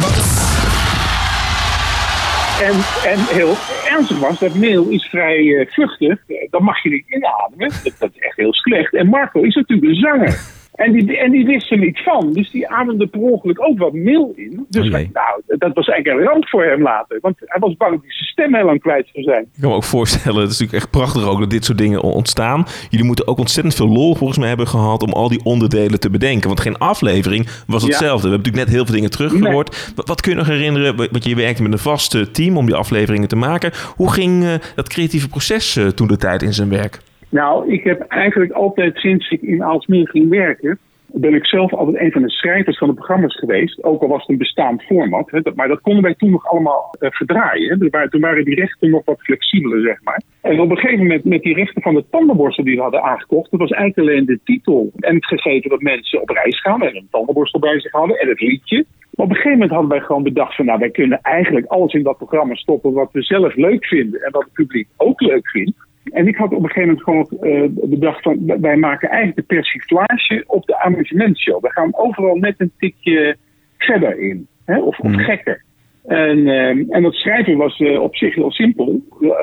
en, 2.64 2.76
en 3.12 3.20
heel 3.20 3.54
ernstig 3.90 4.20
was, 4.20 4.40
dat 4.40 4.56
mail 4.56 4.90
is 4.90 5.06
vrij 5.06 5.44
uh, 5.44 5.68
vluchtig. 5.68 6.20
Dat 6.50 6.62
mag 6.62 6.84
je 6.84 6.90
niet 6.90 7.06
inademen. 7.08 7.72
Dat, 7.84 7.96
dat, 8.00 8.10
is 8.14 8.22
echt 8.22 8.36
heel 8.36 8.54
slecht. 8.54 8.94
En 8.94 9.08
Marco 9.08 9.42
is 9.42 9.56
natuurlijk 9.56 9.90
een 9.90 9.96
zanger. 9.96 10.63
En 10.74 10.92
die, 10.92 11.18
en 11.18 11.32
die 11.32 11.46
wist 11.46 11.72
er 11.72 11.78
niet 11.78 12.00
van. 12.04 12.34
Dus 12.34 12.52
die 12.52 12.70
ademde 12.70 13.08
per 13.08 13.20
ongeluk 13.20 13.62
ook 13.62 13.78
wat 13.78 13.94
meel 13.94 14.34
in. 14.36 14.66
Dus 14.70 14.88
okay. 14.88 15.10
nou, 15.14 15.42
dat 15.46 15.74
was 15.74 15.88
eigenlijk 15.88 16.20
een 16.20 16.32
ramp 16.32 16.48
voor 16.48 16.64
hem 16.64 16.82
later. 16.82 17.18
Want 17.22 17.36
hij 17.40 17.60
was 17.60 17.76
bang 17.78 17.92
dat 17.92 18.02
hij 18.02 18.12
zijn 18.12 18.30
stem 18.30 18.56
heel 18.56 18.66
lang 18.66 18.82
kwijt 18.82 19.10
zou 19.14 19.24
zijn. 19.24 19.42
Ik 19.42 19.62
kan 19.62 19.70
me 19.70 19.76
ook 19.76 19.84
voorstellen, 19.84 20.42
het 20.42 20.52
is 20.52 20.60
natuurlijk 20.60 20.84
echt 20.84 20.92
prachtig 20.92 21.28
ook 21.28 21.40
dat 21.40 21.50
dit 21.50 21.66
soort 21.66 21.78
dingen 21.78 22.02
ontstaan. 22.02 22.66
Jullie 22.90 23.06
moeten 23.06 23.28
ook 23.28 23.38
ontzettend 23.38 23.76
veel 23.76 23.88
lol 23.88 24.16
volgens 24.16 24.40
mij 24.40 24.48
hebben 24.48 24.68
gehad 24.68 25.04
om 25.04 25.12
al 25.12 25.30
die 25.30 25.44
onderdelen 25.44 26.00
te 26.00 26.10
bedenken. 26.10 26.48
Want 26.48 26.62
geen 26.62 26.78
aflevering 26.78 27.48
was 27.68 27.84
hetzelfde. 27.84 28.28
Ja. 28.28 28.30
We 28.30 28.30
hebben 28.30 28.38
natuurlijk 28.38 28.66
net 28.66 28.76
heel 28.76 28.86
veel 28.86 28.96
dingen 28.96 29.12
teruggehoord. 29.12 29.72
Nee. 29.72 29.96
Wat, 29.96 30.08
wat, 30.08 30.22
kun 30.22 30.32
je 30.32 30.38
nog 30.38 30.48
herinneren? 30.48 30.96
Want 30.96 31.24
je 31.24 31.36
werkte 31.36 31.64
met 31.64 31.72
een 31.72 31.78
vast 31.78 32.34
team 32.34 32.58
om 32.58 32.66
die 32.66 32.76
afleveringen 32.76 33.28
te 33.28 33.36
maken. 33.36 33.72
Hoe 33.96 34.12
ging 34.12 34.44
uh, 34.44 34.54
dat 34.76 34.90
creatieve 34.90 35.30
proces 35.30 35.76
uh, 35.76 35.88
toen 35.88 36.08
de 36.08 36.18
tijd 36.18 36.42
in 36.42 36.54
zijn 36.54 36.70
werk? 36.70 37.02
Nou, 37.34 37.72
ik 37.72 37.84
heb 37.84 38.02
eigenlijk 38.02 38.52
altijd 38.52 38.98
sinds 38.98 39.30
ik 39.30 39.42
in 39.42 39.64
Aalsmeer 39.64 40.10
ging 40.10 40.30
werken, 40.30 40.80
ben 41.06 41.34
ik 41.34 41.46
zelf 41.46 41.74
altijd 41.74 42.04
een 42.04 42.12
van 42.12 42.22
de 42.22 42.30
schrijvers 42.30 42.78
van 42.78 42.88
de 42.88 42.94
programma's 42.94 43.36
geweest. 43.36 43.84
Ook 43.84 44.02
al 44.02 44.08
was 44.08 44.22
het 44.22 44.30
een 44.30 44.38
bestaand 44.38 44.84
format. 44.84 45.32
Hè, 45.32 45.40
maar 45.56 45.68
dat 45.68 45.82
konden 45.82 46.04
wij 46.04 46.14
toen 46.14 46.32
nog 46.32 46.46
allemaal 46.48 46.96
uh, 47.00 47.10
verdraaien. 47.12 47.70
Hè. 47.70 48.10
Toen 48.10 48.22
waren 48.22 48.46
die 48.46 48.56
rechten 48.56 48.90
nog 48.90 49.06
wat 49.06 49.22
flexibeler, 49.22 49.82
zeg 49.82 50.04
maar. 50.04 50.22
En 50.42 50.60
op 50.60 50.70
een 50.70 50.78
gegeven 50.78 51.06
moment 51.06 51.24
met 51.24 51.42
die 51.42 51.54
rechten 51.54 51.82
van 51.82 51.94
de 51.94 52.06
tandenborstel 52.10 52.64
die 52.64 52.76
we 52.76 52.82
hadden 52.82 53.04
aangekocht... 53.04 53.52
dat 53.52 53.60
was 53.60 53.72
eigenlijk 53.72 54.10
alleen 54.10 54.26
de 54.26 54.40
titel 54.44 54.92
en 55.00 55.16
het 55.16 55.26
gegeven 55.26 55.70
dat 55.70 55.82
mensen 55.82 56.22
op 56.22 56.30
reis 56.30 56.62
gaan... 56.62 56.82
en 56.82 56.96
een 56.96 57.08
tandenborstel 57.12 57.60
bij 57.60 57.80
zich 57.80 57.92
hadden 57.92 58.20
en 58.20 58.28
het 58.28 58.42
liedje. 58.42 58.86
Maar 59.12 59.26
op 59.26 59.30
een 59.30 59.36
gegeven 59.36 59.52
moment 59.52 59.72
hadden 59.72 59.90
wij 59.90 60.02
gewoon 60.02 60.24
bedacht 60.24 60.56
van... 60.56 60.66
nou, 60.66 60.80
wij 60.80 60.90
kunnen 60.90 61.20
eigenlijk 61.22 61.66
alles 61.66 61.94
in 61.94 62.04
dat 62.04 62.18
programma 62.18 62.56
stoppen 62.56 62.94
wat 62.94 63.12
we 63.12 63.22
zelf 63.22 63.56
leuk 63.56 63.86
vinden... 63.86 64.22
en 64.22 64.32
wat 64.32 64.44
het 64.44 64.54
publiek 64.54 64.88
ook 64.98 65.22
leuk 65.22 65.50
vindt. 65.50 65.92
En 66.04 66.28
ik 66.28 66.36
had 66.36 66.54
op 66.54 66.64
een 66.64 66.70
gegeven 66.70 67.04
moment 67.04 67.04
gewoon 67.04 67.52
uh, 67.54 67.90
bedacht 67.90 68.22
van, 68.22 68.62
wij 68.62 68.76
maken 68.76 69.10
eigenlijk 69.10 69.38
de 69.38 69.56
persiflage 69.56 70.44
op 70.48 70.66
de 70.66 70.80
amusementshow. 70.80 71.62
We 71.62 71.72
gaan 71.72 71.96
overal 71.96 72.36
net 72.36 72.56
een 72.58 72.72
tikje 72.78 73.36
verder 73.78 74.20
in, 74.20 74.48
hè? 74.66 74.80
Of, 74.80 75.00
of 75.00 75.16
gekker. 75.16 75.64
En, 76.06 76.38
uh, 76.38 76.96
en 76.96 77.02
dat 77.02 77.14
schrijven 77.14 77.58
was 77.58 77.80
uh, 77.80 78.02
op 78.02 78.16
zich 78.16 78.36
heel 78.36 78.52
simpel, 78.52 79.02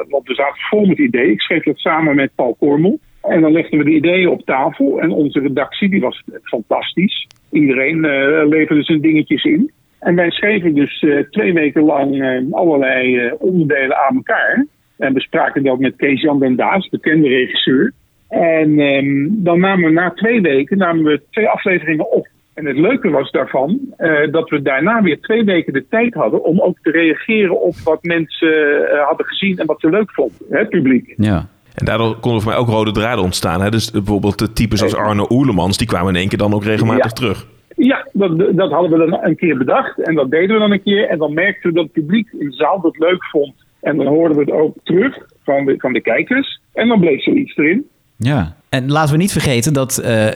want 0.08 0.26
we 0.26 0.34
zaten 0.34 0.60
vol 0.60 0.86
met 0.86 0.98
ideeën. 0.98 1.30
Ik 1.30 1.40
schreef 1.40 1.62
dat 1.62 1.78
samen 1.78 2.14
met 2.14 2.34
Paul 2.34 2.56
Kormel. 2.58 2.98
En 3.22 3.40
dan 3.40 3.52
legden 3.52 3.78
we 3.78 3.84
de 3.84 3.94
ideeën 3.94 4.28
op 4.28 4.44
tafel 4.44 5.00
en 5.00 5.10
onze 5.10 5.40
redactie, 5.40 5.88
die 5.88 6.00
was 6.00 6.24
fantastisch. 6.42 7.26
Iedereen 7.50 8.00
leverde 8.48 8.82
zijn 8.82 9.00
dingetjes 9.00 9.44
in. 9.44 9.70
En 9.98 10.14
wij 10.14 10.30
schreven 10.30 10.74
dus 10.74 11.06
twee 11.30 11.52
weken 11.52 11.82
lang 11.82 12.46
allerlei 12.50 13.30
onderdelen 13.38 13.96
aan 13.96 14.16
elkaar. 14.16 14.66
En 15.00 15.14
we 15.14 15.20
spraken 15.20 15.62
dat 15.62 15.78
met 15.78 15.96
Kees-Jan 15.96 16.38
den 16.38 16.56
Daas, 16.56 16.88
bekende 16.88 17.28
regisseur. 17.28 17.92
En 18.28 18.78
ehm, 18.78 19.26
dan 19.28 19.60
namen 19.60 19.84
we 19.84 19.90
na 19.92 20.10
twee 20.10 20.40
weken 20.40 20.78
namen 20.78 21.04
we 21.04 21.22
twee 21.30 21.48
afleveringen 21.48 22.12
op. 22.12 22.28
En 22.54 22.66
het 22.66 22.76
leuke 22.76 23.10
was 23.10 23.30
daarvan 23.30 23.80
eh, 23.96 24.32
dat 24.32 24.50
we 24.50 24.62
daarna 24.62 25.02
weer 25.02 25.20
twee 25.20 25.44
weken 25.44 25.72
de 25.72 25.86
tijd 25.88 26.14
hadden 26.14 26.44
om 26.44 26.60
ook 26.60 26.78
te 26.82 26.90
reageren 26.90 27.60
op 27.60 27.74
wat 27.84 28.02
mensen 28.02 28.88
eh, 28.90 29.06
hadden 29.06 29.26
gezien 29.26 29.58
en 29.58 29.66
wat 29.66 29.80
ze 29.80 29.90
leuk 29.90 30.10
vonden, 30.12 30.36
hè, 30.50 30.58
het 30.58 30.68
publiek. 30.68 31.14
Ja. 31.16 31.46
En 31.74 31.84
daardoor 31.84 32.16
konden 32.18 32.42
voor 32.42 32.50
mij 32.50 32.60
ook 32.60 32.68
rode 32.68 32.92
draden 32.92 33.24
ontstaan. 33.24 33.62
Hè? 33.62 33.70
Dus 33.70 33.90
bijvoorbeeld 33.90 34.38
de 34.38 34.52
types 34.52 34.82
als 34.82 34.94
Arno 34.94 35.26
Oerlemans, 35.30 35.76
die 35.76 35.86
kwamen 35.86 36.14
in 36.14 36.20
één 36.20 36.28
keer 36.28 36.38
dan 36.38 36.54
ook 36.54 36.64
regelmatig 36.64 37.04
Ja. 37.04 37.10
terug. 37.10 37.46
Ja, 37.76 38.08
dat, 38.12 38.56
dat 38.56 38.70
hadden 38.70 38.90
we 38.90 39.10
dan 39.10 39.18
een 39.22 39.36
keer 39.36 39.56
bedacht 39.58 39.98
en 40.02 40.14
dat 40.14 40.30
deden 40.30 40.54
we 40.54 40.58
dan 40.58 40.72
een 40.72 40.82
keer. 40.82 41.08
En 41.08 41.18
dan 41.18 41.34
merkten 41.34 41.70
we 41.70 41.76
dat 41.76 41.84
het 41.84 41.92
publiek 41.92 42.28
in 42.38 42.50
de 42.50 42.56
zaal 42.56 42.80
dat 42.80 42.98
leuk 42.98 43.24
vond. 43.24 43.54
En 43.80 43.96
dan 43.96 44.06
hoorden 44.06 44.36
we 44.36 44.42
het 44.42 44.52
ook 44.52 44.76
terug 44.82 45.18
van 45.44 45.64
de, 45.64 45.74
van 45.78 45.92
de 45.92 46.00
kijkers. 46.00 46.60
En 46.72 46.88
dan 46.88 47.00
bleef 47.00 47.22
zoiets 47.22 47.56
erin. 47.56 47.86
Ja. 48.16 48.54
En 48.68 48.90
laten 48.90 49.12
we 49.12 49.20
niet 49.20 49.32
vergeten 49.32 49.72
dat 49.72 49.98
eh, 49.98 50.26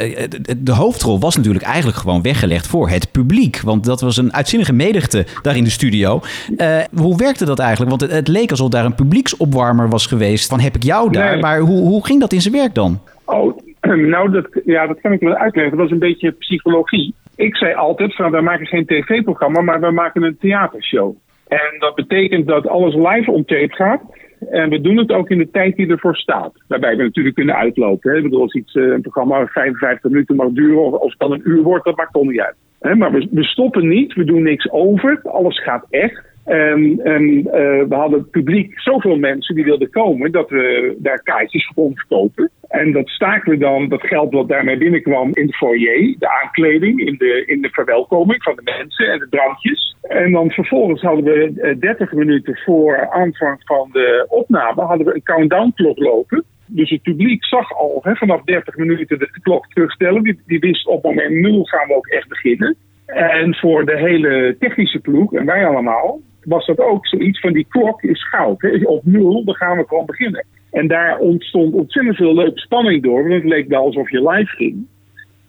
de- 0.59 0.73
hoofdrol 0.73 1.21
was 1.21 1.37
natuurlijk 1.37 1.65
eigenlijk 1.65 1.97
gewoon 1.97 2.23
weggelegd 2.23 2.67
voor 2.67 2.89
het 2.89 3.13
publiek. 3.13 3.61
Want 3.61 3.85
dat 3.85 4.01
was 4.01 4.17
een 4.17 4.33
uitzinnige 4.33 4.73
menigte 4.73 5.27
daar 5.43 5.57
in 5.57 5.65
de 5.65 5.71
studio. 5.71 6.21
Eh, 6.57 6.79
hoe 6.97 7.17
werkte 7.17 7.45
dat 7.45 7.59
eigenlijk? 7.59 7.91
Want 7.91 8.03
het, 8.03 8.11
het 8.11 8.29
leek 8.29 8.51
alsof 8.51 8.69
daar 8.69 8.85
een 8.85 8.95
publieksopwarmer 8.95 9.89
was 9.89 10.07
geweest 10.07 10.49
van 10.49 10.61
heb 10.61 10.75
ik 10.75 10.83
jou 10.83 11.13
daar. 11.13 11.33
Nee. 11.33 11.41
Maar 11.41 11.59
hoe, 11.59 11.81
hoe 11.81 12.07
ging 12.07 12.21
dat 12.21 12.33
in 12.33 12.41
zijn 12.41 12.55
werk 12.55 12.75
dan? 12.75 13.01
Oh, 13.25 13.59
nou, 14.15 14.31
dat, 14.31 14.47
ja, 14.65 14.87
dat 14.87 15.01
kan 15.01 15.13
ik 15.13 15.21
wel 15.21 15.35
uitleggen. 15.35 15.71
Dat 15.77 15.81
was 15.81 15.91
een 15.91 16.09
beetje 16.09 16.31
psychologie. 16.31 17.15
Ik 17.37 17.57
zei 17.57 17.75
altijd 17.75 18.15
van, 18.15 18.31
wij 18.31 18.41
maken 18.41 18.67
geen 18.67 18.87
tv-programma, 18.87 19.61
maar 19.61 19.81
we 19.81 19.91
maken 19.91 20.23
een 20.23 20.37
theatershow. 20.41 21.15
En 21.49 21.79
dat 21.79 21.95
betekent 21.95 22.47
dat 22.47 22.69
alles 22.69 22.95
live 22.95 23.31
on 23.31 23.45
tape 23.45 23.75
gaat. 23.75 24.03
En 24.51 24.71
we 24.71 24.81
doen 24.81 24.97
het 24.97 25.13
ook 25.13 25.31
in 25.31 25.39
de 25.39 25.51
tijd 25.51 25.77
die 25.77 25.89
ervoor 25.89 26.17
staat. 26.17 26.53
Waarbij 26.69 26.97
we 26.97 27.03
natuurlijk 27.03 27.35
kunnen 27.35 27.57
uitlopen. 27.57 28.11
Hè. 28.11 28.17
Ik 28.17 28.23
bedoel, 28.23 28.41
als 28.41 28.55
iets, 28.55 28.75
eh, 28.75 28.83
een 28.83 29.01
programma 29.01 29.47
55 29.47 30.11
minuten 30.11 30.37
mag 30.37 30.49
duren, 30.51 31.01
of 31.01 31.11
het 31.11 31.19
dan 31.19 31.33
een 31.33 31.49
uur 31.49 31.63
wordt, 31.63 31.85
dat 31.85 31.97
maakt 31.97 32.13
toch 32.13 32.27
niet 32.27 32.41
uit. 32.41 32.55
Hè, 32.81 32.95
maar 32.95 33.13
we, 33.13 33.29
we 33.31 33.45
stoppen 33.45 33.89
niet, 33.89 34.15
we 34.15 34.25
doen 34.25 34.43
niks 34.43 34.71
over. 34.71 35.21
Alles 35.23 35.63
gaat 35.63 35.87
echt. 35.91 36.23
En, 36.45 37.01
en 37.05 37.47
eh, 37.53 37.89
we 37.89 37.95
hadden 37.95 38.31
publiek 38.31 38.81
zoveel 38.81 39.17
mensen 39.17 39.55
die 39.55 39.65
wilden 39.65 39.91
komen 39.91 40.33
dat 40.33 40.51
we 40.51 40.97
daar 40.99 41.23
kaartjes 41.23 41.65
voor 41.65 41.75
konden 41.75 41.99
verkopen. 41.99 42.51
En 42.69 42.93
dat 42.93 43.09
staken 43.09 43.51
we 43.51 43.59
dan, 43.59 43.89
dat 43.89 44.03
geld 44.03 44.33
wat 44.33 44.49
daarmee 44.49 44.79
binnenkwam, 44.79 45.31
in 45.33 45.47
de 45.47 45.53
foyer, 45.53 46.15
de 46.19 46.41
aankleding, 46.43 47.01
in 47.01 47.15
de, 47.19 47.45
in 47.47 47.63
de 47.63 47.69
verwelkoming 47.69 48.43
van 48.43 48.57
de 48.57 48.73
mensen 48.79 49.13
en 49.13 49.19
de 49.19 49.29
drankjes. 49.29 49.97
En 50.03 50.33
dan 50.33 50.51
vervolgens 50.51 51.03
hadden 51.03 51.25
we 51.25 51.61
eh, 51.61 51.81
30 51.81 52.13
minuten 52.13 52.59
voor 52.65 53.11
aanvang 53.11 53.61
van 53.65 53.89
de 53.93 54.27
opname 54.29 54.83
hadden 54.83 55.07
we 55.07 55.15
een 55.15 55.23
countdown 55.23 55.73
klok 55.75 55.99
lopen. 55.99 56.45
Dus 56.67 56.91
het 56.91 57.03
publiek 57.03 57.45
zag 57.45 57.73
al 57.73 58.01
hè, 58.03 58.15
vanaf 58.15 58.43
30 58.43 58.77
minuten 58.77 59.19
de 59.19 59.31
klok 59.43 59.67
terugstellen. 59.67 60.23
Die, 60.23 60.41
die 60.47 60.59
wist 60.59 60.87
op 60.87 61.03
moment 61.03 61.35
0 61.35 61.65
gaan 61.65 61.89
we 61.89 61.95
ook 61.95 62.07
echt 62.07 62.29
beginnen. 62.29 62.77
En 63.07 63.55
voor 63.55 63.85
de 63.85 63.99
hele 63.99 64.57
technische 64.59 64.99
ploeg, 64.99 65.33
en 65.33 65.47
wij 65.47 65.67
allemaal, 65.67 66.21
was 66.45 66.67
dat 66.67 66.79
ook 66.79 67.07
zoiets 67.07 67.41
van 67.41 67.53
die 67.53 67.67
klok 67.69 68.03
is 68.03 68.29
goud. 68.29 68.61
Hè. 68.61 68.81
Op 68.85 69.05
nul, 69.05 69.45
dan 69.45 69.55
gaan 69.55 69.77
we 69.77 69.85
gewoon 69.87 70.07
beginnen. 70.07 70.47
En 70.71 70.87
daar 70.89 71.19
ontstond 71.19 71.75
ontzettend 71.75 72.17
veel 72.17 72.35
leuke 72.35 72.59
spanning 72.59 73.03
door, 73.03 73.23
want 73.29 73.35
het 73.43 73.45
leek 73.53 73.69
wel 73.69 73.85
alsof 73.85 74.11
je 74.11 74.29
live 74.31 74.57
ging. 74.57 74.87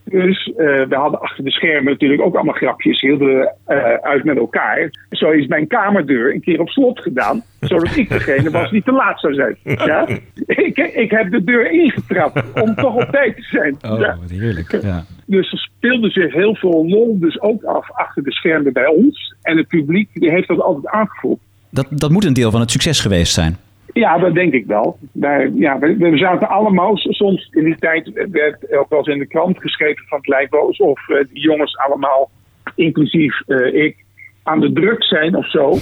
Dus 0.04 0.48
eh, 0.58 0.66
we 0.66 0.96
hadden 0.96 1.22
achter 1.22 1.44
de 1.44 1.52
schermen 1.52 1.92
natuurlijk 1.92 2.22
ook 2.22 2.36
allemaal 2.36 2.54
grapjes, 2.54 3.02
hielden 3.02 3.28
we 3.28 3.52
eh, 3.66 3.94
uit 3.94 4.24
met 4.24 4.38
elkaar. 4.38 4.90
Zo 5.10 5.30
is 5.30 5.48
mijn 5.48 5.68
kamerdeur 5.68 6.34
een 6.34 6.42
keer 6.42 6.60
op 6.60 6.70
slot 6.70 7.00
gedaan, 7.00 7.44
zodat 7.60 7.96
ik 7.96 8.10
degene 8.10 8.50
was 8.50 8.70
die 8.72 8.84
te 8.84 8.92
laat 8.92 9.20
zou 9.20 9.34
zijn. 9.34 9.58
Ja? 9.64 10.08
Ik, 10.46 10.78
ik 10.78 11.12
heb 11.12 11.32
de 11.32 11.44
deur 11.44 11.72
ingetrapt 11.72 12.62
om 12.62 12.76
toch 12.76 12.96
op 12.96 13.10
tijd 13.12 13.36
te 13.36 13.42
zijn. 13.42 13.78
Oh, 13.94 14.00
Ja. 14.00 14.18
wat 14.22 14.30
heerlijk. 14.30 14.82
Ja. 14.82 15.04
Dus 15.26 15.52
er 15.52 15.58
speelde 15.58 16.10
zich 16.10 16.34
heel 16.34 16.56
veel 16.56 16.88
lol 16.88 17.20
dus 17.20 17.42
ook 17.42 17.64
af 17.64 17.92
achter 17.92 18.24
de 18.24 18.32
schermen 18.32 18.74
bij 18.74 18.88
ons. 18.88 19.36
En 19.42 19.58
het 19.58 19.68
publiek 19.68 20.10
heeft 20.14 20.48
dat 20.48 20.62
altijd 20.62 20.88
aangevoeld. 20.88 21.40
Dat, 21.70 21.88
dat 21.90 22.12
moet 22.12 22.26
een 22.26 22.34
deel 22.34 22.52
van 22.52 22.60
het 22.60 22.72
succes 22.72 23.00
geweest 23.00 23.34
zijn. 23.34 23.58
Ja, 23.94 24.18
dat 24.18 24.34
denk 24.34 24.54
ik 24.54 24.66
wel. 24.66 24.98
Ja, 25.54 25.80
we, 25.80 25.96
we 25.98 26.18
zaten 26.18 26.50
allemaal, 26.50 26.98
soms 26.98 27.50
in 27.52 27.64
die 27.64 27.78
tijd 27.80 28.28
werd 28.32 28.74
ook 28.78 28.90
wel 28.90 29.00
eens 29.00 29.08
in 29.08 29.20
de 29.20 29.28
krant 29.28 29.62
geschreven 29.62 30.06
van 30.08 30.18
het 30.18 30.28
lijkt 30.28 30.52
wel 30.52 30.68
alsof 30.68 31.10
eh, 31.10 31.18
die 31.34 31.42
jongens 31.42 31.78
allemaal, 31.78 32.30
inclusief 32.76 33.42
eh, 33.48 33.74
ik, 33.74 34.04
aan 34.44 34.60
de 34.60 34.74
druk 34.74 35.04
zijn 35.04 35.36
of 35.36 35.50
zo. 35.50 35.78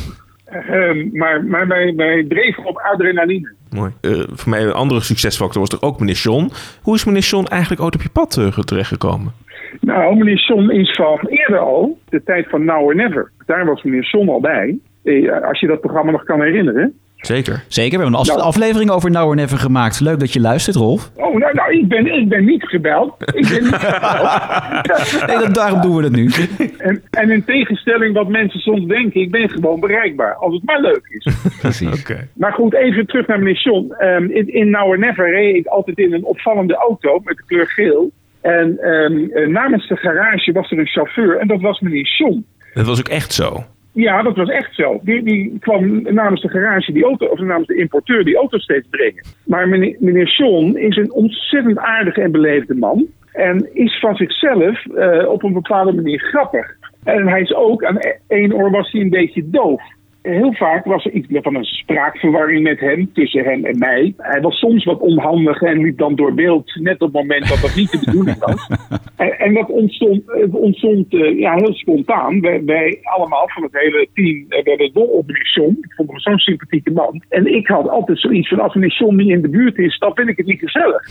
Ehm, 0.45 1.09
maar 1.11 1.45
maar 1.45 1.67
wij, 1.67 1.93
wij 1.95 2.25
dreven 2.27 2.65
op 2.65 2.77
adrenaline. 2.77 3.53
Mooi. 3.75 3.91
Eh, 4.01 4.11
voor 4.27 4.49
mij 4.49 4.63
een 4.63 4.73
andere 4.73 5.01
succesfactor 5.01 5.59
was 5.59 5.69
er 5.69 5.81
ook 5.81 5.99
meneer 5.99 6.15
John. 6.15 6.49
Hoe 6.81 6.95
is 6.95 7.05
meneer 7.05 7.21
John 7.21 7.45
eigenlijk 7.45 7.81
ooit 7.81 7.95
op 7.95 8.01
je 8.01 8.09
pad 8.09 8.37
eh, 8.37 8.47
terechtgekomen? 8.47 9.31
Nou, 9.79 10.17
meneer 10.17 10.37
Son 10.37 10.71
is 10.71 10.95
van 10.95 11.19
eerder 11.27 11.59
al, 11.59 11.97
de 12.09 12.23
tijd 12.23 12.49
van 12.49 12.65
Now 12.65 12.83
or 12.83 12.95
Never. 12.95 13.31
Daar 13.45 13.65
was 13.65 13.83
meneer 13.83 14.03
Son 14.03 14.29
al 14.29 14.41
bij. 14.41 14.77
Eh, 15.03 15.43
als 15.47 15.59
je 15.59 15.67
dat 15.67 15.81
programma 15.81 16.11
nog 16.11 16.23
kan 16.23 16.41
herinneren. 16.41 16.93
Zeker. 17.27 17.63
Zeker, 17.67 17.97
we 17.97 18.03
hebben 18.03 18.13
een 18.13 18.19
af- 18.19 18.27
Nou. 18.27 18.39
aflevering 18.39 18.89
over 18.89 19.11
Now 19.11 19.27
or 19.27 19.35
Never 19.35 19.57
gemaakt. 19.57 19.99
Leuk 19.99 20.19
dat 20.19 20.33
je 20.33 20.39
luistert, 20.39 20.75
Rolf. 20.75 21.11
Oh, 21.15 21.35
nou, 21.37 21.53
nou 21.53 21.77
ik, 21.77 21.87
ben, 21.87 22.13
ik 22.13 22.29
ben 22.29 22.45
niet 22.45 22.63
gebeld. 22.63 23.15
Ik 23.33 23.47
ben 23.49 23.63
niet 23.63 23.73
gebeld. 23.75 25.25
Nee, 25.27 25.37
dat, 25.37 25.53
daarom 25.55 25.81
doen 25.81 25.95
we 25.95 26.03
het 26.03 26.11
nu. 26.11 26.29
En, 26.77 27.03
en 27.09 27.31
in 27.31 27.43
tegenstelling 27.45 28.13
wat 28.13 28.27
mensen 28.27 28.59
soms 28.59 28.85
denken, 28.87 29.21
ik 29.21 29.31
ben 29.31 29.49
gewoon 29.49 29.79
bereikbaar. 29.79 30.33
Als 30.35 30.53
het 30.53 30.63
maar 30.63 30.81
leuk 30.81 31.05
is. 31.09 31.33
Precies. 31.59 31.99
Oké. 32.01 32.27
Maar 32.33 32.53
goed, 32.53 32.73
even 32.73 33.05
terug 33.07 33.27
naar 33.27 33.37
meneer 33.39 33.61
John. 33.63 33.91
Ehm, 33.97 34.23
in, 34.29 34.53
in 34.53 34.69
Now 34.69 34.87
or 34.87 34.99
Never 34.99 35.29
reed 35.31 35.55
ik 35.55 35.65
altijd 35.65 35.97
in 35.97 36.13
een 36.13 36.25
opvallende 36.25 36.75
auto 36.75 37.19
met 37.23 37.37
de 37.37 37.43
kleur 37.47 37.67
geel. 37.67 38.11
En 38.41 38.77
ehm, 38.79 39.29
eh, 39.31 39.47
namens 39.47 39.87
de 39.87 39.95
garage 39.97 40.51
was 40.51 40.71
er 40.71 40.79
een 40.79 40.87
chauffeur 40.87 41.37
en 41.39 41.47
dat 41.47 41.61
was 41.61 41.79
meneer 41.79 42.15
John. 42.17 42.45
Dat 42.73 42.85
was 42.85 42.99
ook 42.99 43.07
echt 43.09 43.33
zo. 43.33 43.63
Ja, 43.93 44.21
dat 44.21 44.35
was 44.35 44.49
echt 44.49 44.75
zo. 44.75 44.99
Die, 45.03 45.23
die 45.23 45.57
kwam 45.59 46.01
namens 46.01 46.41
de 46.41 46.49
garage 46.49 46.91
die 46.91 47.03
auto, 47.03 47.25
of 47.25 47.39
namens 47.39 47.67
de 47.67 47.75
importeur 47.75 48.23
die 48.23 48.37
auto 48.37 48.57
steeds 48.57 48.87
brengen. 48.89 49.25
Maar 49.45 49.67
meneer, 49.67 49.95
meneer 49.99 50.35
John 50.37 50.77
is 50.77 50.97
een 50.97 51.13
ontzettend 51.13 51.77
aardige 51.77 52.21
en 52.21 52.31
beleefde 52.31 52.75
man. 52.75 53.07
En 53.31 53.69
is 53.73 53.99
van 53.99 54.15
zichzelf 54.15 54.85
eh, 54.85 55.29
op 55.29 55.43
een 55.43 55.53
bepaalde 55.53 55.93
manier 55.93 56.19
grappig. 56.19 56.77
En 57.03 57.27
hij 57.27 57.41
is 57.41 57.53
ook, 57.53 57.83
aan 57.83 57.99
één 58.27 58.53
oor 58.53 58.71
was 58.71 58.91
hij 58.91 59.01
een 59.01 59.09
beetje 59.09 59.49
doof. 59.49 59.81
Heel 60.23 60.53
vaak 60.53 60.85
was 60.85 61.05
er 61.05 61.11
iets 61.11 61.27
van 61.31 61.55
een 61.55 61.63
spraakverwarring 61.63 62.63
met 62.63 62.79
hem, 62.79 63.13
tussen 63.13 63.43
hem 63.43 63.65
en 63.65 63.77
mij. 63.77 64.13
Hij 64.17 64.41
was 64.41 64.59
soms 64.59 64.83
wat 64.83 64.99
onhandig 64.99 65.61
en 65.61 65.81
liep 65.81 65.97
dan 65.97 66.15
door 66.15 66.33
beeld, 66.33 66.75
net 66.75 66.93
op 66.93 67.13
het 67.13 67.21
moment 67.21 67.47
dat 67.47 67.61
dat 67.61 67.75
niet 67.75 67.91
de 67.91 67.99
bedoeling 68.05 68.39
was. 68.39 68.67
En, 69.15 69.39
en 69.39 69.53
dat 69.53 69.69
ontstond, 69.69 70.21
ontstond 70.51 71.13
eh, 71.13 71.39
ja, 71.39 71.55
heel 71.55 71.73
spontaan. 71.73 72.41
Wij, 72.41 72.63
wij 72.65 72.99
allemaal 73.01 73.47
van 73.47 73.63
het 73.63 73.71
hele 73.73 74.07
team 74.13 74.45
eh, 74.49 74.63
werden 74.63 74.93
dol 74.93 75.05
op 75.05 75.27
meneer 75.27 75.51
John. 75.53 75.77
Ik 75.81 75.93
vond 75.95 76.09
hem 76.09 76.19
zo'n 76.19 76.37
sympathieke 76.37 76.91
man. 76.91 77.23
En 77.29 77.55
ik 77.55 77.67
had 77.67 77.89
altijd 77.89 78.19
zoiets 78.19 78.49
van, 78.49 78.59
als 78.59 78.73
meneer 78.73 78.97
John 78.97 79.15
niet 79.15 79.29
in 79.29 79.41
de 79.41 79.49
buurt 79.49 79.77
is, 79.77 79.97
dan 79.97 80.11
vind 80.15 80.29
ik 80.29 80.37
het 80.37 80.45
niet 80.45 80.59
gezellig. 80.59 81.09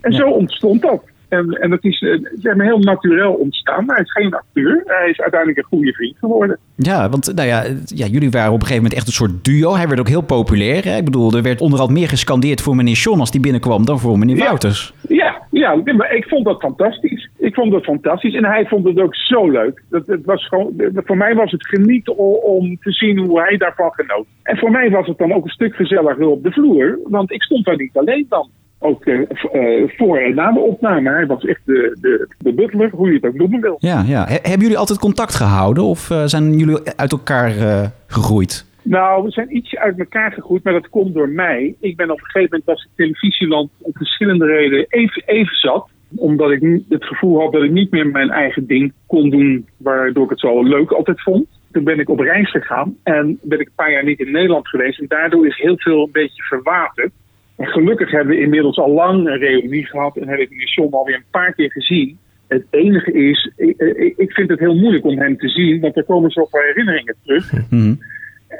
En 0.00 0.12
zo 0.12 0.28
ontstond 0.28 0.82
dat. 0.82 1.02
En, 1.28 1.50
en 1.50 1.70
dat 1.70 1.84
is 1.84 2.00
eh, 2.00 2.18
zeg 2.34 2.54
maar 2.54 2.66
heel 2.66 2.78
natuurlijk 2.78 3.38
ontstaan. 3.38 3.84
Hij 3.86 4.02
is 4.02 4.12
geen 4.12 4.34
acteur. 4.34 4.82
Hij 4.84 5.10
is 5.10 5.20
uiteindelijk 5.20 5.58
een 5.58 5.78
goede 5.78 5.92
vriend 5.92 6.16
geworden. 6.18 6.58
Ja, 6.76 7.08
want 7.08 7.34
nou 7.34 7.48
ja, 7.48 7.64
ja, 7.84 8.06
jullie 8.06 8.30
waren 8.30 8.52
op 8.52 8.60
een 8.60 8.66
gegeven 8.66 8.82
moment 8.82 8.94
echt 8.94 9.06
een 9.06 9.12
soort 9.12 9.44
duo. 9.44 9.74
Hij 9.74 9.86
werd 9.88 10.00
ook 10.00 10.08
heel 10.08 10.20
populair. 10.20 10.84
Hè? 10.84 10.96
Ik 10.96 11.04
bedoel, 11.04 11.32
er 11.32 11.42
werd 11.42 11.60
onderhand 11.60 11.90
meer 11.90 12.08
gescandeerd 12.08 12.60
voor 12.60 12.76
meneer 12.76 12.94
John 12.94 13.20
als 13.20 13.30
die 13.30 13.40
binnenkwam 13.40 13.84
dan 13.84 13.98
voor 13.98 14.18
meneer 14.18 14.36
Ja. 14.36 14.44
Wouters. 14.44 14.92
Ja, 15.08 15.42
ja, 15.50 15.80
maar 15.96 16.14
ik 16.14 16.24
vond 16.28 16.44
dat 16.44 16.60
fantastisch. 16.60 17.30
Ik 17.38 17.54
vond 17.54 17.72
dat 17.72 17.84
fantastisch. 17.84 18.34
En 18.34 18.44
hij 18.44 18.66
vond 18.66 18.84
het 18.84 19.00
ook 19.00 19.14
zo 19.14 19.50
leuk. 19.50 19.82
Dat, 19.90 20.06
het 20.06 20.24
was 20.24 20.48
gewoon, 20.48 20.72
voor 20.94 21.16
mij 21.16 21.34
was 21.34 21.50
het 21.50 21.66
genieten 21.66 22.16
om 22.42 22.76
te 22.80 22.92
zien 22.92 23.18
hoe 23.18 23.40
hij 23.40 23.56
daarvan 23.56 23.92
genoot. 23.92 24.26
En 24.42 24.56
voor 24.56 24.70
mij 24.70 24.90
was 24.90 25.06
het 25.06 25.18
dan 25.18 25.32
ook 25.32 25.44
een 25.44 25.50
stuk 25.50 25.74
gezelliger 25.74 26.26
op 26.26 26.42
de 26.42 26.52
vloer. 26.52 26.98
Want 27.04 27.32
ik 27.32 27.42
stond 27.42 27.64
daar 27.64 27.76
niet 27.76 27.96
alleen 27.96 28.26
dan. 28.28 28.50
Ook 28.78 29.04
eh, 29.04 29.20
eh, 29.52 29.90
voor 29.96 30.18
en 30.18 30.34
na 30.34 30.52
de 30.52 30.60
opname. 30.60 31.10
Hij 31.10 31.26
was 31.26 31.44
echt 31.44 31.60
de, 31.64 31.96
de, 32.00 32.28
de 32.38 32.52
butler, 32.52 32.90
hoe 32.90 33.08
je 33.08 33.14
het 33.14 33.24
ook 33.26 33.34
noemen 33.34 33.60
wil. 33.60 33.76
Ja, 33.78 34.04
ja. 34.06 34.24
He- 34.24 34.38
hebben 34.42 34.60
jullie 34.60 34.78
altijd 34.78 34.98
contact 34.98 35.34
gehouden 35.34 35.84
of 35.84 36.10
eh, 36.10 36.22
zijn 36.24 36.58
jullie 36.58 36.78
uit 36.96 37.12
elkaar 37.12 37.56
eh, 37.56 37.86
gegroeid? 38.06 38.64
Nou, 38.82 39.24
we 39.24 39.30
zijn 39.30 39.56
ietsje 39.56 39.78
uit 39.80 39.98
elkaar 39.98 40.32
gegroeid, 40.32 40.64
maar 40.64 40.72
dat 40.72 40.88
komt 40.88 41.14
door 41.14 41.28
mij. 41.28 41.74
Ik 41.80 41.96
ben 41.96 42.10
op 42.10 42.18
een 42.18 42.24
gegeven 42.24 42.48
moment 42.50 42.64
was 42.64 42.84
ik 42.84 42.90
televisieland 42.96 43.70
om 43.80 43.92
verschillende 43.94 44.46
redenen 44.46 44.86
even, 44.88 45.22
even 45.26 45.56
zat. 45.56 45.88
Omdat 46.16 46.50
ik 46.50 46.80
het 46.88 47.04
gevoel 47.04 47.40
had 47.40 47.52
dat 47.52 47.62
ik 47.62 47.70
niet 47.70 47.90
meer 47.90 48.06
mijn 48.06 48.30
eigen 48.30 48.66
ding 48.66 48.92
kon 49.06 49.30
doen, 49.30 49.66
waardoor 49.76 50.24
ik 50.24 50.30
het 50.30 50.40
zo 50.40 50.62
leuk 50.62 50.90
altijd 50.92 51.22
vond. 51.22 51.46
Toen 51.72 51.84
ben 51.84 51.98
ik 51.98 52.08
op 52.08 52.18
reis 52.20 52.50
gegaan 52.50 52.96
en 53.02 53.38
ben 53.42 53.60
ik 53.60 53.66
een 53.66 53.72
paar 53.76 53.90
jaar 53.92 54.04
niet 54.04 54.20
in 54.20 54.30
Nederland 54.30 54.68
geweest. 54.68 55.00
En 55.00 55.06
daardoor 55.08 55.46
is 55.46 55.56
heel 55.60 55.76
veel 55.78 56.02
een 56.02 56.12
beetje 56.12 56.42
verwaterd. 56.42 57.10
En 57.56 57.66
gelukkig 57.66 58.10
hebben 58.10 58.36
we 58.36 58.42
inmiddels 58.42 58.76
al 58.76 58.90
lang 58.92 59.26
een 59.28 59.38
reunie 59.38 59.86
gehad 59.86 60.16
en 60.16 60.28
heb 60.28 60.38
ik 60.38 60.50
meneer 60.50 60.68
John 60.74 60.94
alweer 60.94 61.14
een 61.14 61.22
paar 61.30 61.52
keer 61.54 61.70
gezien. 61.72 62.18
Het 62.48 62.64
enige 62.70 63.12
is, 63.12 63.50
ik, 63.56 63.76
ik- 63.78 64.16
ik 64.16 64.32
vind 64.32 64.50
het 64.50 64.58
heel 64.58 64.74
moeilijk 64.76 65.04
om 65.04 65.18
hem 65.18 65.36
te 65.38 65.48
zien, 65.48 65.80
want 65.80 65.96
er 65.96 66.04
komen 66.04 66.30
zoveel 66.30 66.60
herinneringen 66.60 67.14
terug. 67.24 67.52
Mhm. 67.70 67.94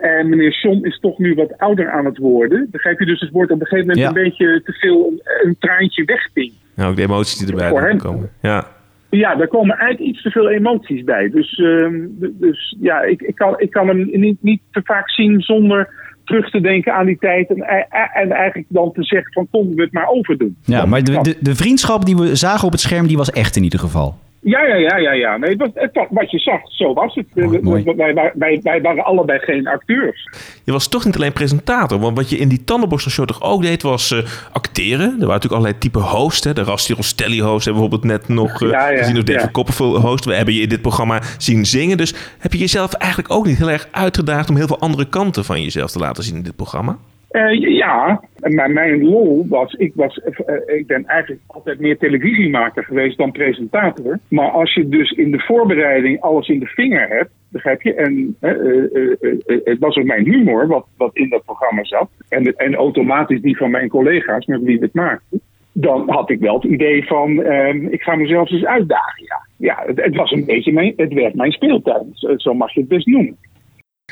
En 0.01 0.29
meneer 0.29 0.59
John 0.63 0.85
is 0.87 0.99
toch 1.01 1.19
nu 1.19 1.35
wat 1.35 1.59
ouder 1.59 1.91
aan 1.91 2.05
het 2.05 2.19
worden. 2.19 2.69
Begrijp 2.71 2.99
je? 2.99 3.07
Dus 3.07 3.21
het 3.21 3.31
wordt 3.31 3.51
op 3.51 3.61
een 3.61 3.67
gegeven 3.67 3.87
moment 3.89 4.05
Ja. 4.15 4.21
een 4.21 4.25
beetje 4.29 4.63
te 4.65 4.73
veel 4.73 5.07
een, 5.07 5.21
een 5.49 5.57
traantje 5.59 6.05
wegping. 6.05 6.53
Nou, 6.75 6.91
ook 6.91 6.97
de 6.97 7.03
emoties 7.03 7.39
die 7.39 7.49
erbij 7.51 7.69
Voor 7.69 7.81
hem. 7.89 7.99
komen. 7.99 8.31
Ja. 8.43 8.67
Ja, 9.11 9.35
daar 9.35 9.49
komen 9.49 9.77
eigenlijk 9.79 10.11
iets 10.11 10.23
te 10.23 10.31
veel 10.31 10.49
emoties 10.51 11.05
bij. 11.05 11.31
Dus, 11.31 11.59
ehm, 11.59 12.01
dus 12.19 12.77
ja, 12.81 13.03
ik, 13.03 13.23
ik, 13.23 13.35
kan, 13.35 13.55
ik 13.61 13.71
kan 13.71 13.89
hem 13.89 14.09
niet, 14.13 14.43
niet 14.43 14.61
te 14.71 14.81
vaak 14.85 15.11
zien 15.11 15.41
zonder 15.41 15.89
terug 16.27 16.51
te 16.51 16.61
denken 16.61 16.95
aan 16.95 17.07
die 17.07 17.19
tijd. 17.19 17.49
En, 17.49 17.57
en 17.57 17.87
en 18.27 18.31
eigenlijk 18.31 18.67
dan 18.69 18.93
te 18.93 19.05
zeggen 19.05 19.33
van 19.33 19.49
kom 19.51 19.75
we 19.75 19.83
het 19.83 19.93
maar 19.93 20.09
overdoen. 20.09 20.57
Ja, 20.65 20.87
maar 20.87 21.05
de, 21.05 21.21
de, 21.21 21.37
de 21.41 21.55
vriendschap 21.55 22.05
die 22.05 22.17
we 22.17 22.35
zagen 22.35 22.67
op 22.67 22.73
het 22.73 22.81
scherm, 22.81 23.07
die 23.07 23.17
was 23.17 23.31
echt 23.31 23.57
in 23.57 23.63
ieder 23.63 23.79
geval. 23.79 24.15
Ja, 24.41 24.67
ja, 24.67 24.75
ja, 24.75 24.97
ja, 24.97 25.13
ja. 25.13 25.37
Nee, 25.37 25.57
het 25.59 25.71
het 25.75 26.07
wat 26.11 26.31
je 26.31 26.39
zag, 26.39 26.61
zo 26.73 26.95
was 26.95 27.15
het. 27.15 27.63
mooi. 27.63 27.85
Wij, 27.97 28.15
wij, 28.35 28.61
wij, 28.63 28.81
waren 28.81 29.05
allebei 29.05 29.39
geen 29.39 29.67
acteurs. 29.67 30.29
Je 30.65 30.73
was 30.73 30.89
toch 30.89 31.05
niet 31.05 31.17
alleen 31.17 31.33
presentator. 31.33 31.99
Want 31.99 32.17
wat 32.17 32.31
je 32.31 32.37
in 32.37 32.49
die 32.49 32.65
tandenborstelshow 32.65 33.27
toch 33.27 33.43
ook 33.43 33.63
deed, 33.63 33.83
was 33.83 34.11
eh, 34.11 34.19
acteren. 34.53 35.01
Er 35.01 35.09
waren 35.09 35.27
natuurlijk 35.27 35.53
allerlei 35.53 35.79
type 35.79 35.99
hosts. 35.99 36.45
Hè. 36.45 36.53
De 36.53 36.63
Rasti 36.63 36.95
Rostelli 36.95 37.41
host 37.43 37.65
hebben 37.65 37.83
we 37.83 37.89
bijvoorbeeld 37.89 38.21
net 38.21 38.29
nog 38.29 38.63
eh, 38.63 38.71
Ja, 38.71 38.89
ja, 38.89 38.99
gezien. 38.99 39.19
Of 39.19 39.23
David 39.23 39.43
ja. 39.43 39.51
Copperfield 39.51 40.03
host. 40.03 40.25
We 40.25 40.35
hebben 40.35 40.55
je 40.55 40.61
in 40.61 40.69
dit 40.69 40.83
programma 40.83 41.23
zien 41.39 41.67
zingen. 41.67 41.97
Dus 41.97 42.15
heb 42.39 42.53
je 42.53 42.59
jezelf 42.59 42.93
eigenlijk 42.93 43.33
ook 43.33 43.47
niet 43.47 43.59
heel 43.59 43.71
erg 43.71 43.89
uitgedaagd... 43.91 44.49
om 44.49 44.57
heel 44.57 44.67
veel 44.67 44.81
andere 44.81 45.09
kanten 45.09 45.45
van 45.45 45.63
jezelf 45.63 45.91
te 45.91 45.99
laten 45.99 46.25
zien 46.25 46.37
in 46.37 46.43
dit 46.43 46.57
programma? 46.57 46.99
Eh, 47.37 47.77
ja, 47.77 48.21
maar 48.41 48.71
mijn 48.71 49.05
lol 49.05 49.47
was, 49.49 49.73
ik, 49.73 49.93
was 49.95 50.19
eh, 50.19 50.77
ik 50.77 50.87
ben 50.87 51.07
eigenlijk 51.07 51.43
altijd 51.47 51.81
meer 51.81 51.99
televisiemaker 51.99 52.85
geweest 52.85 53.19
dan 53.19 53.33
presentator. 53.33 54.19
Maar 54.29 54.51
als 54.51 54.75
je 54.75 54.89
dus 54.89 55.11
in 55.11 55.31
de 55.31 55.41
voorbereiding 55.41 56.21
alles 56.21 56.49
in 56.49 56.59
de 56.59 56.67
vinger 56.67 57.09
hebt, 57.09 57.31
begrijp 57.49 57.83
je? 57.83 57.95
En 57.95 58.37
eh, 58.41 58.51
eh, 58.51 58.93
eh, 58.95 59.33
eh, 59.47 59.61
het 59.65 59.79
was 59.79 59.97
ook 59.97 60.05
mijn 60.05 60.25
humor 60.25 60.67
wat, 60.67 60.87
wat 60.97 61.17
in 61.17 61.29
dat 61.29 61.45
programma 61.45 61.85
zat. 61.85 62.11
En, 62.29 62.57
en 62.57 62.75
automatisch 62.75 63.41
die 63.41 63.57
van 63.57 63.71
mijn 63.71 63.89
collega's 63.89 64.47
met 64.47 64.63
wie 64.63 64.79
we 64.79 64.85
het 64.85 64.95
maakten. 64.95 65.41
Dan 65.73 66.11
had 66.11 66.31
ik 66.31 66.41
wel 66.41 66.55
het 66.55 66.65
idee 66.65 67.07
van, 67.07 67.43
ehm, 67.43 67.87
ik 67.87 68.03
ga 68.03 68.15
mezelf 68.15 68.51
eens 68.51 68.65
uitdagen. 68.65 69.25
Ja, 69.25 69.47
ja 69.57 69.95
het, 69.95 70.17
was 70.17 70.31
een 70.31 70.45
beetje 70.45 70.73
mijn, 70.73 70.93
het 70.97 71.13
werd 71.13 71.35
mijn 71.35 71.53
speeltuin. 71.53 72.11
Zo 72.37 72.55
mag 72.55 72.73
je 72.73 72.81
het 72.81 72.89
best 72.89 73.07
noemen. 73.07 73.37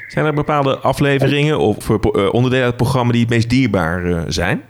Zijn 0.07 0.27
er 0.27 0.35
bepaalde 0.35 0.77
afleveringen 0.77 1.59
of 1.59 1.91
eh, 1.91 2.35
onderdelen 2.35 2.65
uit 2.65 2.75
het 2.75 2.77
programma... 2.77 3.13
die 3.13 3.21
het 3.21 3.31
meest 3.31 3.51
dierbaar 3.51 4.05
eh, 4.05 4.23
zijn? 4.27 4.63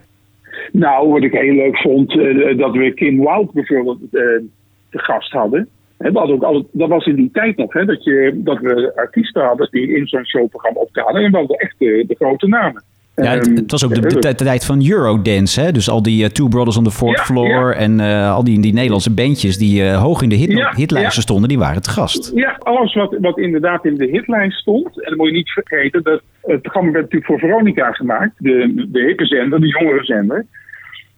Nou, 0.72 1.08
wat 1.08 1.22
ik 1.22 1.32
heel 1.32 1.54
leuk 1.54 1.78
vond, 1.78 2.18
eh, 2.18 2.58
dat 2.58 2.74
we 2.74 2.94
Kim 2.94 3.18
Wilde 3.18 3.50
bijvoorbeeld 3.52 3.98
te 4.10 4.48
gast 4.90 5.32
hadden. 5.32 5.68
We 5.96 6.18
hadden 6.18 6.36
ook 6.36 6.42
altijd, 6.42 6.64
dat 6.72 6.88
was 6.88 7.06
in 7.06 7.14
die 7.14 7.30
tijd 7.32 7.56
nog, 7.56 7.72
hè, 7.72 7.84
dat, 7.84 8.04
je, 8.04 8.32
dat 8.34 8.58
we 8.58 8.92
artiesten 8.96 9.42
hadden 9.42 9.68
die 9.70 9.96
in 9.96 10.06
zo'n 10.06 10.26
showprogramma 10.26 10.80
optraden. 10.80 11.24
En 11.24 11.46
echt 11.46 11.74
de, 11.78 12.04
de 12.06 12.14
grote 12.14 12.46
namen. 12.46 12.82
Ja, 13.16 13.24
het, 13.24 13.46
Ehm, 13.46 13.56
het 13.56 13.70
was 13.70 13.84
ook 13.84 13.94
de, 13.94 14.00
de, 14.00 14.18
tijd- 14.18 14.38
de 14.38 14.44
tijd 14.44 14.64
van 14.64 14.90
Eurodance, 14.90 15.60
hè? 15.60 15.72
Dus 15.72 15.90
al 15.90 16.02
die 16.02 16.24
eh, 16.24 16.30
Two 16.30 16.48
Brothers 16.48 16.76
on 16.76 16.84
the 16.84 16.90
Fourth 16.90 17.18
Ja, 17.18 17.24
Floor 17.24 17.72
en 17.74 18.00
eh, 18.00 18.34
al 18.34 18.44
die, 18.44 18.60
die 18.60 18.72
Nederlandse 18.72 19.14
bandjes 19.14 19.58
die 19.58 19.84
eh, 19.84 20.02
hoog 20.02 20.22
in 20.22 20.28
de 20.28 20.34
hit, 20.34 20.52
Ja, 20.52 20.72
hitlijsten 20.76 21.22
stonden, 21.22 21.48
die 21.48 21.58
waren 21.58 21.82
te 21.82 21.90
gast. 21.90 22.32
Ja, 22.34 22.56
alles 22.62 22.94
wat, 22.94 23.16
wat 23.20 23.38
inderdaad 23.38 23.84
in 23.84 23.94
de 23.96 24.06
hitlijst 24.06 24.58
stond. 24.58 24.86
En 24.86 25.08
dan 25.08 25.16
moet 25.16 25.26
je 25.26 25.32
niet 25.32 25.50
vergeten 25.50 26.02
dat 26.02 26.22
het 26.42 26.62
programma 26.62 26.90
werd 26.90 27.04
natuurlijk 27.04 27.30
voor 27.30 27.48
Veronica 27.48 27.92
gemaakt. 27.92 28.32
De, 28.38 28.86
de 28.90 29.00
hippe 29.00 29.26
zender, 29.26 29.60
de 29.60 29.68
jongere 29.68 30.04
zender. 30.04 30.46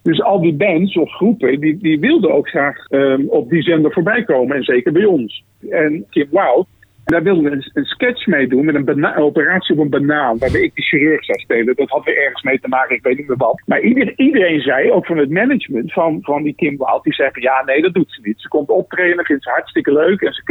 Dus 0.03 0.23
al 0.23 0.41
die 0.41 0.55
bands 0.55 0.97
of 0.97 1.11
groepen, 1.13 1.61
die, 1.61 1.79
die 1.79 2.01
wilden 2.01 2.33
ook 2.35 2.49
graag 2.49 2.87
ehm, 2.89 3.23
op 3.29 3.51
die 3.51 3.63
zender 3.63 3.93
voorbij 3.93 4.25
komen. 4.25 4.57
En 4.57 4.63
zeker 4.63 4.93
bij 4.93 5.05
ons. 5.05 5.45
En 5.71 6.05
Kim 6.11 6.29
Wilde, 7.07 7.25
daar 7.25 7.35
wilden 7.35 7.45
we 7.45 7.51
een, 7.51 7.71
een 7.75 7.85
sketch 7.85 8.27
mee 8.27 8.47
doen 8.47 8.65
met 8.65 8.75
een 8.75 9.15
operatie 9.17 9.75
op 9.75 9.81
een 9.81 9.91
banaan. 9.91 10.39
Waarbij 10.39 10.61
ik 10.61 10.75
de 10.75 10.83
chirurg 10.83 11.25
zou 11.25 11.39
spelen. 11.39 11.77
Dat 11.77 11.89
had 11.89 12.05
weer 12.05 12.17
ergens 12.25 12.43
mee 12.43 12.61
te 12.61 12.69
maken, 12.69 12.97
ik 12.97 13.03
weet 13.03 13.17
niet 13.17 13.29
meer 13.29 13.37
wat. 13.37 13.63
Maar 13.67 13.81
ieder, 13.81 14.13
iedereen 14.17 14.61
zei, 14.61 14.91
ook 14.93 15.07
van 15.07 15.17
het 15.19 15.31
management 15.31 15.93
van, 15.93 16.19
van 16.23 16.43
die 16.43 16.55
Kim 16.55 16.77
Wilde, 16.77 17.01
die 17.03 17.15
zei 17.15 17.29
van 17.33 17.43
ja, 17.43 17.63
nee, 17.65 17.83
dat 17.83 17.95
doet 17.95 18.13
ze 18.13 18.21
niet. 18.23 18.41
Ze 18.41 18.49
komt 18.49 18.69
optreden, 18.69 19.25
vindt 19.25 19.43
ze 19.43 19.51
hartstikke 19.51 19.93
leuk. 19.93 20.21
En 20.21 20.33
ze, 20.33 20.43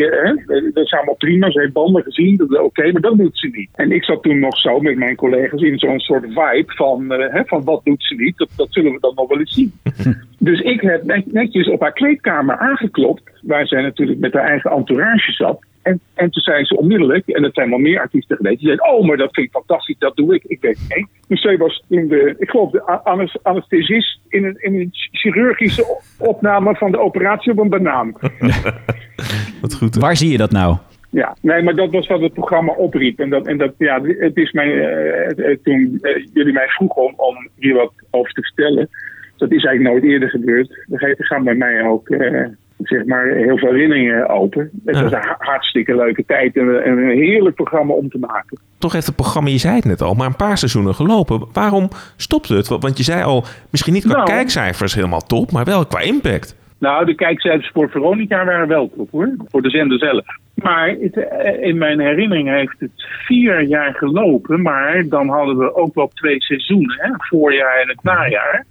hè, 0.47 0.71
dat 0.71 0.85
is 0.85 0.93
allemaal 0.93 1.15
prima, 1.15 1.51
ze 1.51 1.59
heeft 1.59 1.73
banden 1.73 2.03
gezien, 2.03 2.59
oké, 2.61 2.91
maar 2.91 3.01
dat 3.01 3.17
doet 3.17 3.37
ze 3.37 3.47
niet. 3.51 3.69
En 3.75 3.91
ik 3.91 4.03
zat 4.03 4.23
toen 4.23 4.39
nog 4.39 4.57
zo 4.57 4.79
met 4.79 4.97
mijn 4.97 5.15
collega's 5.15 5.61
in 5.61 5.79
zo'n 5.79 5.99
soort 5.99 6.23
vibe 6.23 6.73
van, 6.75 7.11
eh, 7.11 7.33
hè, 7.33 7.45
van 7.45 7.63
wat 7.63 7.81
doet 7.85 8.03
ze 8.03 8.15
niet, 8.15 8.37
dat, 8.37 8.49
dat 8.55 8.67
zullen 8.69 8.91
we 8.91 8.99
dan 8.99 9.15
nog 9.15 9.27
wel 9.27 9.39
eens 9.39 9.53
zien. 9.53 9.73
Dus 10.39 10.61
ik 10.61 10.81
heb 10.81 11.03
net- 11.03 11.33
netjes 11.33 11.69
op 11.69 11.81
haar 11.81 11.93
kleedkamer 11.93 12.57
aangeklopt, 12.57 13.23
waar 13.41 13.67
zij 13.67 13.81
natuurlijk 13.81 14.19
met 14.19 14.33
haar 14.33 14.43
eigen 14.47 14.71
entourage 14.71 15.31
zat. 15.31 15.65
En, 15.85 15.99
en 16.13 16.29
toen 16.29 16.43
zei 16.43 16.65
ze 16.65 16.77
onmiddellijk, 16.77 17.27
en 17.27 17.41
dat 17.41 17.53
zijn 17.53 17.69
wel 17.69 17.79
meer 17.79 17.99
artiesten 17.99 18.37
geweest, 18.37 18.59
die 18.59 18.67
zeiden, 18.67 18.89
oh, 18.89 19.07
maar 19.07 19.17
dat 19.17 19.33
vind 19.33 19.47
ik 19.47 19.53
fantastisch, 19.53 19.97
dat 19.97 20.15
doe 20.15 20.35
ik. 20.35 20.43
Ik 20.43 20.61
weet 20.61 20.85
nee. 20.89 21.07
Dus 21.27 21.41
zij 21.41 21.57
was 21.57 21.83
toen 21.89 22.07
de, 22.07 22.35
ik 22.37 22.49
geloof, 22.49 22.71
de 22.71 23.39
anesthesist 23.43 24.19
in 24.29 24.43
een, 24.43 24.55
in 24.59 24.75
een 24.79 24.89
chirurgische 24.91 26.01
opname 26.19 26.75
van 26.75 26.91
de 26.91 26.99
operatie 26.99 27.51
op 27.51 27.57
een 27.57 27.69
banaan. 27.69 28.13
Wat 29.61 29.75
goed. 29.75 29.95
Waar 29.95 30.15
zie 30.15 30.31
je 30.31 30.37
dat 30.37 30.51
nou? 30.51 30.77
Ja, 31.09 31.35
nee, 31.41 31.63
maar 31.63 31.75
dat 31.75 31.91
was 31.91 32.07
wat 32.07 32.21
het 32.21 32.33
programma 32.33 32.73
opriep. 32.73 33.19
En 33.19 33.29
dat, 33.29 33.47
en 33.47 33.57
dat 33.57 33.73
ja, 33.77 34.01
het 34.01 34.37
is 34.37 34.51
mij, 34.51 34.87
eh, 35.29 35.57
toen 35.63 35.97
eh, 36.01 36.25
jullie 36.33 36.53
mij 36.53 36.67
vroegen 36.67 37.01
om, 37.01 37.13
om 37.17 37.49
hier 37.57 37.75
wat 37.75 37.93
over 38.09 38.31
te 38.31 38.41
vertellen, 38.41 38.89
dat 39.37 39.51
is 39.51 39.63
eigenlijk 39.63 39.93
nooit 39.93 40.13
eerder 40.13 40.29
gebeurd. 40.29 40.85
Er 40.89 41.15
gaan 41.17 41.43
bij 41.43 41.55
mij 41.55 41.83
ook, 41.83 42.09
eh, 42.09 42.45
zeg 42.79 43.05
maar, 43.05 43.25
heel 43.27 43.57
veel 43.57 43.71
herinneringen 43.71 44.29
open. 44.29 44.69
Het 44.85 44.95
Ja. 44.95 45.01
was 45.03 45.11
een 45.11 45.17
ha- 45.21 45.35
hartstikke 45.39 45.95
leuke 45.95 46.23
tijd 46.25 46.55
en, 46.57 46.67
een- 46.67 46.81
en 46.81 46.97
een 46.97 47.17
heerlijk 47.17 47.55
programma 47.55 47.93
om 47.93 48.09
te 48.09 48.17
maken. 48.19 48.59
Toch 48.77 48.93
heeft 48.93 49.05
het 49.05 49.15
programma, 49.15 49.49
je 49.49 49.57
zei 49.57 49.75
het 49.75 49.85
net 49.85 50.01
al, 50.01 50.13
maar 50.13 50.27
een 50.27 50.35
paar 50.35 50.57
seizoenen 50.57 50.95
gelopen. 50.95 51.43
Waarom 51.53 51.89
stopte 52.15 52.55
het? 52.55 52.67
Want 52.67 52.97
je 52.97 53.03
zei 53.03 53.23
al, 53.23 53.43
misschien 53.71 53.93
niet 53.93 54.03
qua 54.05 54.13
Nou. 54.13 54.25
kijkcijfers 54.29 54.95
helemaal 54.95 55.21
top, 55.25 55.51
maar 55.51 55.65
wel 55.65 55.85
qua 55.85 55.99
impact. 55.99 56.55
Nou, 56.79 57.05
de 57.05 57.15
kijkcijfers 57.15 57.69
voor 57.73 57.89
Veronica 57.89 58.45
waren 58.45 58.67
wel 58.67 58.91
top 58.95 59.11
hoor, 59.11 59.29
voor 59.49 59.61
de 59.61 59.69
zender 59.69 59.97
zelf. 59.99 60.25
Maar 60.55 60.87
het, 60.89 61.17
eh, 61.17 61.67
in 61.67 61.77
mijn 61.77 61.99
herinnering 61.99 62.49
heeft 62.49 62.75
het 62.79 62.91
vier 63.25 63.61
jaar 63.61 63.93
gelopen, 63.93 64.61
maar 64.61 65.05
dan 65.09 65.27
hadden 65.29 65.57
we 65.57 65.75
ook 65.75 65.95
wel 65.95 66.07
twee 66.13 66.41
seizoenen, 66.41 66.95
hè? 66.99 67.07
het 67.11 67.27
voorjaar 67.27 67.79
en 67.81 67.87
het 67.87 68.03
najaar. 68.03 68.65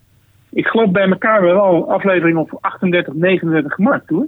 Ik 0.55 0.67
geloof 0.67 0.91
bij 0.91 1.09
elkaar 1.09 1.43
wel 1.43 1.91
aflevering 1.91 2.39
op 2.39 2.59
38, 2.61 3.15
39 3.15 3.73
gemaakt 3.73 4.09
hoor. 4.09 4.27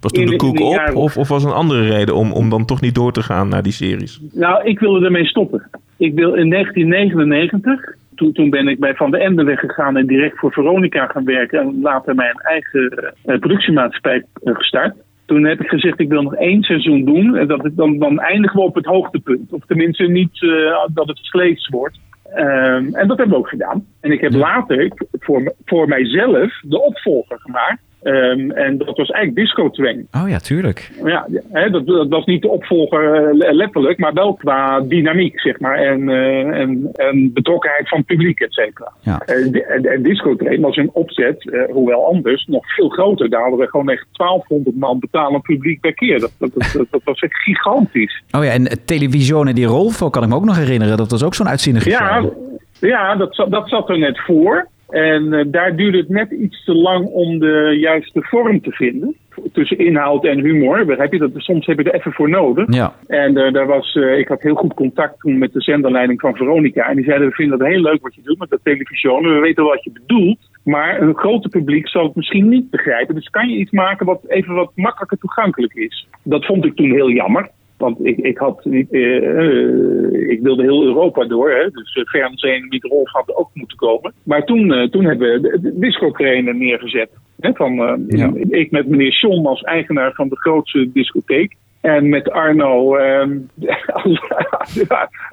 Was 0.00 0.12
toen 0.12 0.22
In 0.22 0.30
de 0.30 0.36
koek 0.36 0.60
op 0.60 0.72
jaren- 0.72 0.94
of, 0.94 1.16
of 1.16 1.28
was 1.28 1.44
een 1.44 1.52
andere 1.52 1.88
reden 1.88 2.14
om, 2.14 2.32
om 2.32 2.48
dan 2.48 2.64
toch 2.64 2.80
niet 2.80 2.94
door 2.94 3.12
te 3.12 3.22
gaan 3.22 3.48
naar 3.48 3.62
die 3.62 3.72
series? 3.72 4.20
Nou, 4.32 4.64
ik 4.64 4.78
wilde 4.78 5.04
ermee 5.04 5.26
stoppen. 5.26 5.68
Ik 5.96 6.14
wil 6.14 6.34
in 6.34 6.50
1999, 6.50 7.96
toen, 8.14 8.32
toen 8.32 8.50
ben 8.50 8.68
ik 8.68 8.78
bij 8.78 8.94
Van 8.94 9.10
de 9.10 9.18
Ende 9.18 9.44
weggegaan 9.44 9.96
en 9.96 10.06
direct 10.06 10.38
voor 10.38 10.52
Veronica 10.52 11.06
gaan 11.06 11.24
werken 11.24 11.60
en 11.60 11.80
later 11.80 12.14
mijn 12.14 12.36
eigen 12.36 13.14
eh, 13.24 13.38
productiemaatschappij 13.38 14.24
eh, 14.42 14.54
gestart. 14.54 14.94
Toen 15.26 15.44
heb 15.44 15.60
ik 15.60 15.68
gezegd, 15.68 16.00
ik 16.00 16.08
wil 16.08 16.22
nog 16.22 16.34
één 16.34 16.62
seizoen 16.62 17.04
doen 17.04 17.36
en 17.36 17.46
dat 17.46 17.70
dan, 17.72 17.98
dan 17.98 18.20
eindigen 18.20 18.58
we 18.58 18.66
op 18.66 18.74
het 18.74 18.86
hoogtepunt. 18.86 19.52
Of 19.52 19.64
tenminste 19.66 20.04
niet 20.04 20.42
eh, 20.42 20.94
dat 20.94 21.08
het 21.08 21.18
sleets 21.18 21.68
wordt. 21.68 21.98
Ehm, 22.34 22.94
en 22.94 23.08
dat 23.08 23.18
hebben 23.18 23.28
we 23.28 23.36
ook 23.36 23.48
gedaan. 23.48 23.86
En 24.00 24.12
ik 24.12 24.20
heb 24.20 24.32
later 24.32 24.92
voor, 25.10 25.54
voor 25.64 25.88
mijzelf 25.88 26.60
de 26.62 26.80
opvolger 26.80 27.40
gemaakt. 27.40 27.82
Ehm, 28.02 28.50
en 28.50 28.78
dat 28.78 28.96
was 28.96 29.10
eigenlijk 29.10 29.34
Disco 29.34 29.70
Twang. 29.70 30.06
Oh 30.22 30.28
ja, 30.28 30.38
tuurlijk. 30.38 30.90
Ja, 31.04 31.26
hè, 31.52 31.70
dat, 31.70 31.86
dat 31.86 32.08
was 32.08 32.24
niet 32.24 32.42
de 32.42 32.48
opvolger 32.48 33.14
eh, 33.14 33.34
le- 33.34 33.52
letterlijk, 33.52 33.98
maar 33.98 34.12
wel 34.12 34.34
qua 34.34 34.80
dynamiek, 34.80 35.40
zeg 35.40 35.60
maar. 35.60 35.78
En, 35.78 36.08
eh, 36.08 36.60
en, 36.60 36.88
en 36.92 37.32
betrokkenheid 37.32 37.88
van 37.88 37.98
het 37.98 38.06
publiek, 38.06 38.40
et 38.40 38.52
cetera. 38.52 38.92
Ja. 39.00 39.18
Eh, 39.26 39.92
En, 39.92 40.02
Disco 40.02 40.36
Train 40.36 40.60
was 40.60 40.76
een 40.76 40.90
opzet, 40.92 41.66
hoewel 41.72 42.06
anders, 42.06 42.46
nog 42.46 42.74
veel 42.74 42.88
groter. 42.88 43.30
Daar 43.30 43.40
hadden 43.42 43.58
we 43.60 43.68
gewoon 43.68 43.88
echt 43.90 44.06
1200 44.12 44.76
man 44.76 44.98
betalend 44.98 45.42
publiek 45.42 45.80
per 45.80 45.94
keer. 45.94 46.20
Dat, 46.20 46.32
dat, 46.38 47.00
was 47.04 47.20
echt 47.20 47.36
gigantisch. 47.42 48.22
Oh 48.38 48.44
ja, 48.44 48.50
en 48.50 48.84
Televisione 48.84 49.52
di 49.52 49.64
Rolfo 49.64 50.10
kan 50.10 50.22
ik 50.22 50.28
me 50.28 50.34
ook 50.34 50.44
nog 50.44 50.56
herinneren. 50.56 50.96
Dat 50.96 51.10
was 51.10 51.24
ook 51.24 51.34
zo'n 51.34 51.48
uitzinnige 51.48 51.90
Ja, 51.90 52.20
show. 52.20 52.32
ja 52.80 53.16
dat, 53.16 53.46
dat 53.48 53.68
zat 53.68 53.88
er 53.88 53.98
net 53.98 54.18
voor. 54.20 54.68
En 54.92 55.32
eh, 55.32 55.44
daar 55.46 55.76
duurde 55.76 55.98
het 55.98 56.08
net 56.08 56.30
iets 56.30 56.64
te 56.64 56.74
lang 56.74 57.06
om 57.06 57.38
de 57.38 57.76
juiste 57.80 58.22
vorm 58.22 58.60
te 58.60 58.70
vinden. 58.70 59.16
Tussen 59.52 59.78
inhoud 59.78 60.24
en 60.24 60.38
humor. 60.38 60.84
Begrijp 60.84 61.12
je 61.12 61.18
dat? 61.18 61.30
Soms 61.34 61.66
heb 61.66 61.78
je 61.78 61.84
er 61.84 61.94
even 61.94 62.12
voor 62.12 62.28
nodig. 62.28 62.74
Ja. 62.74 62.94
En 63.06 63.36
eh, 63.36 63.52
daar 63.52 63.66
was, 63.66 63.94
eh, 63.94 64.18
ik 64.18 64.28
had 64.28 64.42
heel 64.42 64.54
goed 64.54 64.74
contact 64.74 65.20
toen 65.20 65.38
met 65.38 65.52
de 65.52 65.60
zenderleiding 65.60 66.20
van 66.20 66.36
Veronica. 66.36 66.88
En 66.88 66.96
die 66.96 67.04
zeiden, 67.04 67.28
we 67.28 67.34
vinden 67.34 67.58
het 67.58 67.68
heel 67.68 67.80
leuk 67.80 68.02
wat 68.02 68.14
je 68.14 68.20
doet 68.24 68.38
met 68.38 68.50
de 68.50 68.60
televisie. 68.62 69.10
We 69.10 69.38
weten 69.42 69.64
wat 69.64 69.84
je 69.84 69.92
bedoelt. 69.92 70.38
Maar 70.64 71.00
een 71.00 71.16
groter 71.16 71.50
publiek 71.50 71.88
zal 71.88 72.04
het 72.04 72.14
misschien 72.14 72.48
niet 72.48 72.70
begrijpen. 72.70 73.14
Dus 73.14 73.30
kan 73.30 73.48
je 73.48 73.56
iets 73.56 73.70
maken 73.70 74.06
wat 74.06 74.20
even 74.28 74.54
wat 74.54 74.72
makkelijker 74.74 75.18
toegankelijk 75.18 75.74
is. 75.74 76.08
Dat 76.22 76.44
vond 76.44 76.64
ik 76.64 76.76
toen 76.76 76.90
heel 76.90 77.10
jammer. 77.10 77.50
Want 77.82 78.06
ik, 78.06 78.18
ik, 78.18 78.38
had 78.38 78.64
eh, 78.64 79.16
eh, 79.16 80.30
ik 80.30 80.40
wilde 80.42 80.62
heel 80.62 80.84
Europa 80.84 81.24
door. 81.24 81.50
Hè? 81.50 81.70
Dus 81.70 81.94
uh, 81.94 82.04
Fernsehen 82.04 82.66
met 82.68 82.84
Rolf 82.84 83.10
had 83.10 83.36
ook 83.36 83.50
moeten 83.52 83.76
komen. 83.76 84.12
Maar 84.22 84.44
toen, 84.44 84.72
eh, 84.72 84.88
toen 84.88 85.04
hebben 85.04 85.42
we 85.42 85.60
de, 85.60 85.78
disco-trainer 85.78 86.54
neergezet. 86.54 87.10
Hè? 87.40 87.52
Van, 87.52 87.78
eh, 87.78 88.18
Ja. 88.18 88.32
Ik 88.48 88.70
met 88.70 88.88
meneer 88.88 89.18
John 89.20 89.46
als 89.46 89.60
eigenaar 89.60 90.12
van 90.12 90.28
de 90.28 90.36
grootste 90.36 90.90
discotheek. 90.92 91.56
En 91.82 92.08
met 92.08 92.30
Arno 92.30 92.96
ehm, 92.96 93.38
als, 94.02 94.20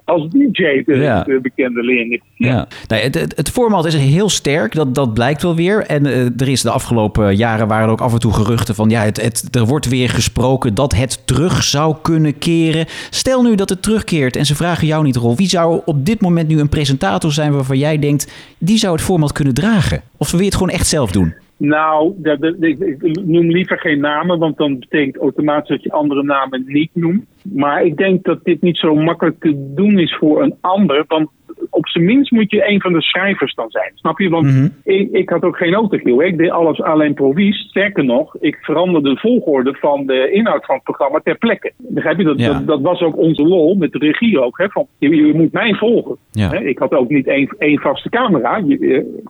als 0.04 0.30
DJ, 0.30 0.84
de, 0.86 0.96
Ja. 0.96 1.24
de 1.24 1.40
bekende 1.42 1.84
leerling. 1.84 2.22
Ja. 2.36 2.68
Nee, 2.88 3.02
het, 3.02 3.16
het, 3.16 3.38
het 3.38 3.50
format 3.50 3.86
is 3.86 3.96
heel 3.96 4.30
sterk, 4.30 4.76
dat, 4.76 4.96
dat 4.96 5.14
blijkt 5.14 5.42
wel 5.42 5.56
weer. 5.56 5.86
En 5.86 6.06
eh, 6.06 6.26
er 6.26 6.48
is 6.48 6.62
de 6.62 6.70
afgelopen 6.70 7.36
jaren 7.36 7.68
waren 7.68 7.86
er 7.86 7.92
ook 7.92 8.02
af 8.02 8.14
en 8.14 8.20
toe 8.20 8.34
geruchten 8.34 8.76
van... 8.76 8.90
ja, 8.90 9.04
het, 9.04 9.22
het, 9.22 9.56
er 9.56 9.66
wordt 9.66 9.90
weer 9.90 10.10
gesproken 10.10 10.74
dat 10.76 10.96
het 10.96 11.28
terug 11.28 11.64
zou 11.64 11.96
kunnen 12.02 12.38
keren. 12.38 12.86
Stel 13.10 13.42
nu 13.44 13.56
dat 13.56 13.70
het 13.70 13.82
terugkeert 13.82 14.36
en 14.36 14.46
ze 14.46 14.56
vragen 14.56 14.88
jou 14.88 15.04
niet, 15.04 15.16
Rolf... 15.16 15.38
wie 15.38 15.48
zou 15.48 15.82
op 15.86 16.06
dit 16.06 16.22
moment 16.22 16.48
nu 16.48 16.60
een 16.60 16.70
presentator 16.70 17.32
zijn 17.32 17.54
waarvan 17.54 17.78
jij 17.78 18.00
denkt... 18.00 18.54
die 18.58 18.78
zou 18.78 18.94
het 18.94 19.02
format 19.04 19.32
kunnen 19.32 19.54
dragen? 19.54 20.02
Of 20.18 20.32
wil 20.32 20.40
je 20.40 20.46
het 20.46 20.56
gewoon 20.56 20.70
echt 20.70 20.88
zelf 20.88 21.12
doen? 21.12 21.34
Nou, 21.60 22.14
dat, 22.18 22.44
ik 22.60 23.02
noem 23.26 23.52
liever 23.52 23.80
geen 23.80 24.00
namen, 24.00 24.40
want 24.40 24.58
dan 24.58 24.80
betekent 24.80 25.18
automatisch 25.18 25.70
dat 25.70 25.84
je 25.84 25.92
andere 25.92 26.24
namen 26.24 26.64
niet 26.66 26.90
noemt. 26.94 27.26
Maar 27.54 27.84
ik 27.84 27.98
denk 27.98 28.24
dat 28.24 28.44
dit 28.44 28.62
niet 28.62 28.78
zo 28.78 28.96
makkelijk 28.96 29.40
te 29.40 29.74
doen 29.76 30.00
is 30.00 30.16
voor 30.16 30.44
een 30.44 30.56
ander. 30.62 31.04
Want 31.08 31.30
op 31.70 31.88
zijn 31.88 32.06
minst 32.06 32.32
moet 32.32 32.52
je 32.52 32.70
een 32.70 32.82
van 32.82 32.94
de 32.94 33.02
schrijvers 33.02 33.54
dan 33.56 33.70
zijn. 33.70 33.92
Snap 33.96 34.20
je? 34.20 34.30
Want 34.30 34.72
ik, 34.84 35.12
ik 35.12 35.30
had 35.30 35.44
ook 35.44 35.58
geen 35.58 35.74
autogiel. 35.74 36.22
Ik 36.22 36.38
deed 36.38 36.50
alles 36.50 36.82
alleen 36.82 37.14
provies. 37.14 37.58
Sterker 37.58 38.06
nog, 38.06 38.36
ik 38.40 38.58
veranderde 38.62 39.10
de 39.14 39.20
volgorde 39.20 39.74
van 39.74 40.06
de 40.06 40.32
inhoud 40.32 40.66
van 40.66 40.76
het 40.76 40.84
programma 40.84 41.20
ter 41.24 41.38
plekke. 41.38 41.72
Begrijp 41.78 42.18
je? 42.18 42.24
Dat, 42.24 42.40
Ja. 42.40 42.54
dat, 42.54 42.68
dat 42.68 42.82
was 42.82 43.02
ook 43.02 43.18
onze 43.18 43.44
lol 43.44 43.76
met 43.76 43.92
de 43.92 43.98
regie 43.98 44.40
ook. 44.42 44.58
Hè? 44.58 44.70
Van, 44.70 44.88
je, 44.98 45.16
je 45.16 45.34
moet 45.34 45.52
mij 45.52 45.74
volgen. 45.74 46.18
Ja. 46.32 46.50
Hè? 46.50 46.60
Ik 46.60 46.80
had 46.80 46.92
ook 46.94 47.10
niet 47.10 47.28
één, 47.28 47.56
één 47.58 47.80
vaste 47.80 48.10
camera. 48.10 48.58
Je, 48.66 48.78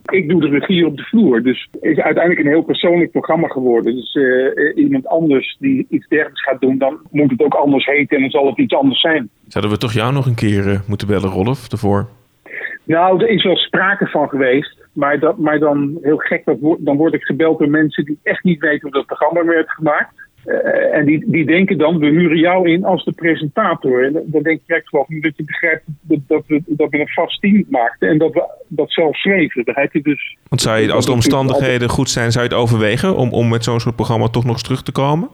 eh, 0.08 0.18
ik 0.20 0.30
doe 0.30 0.42
de 0.42 0.48
regie 0.50 0.86
op 0.86 0.98
de 0.98 1.04
vloer. 1.04 1.44
Dus 1.44 1.68
het 1.72 1.84
is 1.84 1.98
uiteindelijk 1.98 2.46
een 2.46 2.52
heel 2.52 2.64
persoonlijk 2.64 3.12
programma 3.12 3.48
geworden. 3.48 3.96
Dus 3.96 4.14
eh, 4.14 4.46
eh, 4.46 4.78
iemand 4.78 5.08
anders 5.08 5.58
die 5.60 5.86
iets 5.90 6.08
dergelijks 6.08 6.44
gaat 6.44 6.62
doen, 6.62 6.78
dan 6.78 6.98
moet 7.12 7.32
het 7.32 7.42
ook 7.44 7.54
anders 7.54 7.86
heten 7.86 8.16
en 8.16 8.22
dan 8.22 8.32
zal 8.32 8.48
het 8.48 8.58
iets 8.58 8.74
anders 8.76 9.02
zijn. 9.02 9.30
Zouden 9.48 9.74
we 9.74 9.78
toch 9.80 9.94
jou 9.94 10.14
nog 10.14 10.26
een 10.26 10.36
keer 10.36 10.82
moeten 10.88 11.08
bellen, 11.08 11.30
Rolf, 11.30 11.72
ervoor? 11.72 12.08
Nou, 12.96 13.24
er 13.24 13.30
is 13.30 13.44
wel 13.44 13.56
sprake 13.58 14.08
van 14.08 14.30
geweest. 14.30 14.78
Maar, 14.94 15.20
dat, 15.20 15.38
maar 15.38 15.60
dan 15.60 15.98
heel 16.02 16.18
gek, 16.18 16.46
dat 16.46 16.58
dan 16.80 16.98
word 16.98 17.14
ik 17.14 17.24
gebeld 17.24 17.60
door 17.60 17.70
mensen 17.70 18.06
die 18.06 18.20
echt 18.24 18.44
niet 18.44 18.60
weten 18.60 18.82
hoe 18.82 18.92
dat 18.92 19.06
programma 19.06 19.46
werd 19.46 19.70
gemaakt. 19.70 20.14
Eh, 20.46 20.98
en 20.98 21.06
die, 21.06 21.32
die 21.32 21.46
denken 21.46 21.78
dan, 21.78 22.00
we 22.00 22.06
huren 22.06 22.38
jou 22.38 22.70
in 22.70 22.86
als 22.86 23.06
de 23.06 23.12
presentator. 23.12 24.06
En 24.06 24.14
dan- 24.26 24.44
denk 24.44 24.62
ik 24.66 24.82
geloof 24.86 25.08
niet 25.08 25.24
dat 25.24 25.38
je 25.38 25.44
begrijpt 25.44 25.84
dat, 26.02 26.20
dat, 26.28 26.44
we, 26.48 26.62
dat 26.68 26.90
we 26.90 27.00
een 27.00 27.08
vast 27.08 27.42
team 27.42 27.66
maakten 27.70 28.10
en 28.10 28.18
dat 28.18 28.34
we 28.34 28.44
dat 28.68 28.92
zelf 28.92 29.16
schreven. 29.18 29.64
Begrijp 29.64 29.94
je 29.94 30.02
dus? 30.02 30.38
Want 30.48 30.62
zou 30.62 30.80
je, 30.80 30.92
als 30.92 31.06
de 31.06 31.12
omstandigheden 31.12 31.90
goed 31.90 32.10
zijn, 32.10 32.32
zou 32.32 32.44
je 32.46 32.50
het 32.50 32.60
overwegen 32.60 33.16
om, 33.16 33.32
om 33.32 33.50
met 33.50 33.64
zo'n 33.64 33.80
soort 33.80 33.96
programma 33.96 34.28
toch 34.28 34.44
nog 34.44 34.54
eens 34.54 34.64
terug 34.64 34.84
te 34.84 34.92
komen? 34.92 35.30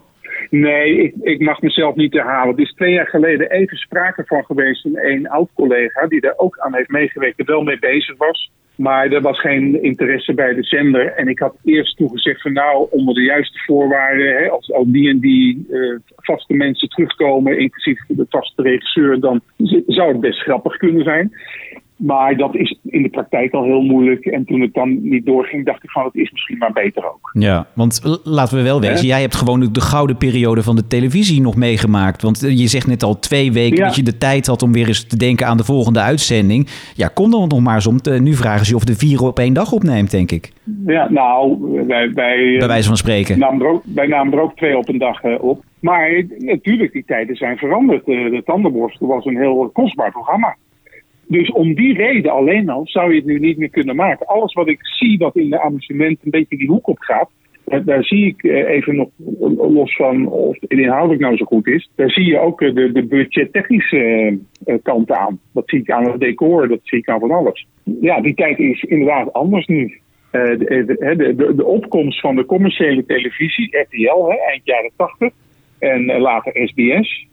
Nee, 0.50 0.98
ik, 0.98 1.14
ik 1.22 1.40
mag 1.40 1.62
mezelf 1.62 1.96
niet 1.96 2.14
herhalen. 2.14 2.56
Er 2.56 2.62
is 2.62 2.74
twee 2.74 2.94
jaar 2.94 3.08
geleden 3.08 3.52
even 3.52 3.78
sprake 3.78 4.24
van 4.26 4.46
geweest 4.46 4.82
van 4.82 4.98
een 4.98 5.30
oud-collega 5.30 6.08
die 6.08 6.22
daar 6.22 6.38
ook 6.38 6.60
aan 6.60 6.76
heeft 6.76 6.90
meegewerkt, 6.90 7.40
er 7.40 7.46
wel 7.46 7.64
mee 7.64 7.80
bezig 7.80 8.18
was. 8.18 8.52
Maar 8.76 9.12
er 9.12 9.22
was 9.22 9.40
geen 9.40 9.84
interesse 9.84 10.34
bij 10.34 10.54
de 10.54 10.64
zender. 10.64 11.14
En 11.14 11.28
ik 11.28 11.40
had 11.40 11.56
eerst 11.64 11.98
toegezegd 11.98 12.42
van 12.42 12.54
nou, 12.54 12.88
onder 12.92 13.14
de 13.14 13.22
juiste 13.22 13.60
voorwaarden, 13.66 14.38
hè, 14.38 14.50
als 14.50 14.72
al 14.72 14.92
die 14.92 15.10
en 15.10 15.20
die 15.20 15.66
eh, 15.72 15.96
vaste 16.16 16.54
mensen 16.54 16.90
terugkomen, 16.90 17.60
inclusief 17.60 18.00
de 18.08 18.26
vaste 18.30 18.62
regisseur, 18.62 19.20
dan 19.20 19.42
zou 19.88 20.12
het 20.12 20.20
best 20.20 20.40
grappig 20.40 20.78
kunnen 20.78 21.04
zijn. 21.04 21.32
Maar 21.96 22.38
dat 22.38 22.56
is 22.56 22.80
in 22.84 23.02
de 23.02 23.10
praktijk 23.10 23.54
al 23.54 23.64
heel 23.64 23.82
moeilijk. 23.82 24.26
En 24.26 24.46
toen 24.46 24.62
het 24.62 24.74
dan 24.74 25.10
niet 25.10 25.26
doorging, 25.26 25.66
dacht 25.66 25.84
ik 25.84 25.90
van 25.90 26.04
het 26.04 26.16
is 26.16 26.32
misschien 26.32 26.58
maar 26.58 26.72
beter 26.74 27.06
ook. 27.14 27.30
Ja, 27.34 27.68
want 27.74 28.20
laten 28.24 28.58
we 28.58 28.64
wel 28.64 28.80
wezen, 28.82 28.96
Hè? 28.96 29.02
jij 29.02 29.22
hebt 29.22 29.36
gewoon 29.36 29.60
de, 29.60 29.72
de 29.72 29.82
gouden 29.82 30.18
periode 30.18 30.64
van 30.64 30.76
de 30.76 30.88
televisie 30.88 31.42
nog 31.42 31.56
meegemaakt. 31.56 32.22
Want 32.22 32.44
eh, 32.44 32.58
je 32.58 32.68
zegt 32.68 32.88
net 32.88 33.04
al 33.04 33.20
twee 33.20 33.52
weken 33.52 33.78
Ja. 33.78 33.86
dat 33.86 33.96
je 33.96 34.04
de 34.04 34.18
tijd 34.18 34.48
had 34.48 34.62
om 34.64 34.72
weer 34.72 34.88
eens 34.88 35.08
te 35.08 35.18
denken 35.18 35.48
aan 35.48 35.58
de 35.58 35.64
volgende 35.64 36.00
uitzending. 36.00 36.68
Ja, 36.96 37.08
kom 37.08 37.32
dan 37.32 37.48
nog 37.48 37.60
maar 37.60 37.76
eens 37.76 37.88
om. 37.88 37.98
te- 38.02 38.22
nu 38.22 38.34
vragen 38.34 38.66
ze 38.66 38.72
je 38.72 38.78
of 38.78 38.84
de 38.84 38.96
vier 38.96 39.22
op 39.24 39.40
één 39.40 39.54
dag 39.54 39.72
opneemt, 39.72 40.12
denk 40.12 40.32
ik. 40.32 40.52
Ja, 40.86 41.10
nou, 41.12 41.58
wij, 41.88 42.12
wij, 42.14 42.56
Bij 42.58 42.68
wijze 42.68 42.88
van 42.88 42.98
spreken. 42.98 43.40
namen 43.40 43.62
er 43.66 43.72
ook, 43.72 43.84
wij 43.94 44.08
namen 44.08 44.34
er 44.34 44.42
ook 44.42 44.56
twee 44.56 44.78
op 44.78 44.90
een 44.90 44.98
dag 44.98 45.22
eh, 45.24 45.44
op. 45.44 45.64
Maar 45.80 46.08
eh, 46.10 46.26
natuurlijk, 46.38 46.92
die 46.92 47.04
tijden 47.06 47.36
zijn 47.36 47.58
veranderd. 47.58 48.00
Eh, 48.08 48.16
de 48.32 48.42
Tandenborstel 48.46 49.08
was 49.08 49.26
een 49.26 49.38
heel 49.38 49.70
kostbaar 49.74 50.12
programma. 50.12 50.56
Dus 51.28 51.52
om 51.52 51.74
die 51.74 51.94
reden 51.94 52.32
alleen 52.32 52.70
al 52.70 52.88
zou 52.88 53.10
je 53.10 53.16
het 53.16 53.26
nu 53.26 53.40
niet 53.40 53.58
meer 53.58 53.70
kunnen 53.70 53.96
maken. 53.96 54.26
Alles 54.26 54.54
wat 54.54 54.68
ik 54.68 54.80
zie 54.82 55.18
wat 55.18 55.36
in 55.36 55.50
de 55.50 55.62
amusement 55.62 56.20
een 56.24 56.32
beetje 56.32 56.58
die 56.58 56.68
hoek 56.68 56.88
op 56.88 57.00
gaat. 57.00 57.30
Daar 57.66 58.04
zie 58.04 58.26
ik 58.26 58.44
eh, 58.44 58.70
even 58.70 58.96
nog 58.96 59.10
los 59.72 59.96
van 59.96 60.28
of 60.28 60.58
het 60.60 60.72
inhoudelijk 60.72 61.22
nou 61.22 61.38
zo 61.38 61.46
goed 61.46 61.68
is. 61.68 61.90
Daar 61.96 62.10
zie 62.10 62.26
je 62.26 62.40
ook 62.40 62.62
eh, 62.62 62.74
de, 62.74 62.92
de 62.92 63.06
budgettechnische 63.06 64.38
eh, 64.66 64.76
kant 64.84 65.12
aan. 65.12 65.40
Dat 65.54 65.64
zie 65.70 65.80
ik 65.80 65.92
aan 65.92 66.12
het 66.12 66.20
decor, 66.20 66.68
dat 66.68 66.80
zie 66.84 66.98
ik 66.98 67.10
aan 67.10 67.20
van 67.20 67.32
alles. 67.32 67.68
Ja, 68.02 68.22
die 68.22 68.34
tijd 68.34 68.60
is 68.60 68.82
inderdaad 68.82 69.34
anders 69.34 69.68
nu. 69.68 70.00
De, 70.32 70.58
de, 71.18 71.54
de, 71.56 71.66
opkomst 71.66 72.20
van 72.20 72.36
de 72.36 72.46
commerciële 72.46 73.06
televisie, 73.06 73.78
RTL, 73.78 74.30
hè, 74.30 74.36
eind 74.36 74.62
jaren 74.64 74.92
80 74.96 75.34
en 75.80 76.06
later 76.06 76.68
SBS. 76.68 77.28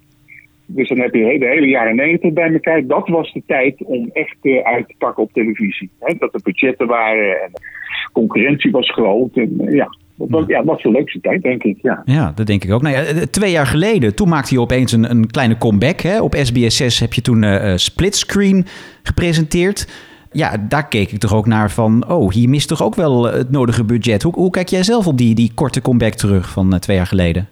Dus 0.66 0.88
dan 0.88 0.98
heb 0.98 1.14
je 1.14 1.38
de 1.38 1.46
hele 1.46 1.66
jaren 1.66 1.96
90 1.96 2.32
bij 2.32 2.52
elkaar. 2.52 2.86
Dat 2.86 3.08
was 3.08 3.32
de 3.32 3.42
tijd 3.46 3.74
om 3.84 4.10
echt 4.12 4.36
eh, 4.42 4.58
uit 4.64 4.88
te 4.88 4.94
pakken 4.98 5.22
op 5.22 5.32
televisie. 5.32 5.90
Dat 6.18 6.34
er 6.34 6.40
budgetten 6.42 6.86
waren 6.86 7.42
en 7.42 7.50
concurrentie 8.12 8.70
was 8.70 8.90
groot. 8.92 9.36
En, 9.36 9.54
eh, 9.66 9.74
ja, 9.74 9.96
dat, 10.14 10.28
was- 10.30 10.46
ja, 10.46 10.64
was 10.64 10.82
de 10.82 10.90
leukste 10.90 11.20
tijd, 11.20 11.42
denk 11.42 11.62
ik. 11.62 11.78
Ja. 11.82 12.02
Ja, 12.04 12.32
dat 12.34 12.46
denk 12.46 12.64
ik 12.64 12.72
ook. 12.72 12.82
Nou 12.82 12.94
ja, 12.94 13.02
eh, 13.02 13.16
twee 13.16 13.50
jaar 13.50 13.66
geleden, 13.66 14.14
toen 14.14 14.28
maakte 14.28 14.54
je 14.54 14.60
opeens 14.60 14.92
een, 14.92 15.10
een 15.10 15.30
kleine 15.30 15.58
comeback. 15.58 16.00
Hè? 16.00 16.20
Op 16.22 16.34
SBS 16.34 16.76
6 16.76 17.00
heb 17.00 17.12
je 17.12 17.20
toen 17.22 17.42
eh, 17.42 17.76
Splitscreen 17.76 18.64
gepresenteerd. 19.02 20.10
Ja, 20.32 20.56
daar 20.68 20.88
keek 20.88 21.10
ik 21.12 21.18
toch 21.18 21.34
ook 21.34 21.46
naar 21.46 21.70
van... 21.70 22.08
oh, 22.10 22.30
hier 22.30 22.48
mist 22.48 22.68
toch 22.68 22.82
ook 22.82 22.94
wel 22.94 23.24
het 23.24 23.50
nodige 23.50 23.84
budget. 23.84 24.22
Hoe, 24.22 24.32
hoe 24.34 24.50
kijk 24.50 24.68
jij 24.68 24.82
zelf 24.82 25.06
op 25.06 25.18
die, 25.18 25.34
die 25.34 25.50
korte 25.54 25.82
comeback 25.82 26.12
terug 26.12 26.50
van 26.50 26.78
twee 26.78 26.96
jaar 26.96 27.06
geleden? 27.06 27.48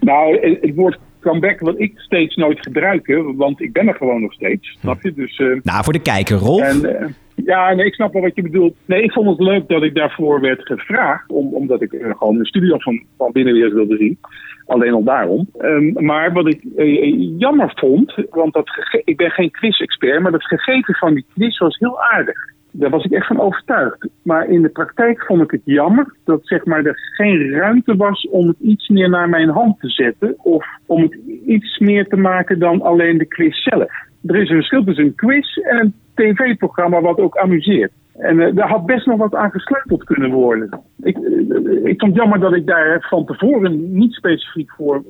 Nou, 0.00 0.38
het, 0.40 0.58
het 0.60 0.74
woord 0.74 0.98
comeback 1.20 1.60
wil 1.60 1.74
ik 1.76 1.92
steeds 1.96 2.36
nooit 2.36 2.58
gebruiken, 2.60 3.36
want 3.36 3.60
ik 3.60 3.72
ben 3.72 3.88
er 3.88 3.94
gewoon 3.94 4.20
nog 4.20 4.32
steeds. 4.32 4.76
Snap 4.80 5.02
je? 5.02 5.12
Dus, 5.12 5.38
eh, 5.38 5.46
Nou, 5.62 5.84
voor 5.84 5.92
de 5.92 6.02
kijker, 6.02 6.36
Rolf. 6.36 6.60
En, 6.60 7.00
eh, 7.00 7.06
ja, 7.44 7.74
nee, 7.74 7.86
ik 7.86 7.94
snap 7.94 8.12
wel 8.12 8.22
wat 8.22 8.34
je 8.34 8.42
bedoelt. 8.42 8.74
Nee, 8.84 9.02
ik 9.02 9.12
vond 9.12 9.28
het 9.28 9.40
leuk 9.40 9.68
dat 9.68 9.82
ik 9.82 9.94
daarvoor 9.94 10.40
werd 10.40 10.66
gevraagd. 10.66 11.30
Om, 11.30 11.54
omdat 11.54 11.82
ik 11.82 11.92
eh, 11.92 12.10
gewoon 12.18 12.38
de 12.38 12.46
studio 12.46 12.78
van, 12.78 13.02
van 13.16 13.32
binnen 13.32 13.54
weer 13.54 13.74
wilde 13.74 13.96
zien. 13.96 14.18
Alleen 14.66 14.92
al 14.92 15.04
daarom. 15.04 15.48
Ehm, 15.58 16.04
maar 16.04 16.32
wat 16.32 16.46
ik 16.46 16.60
jammer 17.38 17.72
vond, 17.74 18.14
want 18.30 18.52
dat 18.52 18.70
ik 19.04 19.16
ben 19.16 19.30
geen 19.30 19.50
quiz-expert, 19.50 20.20
maar 20.20 20.32
dat 20.32 20.44
gegeven 20.44 20.94
van 20.94 21.14
die 21.14 21.26
quiz 21.34 21.58
was 21.58 21.78
heel 21.78 22.02
aardig. 22.02 22.36
Daar 22.72 22.90
was 22.90 23.04
ik 23.04 23.12
echt 23.12 23.26
van 23.26 23.40
overtuigd. 23.40 24.08
Maar 24.22 24.48
in 24.48 24.62
de 24.62 24.68
praktijk 24.68 25.24
vond 25.24 25.42
ik 25.42 25.50
het 25.50 25.60
jammer 25.64 26.14
dat 26.24 26.40
zeg 26.42 26.64
maar, 26.64 26.84
er 26.84 26.98
geen 27.16 27.50
ruimte 27.50 27.96
was 27.96 28.28
om 28.30 28.46
het 28.46 28.58
iets 28.60 28.88
meer 28.88 29.08
naar 29.08 29.28
mijn 29.28 29.48
hand 29.48 29.80
te 29.80 29.88
zetten. 29.88 30.34
Of 30.38 30.66
om 30.86 31.02
het 31.02 31.18
iets 31.46 31.78
meer 31.78 32.06
te 32.06 32.16
maken 32.16 32.58
dan 32.58 32.82
alleen 32.82 33.18
de 33.18 33.26
quiz 33.26 33.62
zelf. 33.62 33.90
Er 34.26 34.36
is 34.36 34.48
een 34.48 34.56
verschil 34.56 34.84
tussen 34.84 35.04
een 35.04 35.14
quiz 35.14 35.56
en 35.56 35.78
een 35.78 35.94
tv-programma 36.14 37.00
wat 37.00 37.18
ook 37.18 37.36
amuseert. 37.36 37.92
En 38.18 38.40
eh, 38.40 38.54
daar 38.54 38.68
had 38.68 38.86
best 38.86 39.06
nog 39.06 39.18
wat 39.18 39.34
aan 39.34 39.50
gesleuteld 39.50 40.04
kunnen 40.04 40.30
worden. 40.30 40.80
Ik, 41.02 41.16
eh, 41.16 41.84
ik 41.84 42.00
vond 42.00 42.12
het 42.12 42.20
jammer 42.20 42.40
dat 42.40 42.54
ik 42.54 42.66
daar 42.66 43.06
van 43.08 43.24
tevoren 43.24 43.92
niet 43.92 44.12
specifiek 44.12 44.70
voor 44.70 45.02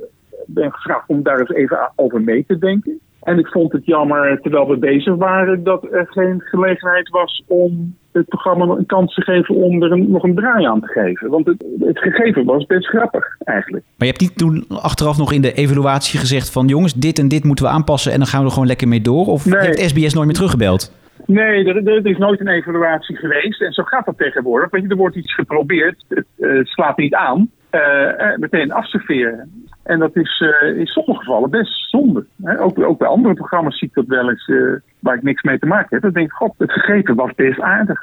ben 0.46 0.72
gevraagd 0.72 1.08
om 1.08 1.22
daar 1.22 1.38
eens 1.38 1.52
even 1.52 1.92
over 1.96 2.20
mee 2.20 2.44
te 2.46 2.58
denken. 2.58 3.00
En 3.22 3.38
ik 3.38 3.46
vond 3.46 3.72
het 3.72 3.86
jammer, 3.86 4.40
terwijl 4.40 4.68
we 4.68 4.76
bezig 4.76 5.14
waren, 5.14 5.64
dat 5.64 5.84
er 5.92 6.06
geen 6.10 6.40
gelegenheid 6.40 7.08
was 7.08 7.42
om 7.46 7.96
het 8.12 8.28
programma 8.28 8.64
een 8.64 8.86
kans 8.86 9.14
te 9.14 9.22
geven 9.22 9.54
om 9.54 9.82
er 9.82 9.92
een, 9.92 10.10
nog 10.10 10.22
een 10.22 10.34
draai 10.34 10.64
aan 10.64 10.80
te 10.80 10.86
geven. 10.86 11.30
Want 11.30 11.46
het, 11.46 11.64
het 11.78 11.98
gegeven 11.98 12.44
was 12.44 12.66
best 12.66 12.86
grappig, 12.86 13.36
eigenlijk. 13.44 13.84
Maar 13.84 14.06
je 14.06 14.12
hebt 14.12 14.20
niet 14.20 14.38
toen 14.38 14.64
achteraf 14.68 15.18
nog 15.18 15.32
in 15.32 15.42
de 15.42 15.52
evaluatie 15.52 16.18
gezegd 16.18 16.52
van... 16.52 16.66
jongens, 16.66 16.94
dit 16.94 17.18
en 17.18 17.28
dit 17.28 17.44
moeten 17.44 17.64
we 17.64 17.70
aanpassen 17.70 18.12
en 18.12 18.18
dan 18.18 18.26
gaan 18.26 18.40
we 18.40 18.46
er 18.46 18.52
gewoon 18.52 18.68
lekker 18.68 18.88
mee 18.88 19.00
door? 19.00 19.26
Of 19.26 19.46
Nee. 19.46 19.60
heeft 19.60 19.88
SBS 19.90 20.14
nooit 20.14 20.26
meer 20.26 20.34
teruggebeld? 20.34 20.98
Nee, 21.26 21.64
er, 21.64 22.06
is 22.06 22.18
nooit 22.18 22.40
een 22.40 22.48
evaluatie 22.48 23.16
geweest. 23.16 23.62
En 23.62 23.72
zo 23.72 23.82
gaat 23.82 24.06
dat 24.06 24.18
tegenwoordig. 24.18 24.70
Weet 24.70 24.82
je, 24.82 24.88
er 24.88 24.96
wordt 24.96 25.16
iets 25.16 25.34
geprobeerd, 25.34 26.04
het 26.08 26.26
eh, 26.38 26.64
slaat 26.64 26.96
niet 26.96 27.14
aan, 27.14 27.50
eh, 27.70 28.32
eh, 28.32 28.38
meteen 28.38 28.72
afserveren. 28.72 29.66
En 29.82 29.98
dat 29.98 30.16
is 30.16 30.40
eh, 30.40 30.78
in 30.78 30.86
sommige 30.86 31.20
gevallen 31.20 31.50
best 31.50 31.90
zonde. 31.90 32.26
Hè? 32.42 32.60
Ook, 32.60 32.78
ook 32.78 32.98
bij 32.98 33.08
andere 33.08 33.34
programma's 33.34 33.78
zie 33.78 33.88
ik 33.88 33.94
dat 33.94 34.06
wel 34.06 34.30
eens, 34.30 34.50
waar 34.98 35.16
ik 35.16 35.22
niks 35.22 35.42
mee 35.42 35.58
te 35.58 35.66
maken 35.66 35.88
heb. 35.90 36.02
Dan 36.02 36.12
denk 36.12 36.26
ik, 36.26 36.32
god, 36.32 36.54
het 36.58 36.72
gegeven 36.72 37.14
was 37.14 37.34
best 37.34 37.60
aardig. 37.60 38.00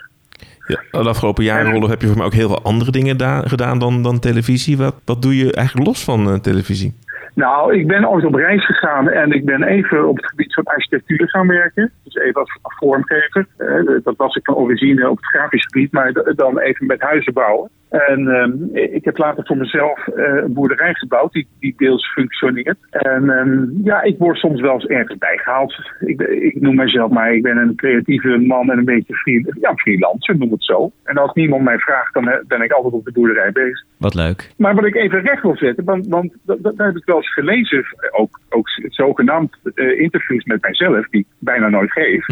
Ja, 0.68 1.02
de 1.02 1.10
afgelopen 1.10 1.44
jaren, 1.44 1.72
Rolf, 1.72 1.90
heb 1.90 2.02
je 2.02 2.08
voor 2.08 2.18
mij 2.18 2.26
ook 2.26 2.34
heel 2.34 2.48
veel 2.48 2.62
andere 2.62 2.92
dingen 2.92 3.18
da- 3.18 3.42
gedaan 3.42 3.80
dan, 3.80 4.04
dan 4.04 4.20
televisie. 4.20 4.78
Wat, 4.78 4.96
wat 5.06 5.22
doe 5.22 5.38
je 5.38 5.54
eigenlijk 5.54 5.88
los 5.88 6.04
van 6.04 6.42
televisie? 6.42 6.94
Nou, 7.38 7.80
ik 7.80 7.88
ben 7.88 8.10
ooit 8.10 8.26
op 8.26 8.36
reis 8.36 8.66
gegaan 8.66 9.10
en 9.10 9.32
ik 9.32 9.46
ben 9.46 9.64
even 9.64 10.08
op 10.08 10.16
het 10.16 10.26
gebied 10.26 10.54
van 10.54 10.64
architectuur 10.64 11.30
gaan 11.30 11.48
werken. 11.48 11.92
Dus 12.04 12.16
even 12.16 12.42
als 12.42 12.60
vormgever. 12.62 13.48
Eh, 13.58 14.04
dat 14.04 14.16
was 14.16 14.36
ik 14.36 14.46
van 14.46 14.56
origine 14.56 15.10
op 15.10 15.16
het 15.16 15.26
grafisch 15.26 15.66
gebied, 15.66 15.92
maar 15.92 16.12
dan 16.36 16.60
even 16.60 16.86
met 16.86 17.02
huizen 17.02 17.34
bouwen. 17.34 17.70
En 17.90 18.28
ehm, 18.28 18.54
ik 18.74 19.06
heb 19.06 19.18
later 19.18 19.46
voor 19.46 19.58
mezelf 19.58 20.08
eh, 20.08 20.24
een 20.36 20.54
boerderij 20.54 20.94
gebouwd 20.94 21.32
die, 21.32 21.48
die 21.60 21.74
deels 21.78 22.12
functioneert. 22.12 22.78
En 22.90 23.30
ehm, 23.30 23.66
ja, 23.84 24.02
ik 24.02 24.18
word 24.18 24.38
soms 24.38 24.62
wel 24.62 24.74
eens 24.74 24.86
ergens 24.86 25.18
bijgehaald. 25.18 25.92
Ik, 26.00 26.22
ik 26.22 26.62
noem 26.62 26.76
mezelf 26.76 27.12
maar, 27.12 27.34
ik 27.34 27.42
ben 27.42 27.58
een 27.58 27.76
creatieve 27.76 28.38
man 28.38 28.72
en 28.72 28.78
een 28.78 28.86
beetje 28.86 29.16
free, 29.16 29.46
ja, 29.60 29.76
freelancer, 29.76 30.38
noem 30.38 30.52
het 30.52 30.64
zo. 30.64 30.92
En 31.04 31.18
als 31.18 31.34
niemand 31.34 31.64
mij 31.64 31.80
vraagt, 31.80 32.14
dan 32.14 32.44
ben 32.48 32.62
ik 32.62 32.72
altijd 32.72 32.94
op 32.94 33.06
de 33.06 33.12
boerderij 33.12 33.52
bezig. 33.52 33.84
Wat 33.98 34.16
leuk. 34.16 34.52
Maar 34.58 34.76
wat 34.76 34.86
ik 34.86 34.96
even 34.96 35.22
recht 35.22 35.42
wil 35.42 35.58
zetten, 35.58 35.86
want, 35.86 36.08
want 36.08 36.34
daar 36.46 36.88
heb 36.88 36.98
ik 36.98 37.06
wel 37.06 37.24
gelezen, 37.34 37.86
ook, 38.12 38.40
ook 38.50 38.70
zogenaamd 38.90 39.58
eh, 39.76 40.00
interviews 40.00 40.44
met 40.46 40.62
mijzelf, 40.62 41.08
die 41.10 41.20
ik 41.20 41.28
bijna 41.40 41.70
nooit 41.70 41.92
geef. 41.92 42.26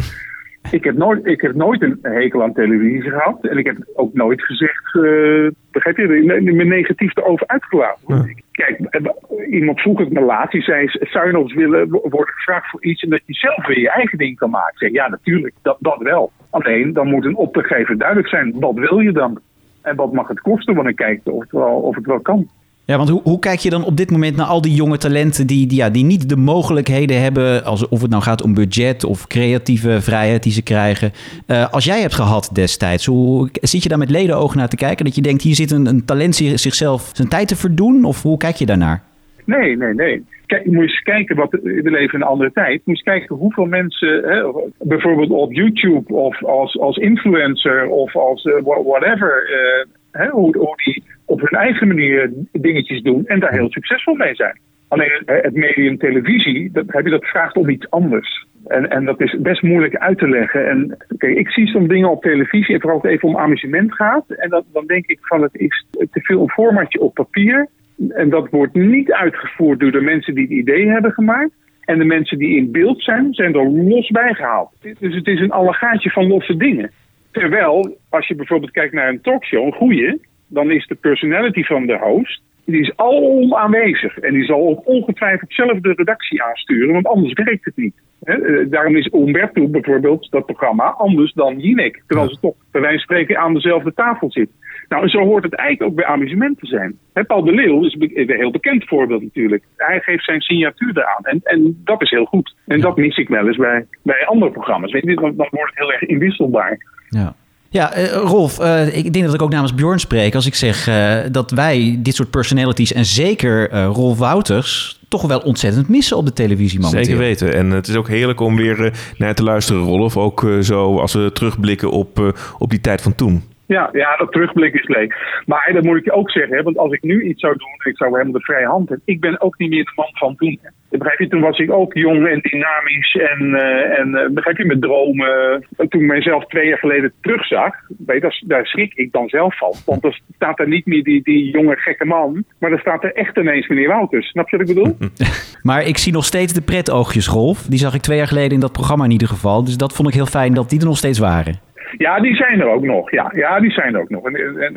ik, 0.72 0.84
heb 0.84 0.96
nooit, 0.96 1.26
ik 1.26 1.42
heb 1.42 1.56
nooit 1.56 1.82
een 1.82 2.00
hekel 2.02 2.44
aan 2.44 2.54
televisie 2.54 3.10
gehad 3.10 3.46
en 3.46 3.58
ik 3.58 3.66
heb 3.66 3.78
ook 3.96 4.14
nooit 4.14 4.44
gezegd, 4.44 4.96
eh 4.96 5.48
begrijp 5.72 5.98
je, 5.98 6.42
me 6.54 6.64
negatief 6.64 7.18
erover 7.18 7.48
uitgelaten. 7.48 8.44
Kijk, 8.52 8.80
eh, 8.80 9.02
iemand 9.50 9.80
vroeg 9.80 10.00
het 10.00 10.12
me 10.12 10.22
laatst, 10.22 10.52
die 10.52 10.62
zei, 10.62 10.88
zou 10.90 11.26
je 11.26 11.32
nog 11.32 11.44
eens 11.44 11.54
willen 11.54 11.90
worden 11.90 12.34
gevraagd 12.34 12.70
voor 12.70 12.84
iets 12.84 13.04
en 13.04 13.10
dat 13.10 13.22
je 13.26 13.34
zelf 13.34 13.68
weer 13.68 13.80
je 13.80 13.90
eigen 13.90 14.18
ding 14.18 14.38
kan 14.38 14.50
maken? 14.50 14.78
Zeg, 14.78 14.92
ja, 14.92 15.10
natuurlijk, 15.10 15.54
dat, 15.62 15.78
dat 15.80 15.98
wel. 15.98 16.32
Alleen, 16.50 16.94
dan 16.94 17.08
moet 17.08 17.26
een 17.26 17.36
opdrachtgever 17.36 17.98
duidelijk 17.98 18.28
zijn, 18.28 18.60
wat 18.60 18.74
wil 18.74 19.00
je 19.00 19.12
dan? 19.12 19.40
En 19.82 19.96
wat 19.96 20.14
mag 20.14 20.28
het 20.28 20.42
kosten? 20.42 20.76
Want 20.76 20.88
ik 20.88 20.96
kijk 20.96 21.22
of 21.24 21.42
het 21.42 21.52
wel, 21.52 21.80
of 21.80 21.96
het 21.96 22.06
wel 22.06 22.20
kan. 22.20 22.48
Ja, 22.88 22.98
want 22.98 23.10
hoe, 23.10 23.22
hoe 23.24 23.40
kijk 23.40 23.60
je 23.60 23.70
dan 23.70 23.84
op 23.86 23.98
dit 23.98 24.12
moment 24.12 24.36
naar 24.36 24.46
al 24.46 24.62
die 24.62 24.74
jonge 24.74 24.98
talenten 24.98 25.48
die, 25.48 25.68
die, 25.68 25.78
ja, 25.78 25.90
die 25.90 26.04
niet 26.04 26.30
de 26.30 26.36
mogelijkheden 26.38 27.22
hebben, 27.22 27.64
als, 27.66 27.88
of 27.88 28.02
het 28.02 28.10
nou 28.12 28.24
gaat 28.24 28.42
om 28.44 28.54
budget 28.54 29.04
of 29.04 29.28
creatieve 29.28 30.02
vrijheid 30.02 30.44
die 30.44 30.52
ze 30.52 30.64
krijgen, 30.64 31.12
eh, 31.48 31.70
als 31.72 31.86
jij 31.86 32.02
hebt 32.02 32.14
gehad 32.14 32.50
destijds? 32.54 33.06
Hoe 33.06 33.50
zit 33.62 33.84
je 33.84 33.90
daar 33.90 33.98
met 33.98 34.10
ledenogen 34.10 34.58
naar 34.58 34.68
te 34.70 34.76
kijken? 34.76 35.06
Dat 35.06 35.16
je 35.16 35.22
denkt, 35.22 35.42
hier 35.42 35.56
zit 35.56 35.72
een, 35.72 35.86
een 35.86 36.06
talent 36.06 36.36
zich- 36.36 36.60
zichzelf 36.60 37.10
zijn 37.14 37.28
tijd 37.28 37.48
te 37.48 37.56
verdoen? 37.56 38.04
Of 38.06 38.22
hoe 38.22 38.38
kijk 38.38 38.56
je 38.56 38.66
daarnaar? 38.66 39.04
Nee, 39.46 39.78
nee, 39.78 39.94
nee. 39.94 40.24
Kijk, 40.46 40.66
moet 40.66 40.82
eens 40.82 41.02
kijken, 41.02 41.36
wat, 41.36 41.52
we 41.52 41.82
leven 41.84 42.14
in 42.14 42.22
een 42.22 42.28
andere 42.28 42.52
tijd. 42.52 42.72
Moet 42.86 42.96
eens 42.96 43.02
kijken 43.04 43.36
hoeveel 43.36 43.66
mensen, 43.66 44.24
hè, 44.24 44.44
bijvoorbeeld 44.80 45.30
op 45.30 45.54
YouTube 45.54 46.14
of 46.14 46.44
als, 46.44 46.80
als 46.80 46.98
influencer 46.98 47.88
of 47.88 48.16
als 48.16 48.44
eh, 48.44 48.54
wha- 48.64 48.84
whatever, 48.84 49.44
eh, 49.52 50.22
hè, 50.22 50.30
hoe 50.30 50.76
die 50.84 51.04
op 51.26 51.40
hun 51.40 51.60
eigen 51.60 51.88
manier 51.88 52.34
dingetjes 52.52 53.02
doen 53.02 53.26
en 53.26 53.40
daar 53.40 53.54
heel 53.54 53.72
succesvol 53.72 54.16
mee 54.16 54.36
zijn. 54.36 54.60
Alleen 54.88 55.22
het 55.26 55.54
medium 55.54 55.98
televisie, 55.98 56.70
dat, 56.72 56.86
heb 56.88 57.06
je, 57.06 57.12
dat 57.12 57.26
vraagt 57.26 57.56
om 57.56 57.70
iets 57.70 57.90
anders. 57.90 58.46
En, 58.68 58.90
en 58.90 59.06
dat 59.06 59.22
is 59.22 59.38
best 59.40 59.62
moeilijk 59.62 59.96
uit 59.96 60.18
te 60.18 60.30
leggen. 60.30 60.70
En 60.70 60.98
ik 61.20 61.50
zie 61.50 61.68
soms 61.68 61.88
dingen 61.88 62.10
op 62.10 62.22
televisie 62.22 62.74
en 62.74 62.82
vooral 62.82 63.02
het 63.02 63.12
even 63.12 63.30
om 63.30 63.38
amusement 63.38 63.94
gaat. 63.94 64.26
En 64.30 64.50
dat, 64.50 64.66
dan 64.74 64.86
denk 64.86 65.06
ik 65.08 65.20
van 65.22 65.42
het 65.42 65.56
is 65.56 65.86
te 65.92 66.22
veel 66.22 66.42
een 66.42 66.50
formatje 66.50 67.00
op 67.00 67.14
papier. 67.14 67.68
En 68.10 68.30
dat 68.30 68.50
wordt 68.50 68.74
niet 68.74 69.12
uitgevoerd 69.12 69.80
door 69.80 69.92
de 69.92 70.02
mensen 70.02 70.36
die 70.36 70.44
het 70.44 70.52
idee 70.52 70.88
hebben 70.88 71.12
gemaakt. 71.12 71.52
En 71.86 71.98
de 71.98 72.06
mensen 72.06 72.38
die 72.38 72.58
in 72.58 72.72
beeld 72.72 73.04
zijn, 73.04 73.34
zijn 73.34 73.54
er 73.54 73.70
los 73.70 74.10
bijgehaald. 74.10 74.70
Dus 75.00 75.16
het 75.16 75.28
is 75.28 75.40
een 75.40 75.52
allegaatje 75.52 76.10
van 76.10 76.28
losse 76.28 76.58
dingen. 76.58 76.92
Terwijl, 77.32 77.98
als 78.10 78.28
je 78.28 78.36
bijvoorbeeld 78.36 78.72
kijkt 78.72 78.94
naar 78.94 79.10
een 79.10 79.22
talkshow, 79.22 79.66
een 79.66 79.74
goeie, 79.74 80.20
dan 80.48 80.72
is 80.72 80.88
de 80.88 80.96
personality 80.96 81.64
van 81.64 81.86
de 81.86 81.98
host, 81.98 82.42
die 82.66 82.82
is 82.82 82.92
alom 82.96 83.56
aanwezig. 83.56 84.20
En 84.20 84.34
die 84.34 84.46
zal 84.46 84.68
ook 84.68 84.88
ongetwijfeld 84.88 85.54
zelf 85.54 85.80
de 85.80 85.94
redactie 85.96 86.44
aansturen, 86.44 86.94
want 86.94 87.08
anders 87.08 87.34
werkt 87.34 87.66
het 87.66 87.78
niet. 87.78 87.96
Hè, 88.24 88.34
eh, 88.34 88.66
daarom 88.70 88.96
is 88.96 89.10
Umberto 89.14 89.68
bijvoorbeeld, 89.68 90.32
dat 90.32 90.46
programma, 90.46 90.84
anders 90.84 91.34
dan 91.34 91.60
Jinek. 91.60 92.04
Terwijl 92.08 92.30
ze 92.30 92.40
toch 92.40 92.56
bij 92.72 92.82
wijze 92.82 93.06
van 93.06 93.16
spreken 93.16 93.38
aan 93.38 93.54
dezelfde 93.54 93.94
tafel 93.94 94.32
zit. 94.32 94.50
Nou, 94.90 95.04
en 95.04 95.10
zo 95.10 95.20
hoort 95.20 95.44
het 95.44 95.54
eigenlijk 95.54 95.90
ook 95.92 95.98
bij 95.98 96.06
amusement 96.06 96.60
te 96.60 96.66
zijn. 96.66 96.98
Paul 97.28 97.44
de 97.44 97.52
Leeuw 97.52 97.86
is 97.86 97.96
een 98.00 98.30
heel 98.30 98.52
bekend 98.52 98.88
voorbeeld 98.88 99.22
natuurlijk. 99.22 99.64
Hij 99.78 100.00
geeft 100.00 100.24
zijn 100.24 100.42
signatuur 100.42 100.98
eraan. 100.98 101.24
En, 101.24 101.40
en 101.44 101.82
dat 101.84 102.02
is 102.02 102.10
heel 102.10 102.26
goed. 102.26 102.56
En 102.68 102.82
dat 102.82 102.98
mis 102.98 103.18
ik 103.18 103.28
wel 103.28 103.48
eens 103.48 103.58
bij, 103.58 103.86
bij 104.04 104.26
andere 104.26 104.52
programma's. 104.52 104.92
Weet 104.92 105.04
je, 105.04 105.16
dan, 105.16 105.36
dan 105.36 105.48
wordt 105.52 105.70
het 105.70 105.80
heel 105.80 105.92
erg 105.92 106.02
inwisselbaar. 106.02 106.78
Ja. 107.10 107.36
Ja, 107.70 107.94
eh, 107.94 108.12
Rolf, 108.12 108.60
eh, 108.60 108.98
ik 108.98 109.14
denk 109.14 109.26
dat 109.26 109.34
ik 109.34 109.42
ook 109.42 109.50
namens 109.50 109.76
Bjorn 109.76 110.00
spreek 110.00 110.36
als 110.36 110.46
ik 110.46 110.56
zeg 110.56 110.88
eh, 110.88 111.18
dat 111.32 111.52
wij 111.52 112.00
dit 112.00 112.16
soort 112.16 112.30
personalities 112.30 112.94
en 112.94 113.06
zeker 113.06 113.84
Rolf 113.84 114.18
Wouters 114.18 115.00
toch 115.10 115.22
wel 115.22 115.40
ontzettend 115.40 115.90
missen 115.90 116.18
op 116.18 116.26
de 116.26 116.34
televisie 116.34 116.80
momenteel. 116.80 117.04
Zeker 117.04 117.20
weten. 117.20 117.54
En 117.54 117.70
het 117.70 117.88
is 117.88 117.96
ook 117.96 118.08
heerlijk 118.08 118.40
om 118.40 118.56
weer 118.56 118.94
naar 119.18 119.36
te 119.36 119.44
luisteren, 119.44 119.82
Rolf. 119.82 120.18
Ook 120.18 120.48
zo 120.62 121.00
als 121.00 121.14
we 121.14 121.32
terugblikken 121.34 121.92
op, 121.92 122.36
op 122.58 122.70
die 122.70 122.82
tijd 122.82 123.02
van 123.02 123.16
toen. 123.16 123.44
Ja, 123.68 123.90
ja, 123.92 124.16
dat 124.16 124.32
terugblik 124.32 124.74
is 124.74 124.88
leuk. 124.88 125.42
Maar 125.46 125.70
dat 125.74 125.84
moet 125.84 125.98
ik 125.98 126.06
je 126.06 126.12
ook 126.12 126.32
zeggen, 126.32 126.58
hè, 126.58 126.64
want 126.64 126.78
als 126.78 126.92
ik 126.92 127.04
nu 127.04 127.24
iets 127.24 127.40
zou 127.40 127.58
doen, 127.58 127.92
ik 127.92 127.98
zou 127.98 128.12
helemaal 128.12 128.34
de 128.34 128.40
vrije 128.40 128.66
hand 128.66 128.90
hebben. 128.90 129.08
Ik 129.08 129.20
ben 129.20 129.42
ook 129.42 129.58
niet 129.58 129.70
meer 129.70 129.84
de 129.84 129.92
man 129.96 130.10
van 130.12 130.36
toen. 130.36 130.60
Begrijp 130.90 131.20
je, 131.20 131.28
toen 131.28 131.42
was 131.42 131.60
ik 131.60 131.72
ook 131.72 131.94
jong 131.94 132.28
en 132.28 132.40
dynamisch 132.42 133.16
en, 133.16 133.56
eh, 133.56 134.00
en 134.00 134.16
eh, 134.16 134.30
begrijp 134.30 134.58
je, 134.58 134.66
met 134.66 134.82
dromen. 134.82 135.66
En 135.78 135.90
toen 135.90 136.02
ik 136.02 136.08
mezelf 136.08 136.46
twee 136.46 136.68
jaar 136.68 136.78
geleden 136.78 137.14
terugzag, 137.22 137.74
weet 138.06 138.22
je, 138.22 138.44
daar, 138.48 138.66
schrik 138.66 138.94
ik 138.94 139.12
dan 139.12 139.30
zelf 139.30 139.58
van. 139.58 139.74
Want 139.86 140.04
er 140.04 140.20
staat 140.36 140.60
er 140.60 140.68
niet 140.68 140.86
meer 140.86 141.04
die, 141.04 141.24
die 141.24 141.52
jonge 141.52 141.76
gekke 141.76 142.06
man, 142.06 142.44
maar 142.60 142.72
er 142.72 142.80
staat 142.80 143.04
er 143.04 143.14
echt 143.14 143.38
ineens 143.38 143.68
meneer 143.68 143.88
Wouters. 143.88 144.28
Snap 144.28 144.50
je 144.50 144.58
wat 144.58 144.70
ik 144.70 144.76
bedoel? 144.76 144.98
Maar 145.66 145.88
ik 145.88 145.98
zie 145.98 146.14
nog 146.14 146.26
steeds 146.26 146.54
de 146.54 146.62
pretoogjes, 146.62 147.28
Rolf. 147.28 147.62
Die 147.62 147.80
zag 147.80 147.94
ik 147.94 148.02
twee 148.02 148.18
jaar 148.18 148.28
geleden 148.28 148.52
in 148.52 148.60
dat 148.60 148.72
programma 148.72 149.04
in 149.04 149.12
ieder 149.12 149.28
geval. 149.28 149.64
Dus 149.64 149.78
dat 149.78 149.94
vond 149.94 150.08
ik 150.08 150.14
heel 150.14 150.26
fijn 150.26 150.54
dat 150.54 150.70
die 150.70 150.80
er 150.80 150.86
nog 150.86 150.98
steeds 150.98 151.20
waren. 151.20 151.65
Ja, 151.98 152.20
die 152.20 152.36
zijn 152.36 152.60
er 152.60 152.68
ook 152.68 152.84
nog. 152.84 153.12
Ja, 153.12 153.32
ja 153.36 153.60
die 153.60 153.72
zijn 153.72 153.94
er 153.96 154.02
ook 154.02 154.10
nog. 154.10 154.26
En, 154.26 154.36
en, 154.36 154.74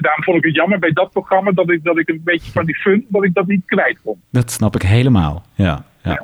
daarom 0.00 0.24
vond 0.24 0.36
ik 0.38 0.44
het 0.44 0.54
jammer 0.54 0.78
bij 0.78 0.92
dat 0.92 1.10
programma 1.10 1.50
dat 1.50 1.70
ik, 1.70 1.84
dat 1.84 1.98
ik 1.98 2.08
een 2.08 2.20
beetje 2.24 2.52
van 2.52 2.64
die 2.64 2.74
fun, 2.76 3.06
dat 3.08 3.24
ik 3.24 3.34
dat 3.34 3.46
niet 3.46 3.62
kwijt 3.66 3.98
kon. 4.04 4.20
Dat 4.30 4.50
snap 4.50 4.74
ik 4.74 4.82
helemaal. 4.82 5.42
Ja, 5.54 5.84
ja. 6.02 6.22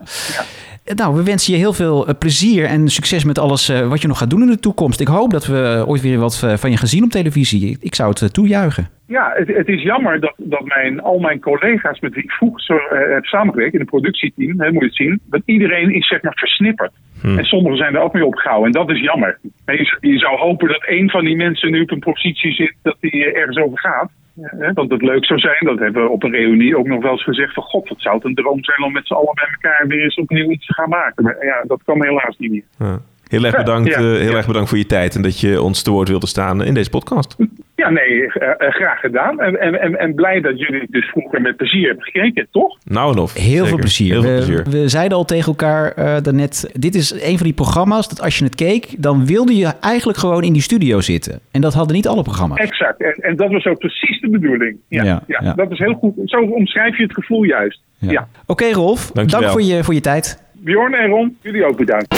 Nou, 0.95 1.15
we 1.17 1.23
wensen 1.23 1.53
je 1.53 1.59
heel 1.59 1.73
veel 1.73 2.07
eh, 2.07 2.15
plezier 2.19 2.65
en 2.65 2.89
succes 2.89 3.25
met 3.25 3.39
alles 3.39 3.69
eh, 3.69 3.89
wat 3.89 4.03
je 4.03 4.09
nog 4.09 4.19
gaat 4.19 4.31
doen 4.31 4.41
in 4.43 4.47
de 4.47 4.59
toekomst. 4.61 5.01
Ik 5.01 5.07
hoop 5.09 5.31
dat 5.31 5.47
we 5.47 5.85
ooit 5.87 6.01
weer 6.03 6.19
wat 6.19 6.43
eh, 6.45 6.57
van 6.57 6.71
je 6.71 6.77
gaan 6.77 6.89
zien 6.89 7.05
op 7.05 7.11
televisie. 7.11 7.77
Ik- 7.81 7.95
zou 7.95 8.09
het 8.11 8.23
eh, 8.23 8.29
toejuichen. 8.29 8.89
Ja, 9.13 9.33
het, 9.35 9.49
het 9.49 9.69
is 9.69 9.83
jammer 9.83 10.21
dat, 10.21 10.35
dat 10.37 10.65
mijn, 10.65 11.01
al 11.01 11.19
mijn 11.19 11.41
collega's 11.41 12.01
met 12.01 12.15
wie 12.15 12.23
ik 12.23 12.31
vroeger 12.31 12.87
eh, 12.91 13.15
heb 13.15 13.25
samengewerkt 13.25 13.75
in 13.75 13.81
het 13.81 13.89
productieteam, 13.89 14.61
hè, 14.61 14.73
moet 14.73 14.81
je 14.81 14.87
het 14.87 14.97
zien, 14.97 15.21
dat 15.25 15.43
iedereen 15.45 15.95
is 15.95 16.09
zeg 16.09 16.23
maar 16.23 16.37
versnipperd. 16.37 16.93
En 17.23 17.45
sommigen 17.45 17.79
zijn 17.79 17.95
er 17.95 18.01
ook 18.01 18.13
mee 18.13 18.27
opgehouden 18.27 18.67
en 18.67 18.87
dat 18.87 18.97
is 18.97 19.01
jammer. 19.01 19.39
En 19.65 19.77
je, 19.77 19.97
je 20.01 20.19
zou 20.19 20.39
hopen 20.39 20.69
dat 20.69 20.85
één 20.85 21.11
van 21.11 21.25
die 21.25 21.37
mensen 21.37 21.71
nu 21.71 21.81
op 21.83 21.91
een 21.91 21.99
positie 21.99 22.53
zit 22.53 22.75
dat 22.83 22.97
die 23.01 23.25
eh, 23.25 23.41
ergens 23.41 23.59
over 23.59 23.79
gaat. 23.79 24.11
Ja, 24.35 24.53
hè, 24.59 24.73
want 24.73 24.91
het 24.91 25.03
leuk 25.03 25.25
zou 25.25 25.39
zijn, 25.41 25.65
dat 25.65 25.79
hebben 25.79 26.03
we 26.03 26.09
op 26.09 26.23
een 26.23 26.31
reunie 26.31 26.79
ook 26.79 26.87
nog 26.87 27.03
wel 27.03 27.11
eens 27.11 27.25
gezegd 27.25 27.55
van 27.55 27.63
god, 27.63 27.89
wat 27.89 28.01
zou 28.01 28.15
het 28.15 28.25
een 28.25 28.35
droom 28.35 28.65
zijn 28.65 28.83
om 28.83 28.93
met 28.93 29.07
z'n 29.07 29.15
allen 29.15 29.35
bij 29.35 29.49
elkaar 29.53 29.87
weer 29.87 30.03
eens 30.03 30.15
opnieuw 30.15 30.51
iets 30.51 30.67
te 30.67 30.75
gaan 30.75 30.89
maken. 30.89 31.25
Maar 31.25 31.45
ja, 31.45 31.63
dat 31.67 31.83
kan 31.85 32.05
helaas 32.05 32.39
niet 32.39 32.51
meer. 32.51 32.65
Ja. 32.79 32.99
Heel, 33.33 33.45
erg 33.45 33.57
bedankt, 33.57 33.89
Ja, 33.89 33.95
eh, 33.97 34.03
heel 34.03 34.31
ja. 34.31 34.37
erg 34.37 34.47
bedankt 34.47 34.69
voor 34.69 34.79
je 34.79 34.87
tijd 34.87 35.15
en 35.15 35.23
dat 35.23 35.41
je 35.41 35.63
ons 35.63 35.83
te 35.83 35.91
woord 35.91 36.09
wilde 36.09 36.27
staan 36.27 36.65
in 36.65 36.75
deze 36.75 36.91
podcast. 36.91 37.37
Ja, 37.77 37.91
nee, 37.91 38.33
eh, 38.33 38.49
eh, 38.49 38.75
graag 38.75 39.01
gedaan. 39.01 39.41
En, 39.41 39.61
en, 39.61 39.81
en, 39.81 39.99
en 39.99 40.15
blij 40.15 40.41
dat 40.41 40.59
jullie 40.59 40.81
het 40.81 40.91
dus 40.91 41.05
vroeger 41.11 41.41
met 41.41 41.57
plezier 41.57 41.87
hebben 41.87 42.05
gekeken, 42.05 42.47
toch? 42.51 42.79
Nou 42.85 43.13
en 43.13 43.19
of. 43.19 43.35
Heel 43.35 43.67
veel 43.67 43.77
plezier. 43.77 44.13
Heel 44.13 44.23
veel 44.23 44.31
we, 44.31 44.63
plezier. 44.63 44.83
we 44.83 44.89
zeiden 44.89 45.19
al 45.19 45.25
tegen 45.25 45.47
elkaar 45.47 45.93
eh 45.93 46.17
daarnet, 46.23 46.71
dit 46.73 46.95
is 46.95 47.11
een 47.23 47.37
van 47.37 47.47
die 47.47 47.55
programma's 47.55 48.09
dat 48.09 48.21
als 48.21 48.39
je 48.39 48.45
het 48.45 48.55
keek, 48.55 49.03
dan 49.03 49.27
wilde 49.27 49.57
je 49.57 49.73
eigenlijk 49.81 50.19
gewoon 50.19 50.43
in 50.43 50.53
die 50.53 50.63
studio 50.63 51.01
zitten. 51.01 51.41
En 51.51 51.61
dat 51.61 51.75
hadden 51.75 51.95
niet 51.95 52.09
alle 52.09 52.23
programma's. 52.23 52.59
Exact. 52.59 53.03
En, 53.03 53.15
en 53.21 53.37
dat 53.37 53.51
was 53.51 53.67
ook 53.67 53.79
precies 53.79 54.21
de 54.21 54.31
bedoeling. 54.31 54.77
Ja, 54.89 55.05
Ja, 55.05 55.23
ja, 55.27 55.41
ja. 55.43 55.53
dat 55.53 55.71
is 55.71 55.79
heel 55.79 55.95
goed. 55.95 56.15
Zo 56.25 56.41
omschrijf 56.41 56.97
je 56.97 57.03
het 57.03 57.15
gevoel 57.15 57.43
juist. 57.43 57.81
Ja. 57.99 58.29
Oké 58.47 58.71
Rolf, 58.73 59.11
Dankjewel. 59.11 59.41
dank 59.41 59.53
voor 59.53 59.63
je, 59.75 59.85
voor 59.85 59.95
je 59.95 60.01
tijd. 60.01 60.43
Bjorn 60.53 60.95
en 60.95 61.09
Ron, 61.09 61.37
jullie 61.41 61.65
ook 61.65 61.77
bedankt. 61.77 62.15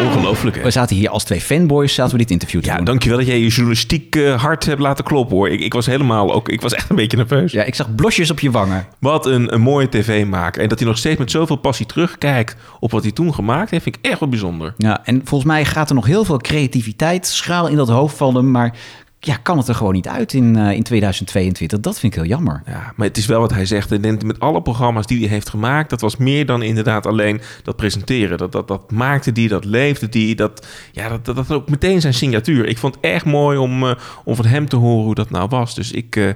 Ongelooflijk, 0.00 0.56
hè? 0.56 0.62
We 0.62 0.70
zaten 0.70 0.96
hier 0.96 1.08
als 1.08 1.24
twee 1.24 1.40
fanboys, 1.40 1.94
zaten 1.94 2.12
we 2.12 2.18
dit 2.18 2.30
interview 2.30 2.60
te 2.60 2.68
Ja, 2.68 2.76
doen. 2.76 2.84
dankjewel 2.84 3.18
dat 3.18 3.26
jij 3.26 3.38
je 3.40 3.46
journalistiek 3.48 4.16
eh, 4.16 4.42
hard 4.42 4.66
hebt 4.66 4.80
laten 4.80 5.04
kloppen, 5.04 5.36
hoor. 5.36 5.48
Ik, 5.48 5.60
ik 5.60 5.72
was 5.72 5.86
helemaal 5.86 6.32
ook... 6.32 6.48
Ik 6.48 6.60
was 6.60 6.72
echt 6.74 6.90
een 6.90 6.96
beetje 6.96 7.16
nerveus. 7.16 7.52
Ja, 7.52 7.62
ik 7.62 7.74
zag 7.74 7.94
blosjes 7.94 8.30
op 8.30 8.40
je 8.40 8.50
wangen. 8.50 8.86
Wat 8.98 9.26
een, 9.26 9.54
een 9.54 9.60
mooie 9.60 9.88
tv 9.88 10.26
maken. 10.26 10.62
En 10.62 10.68
dat 10.68 10.78
hij 10.78 10.88
nog 10.88 10.98
steeds 10.98 11.18
met 11.18 11.30
zoveel 11.30 11.56
passie 11.56 11.86
terugkijkt 11.86 12.56
op 12.80 12.90
wat 12.90 13.02
hij 13.02 13.12
toen 13.12 13.34
gemaakt 13.34 13.70
heeft, 13.70 13.82
vind 13.82 13.96
ik 13.96 14.04
echt 14.04 14.20
wel 14.20 14.28
bijzonder. 14.28 14.74
Ja, 14.76 15.00
en 15.04 15.20
volgens 15.24 15.50
mij 15.50 15.64
gaat 15.64 15.88
er 15.88 15.94
nog 15.94 16.06
heel 16.06 16.24
veel 16.24 16.38
creativiteit 16.38 17.26
schraal 17.26 17.68
in 17.68 17.76
dat 17.76 17.88
hoofd 17.88 18.16
van 18.16 18.34
hem, 18.34 18.50
maar 18.50 18.74
ja, 19.22 19.36
kan 19.36 19.58
het 19.58 19.68
er 19.68 19.74
gewoon 19.74 19.92
niet 19.92 20.08
uit 20.08 20.32
in, 20.32 20.56
eh, 20.56 20.72
in 20.72 20.82
2022. 20.82 21.80
Dat 21.80 21.98
vind 21.98 22.12
ik 22.14 22.18
heel 22.20 22.28
jammer. 22.28 22.62
Ja, 22.66 22.92
maar 22.96 23.06
het 23.06 23.16
is 23.16 23.26
wel 23.26 23.40
wat 23.40 23.52
hij 23.52 23.66
zegt. 23.66 23.90
Ik 23.92 24.02
denk 24.02 24.22
met 24.22 24.40
alle 24.40 24.62
programma's 24.62 25.06
die 25.06 25.18
hij 25.20 25.28
heeft 25.28 25.48
gemaakt, 25.48 25.90
dat 25.90 26.00
was 26.00 26.16
meer 26.16 26.46
dan 26.46 26.62
inderdaad 26.62 27.06
alleen 27.06 27.40
dat 27.62 27.76
presenteren. 27.76 28.38
Dat, 28.38 28.52
dat, 28.52 28.68
dat 28.68 28.90
maakte 28.90 29.32
die, 29.32 29.48
dat 29.48 29.64
leefde 29.64 30.08
die, 30.08 30.34
dat, 30.34 30.66
ja, 30.92 31.08
dat, 31.08 31.24
dat, 31.24 31.36
dat 31.36 31.50
ook 31.52 31.70
meteen 31.70 32.00
zijn 32.00 32.14
signatuur. 32.14 32.66
Ik 32.66 32.78
vond 32.78 32.94
het 32.94 33.04
erg 33.04 33.24
mooi 33.24 33.58
om, 33.58 33.82
eh, 33.88 33.94
om 34.24 34.34
van 34.34 34.44
hem 34.46 34.68
te 34.68 34.76
horen 34.76 35.04
hoe 35.04 35.14
dat 35.14 35.30
nou 35.30 35.48
was. 35.48 35.74
Dus 35.74 35.90
ik, 35.92 36.16
eh, 36.16 36.28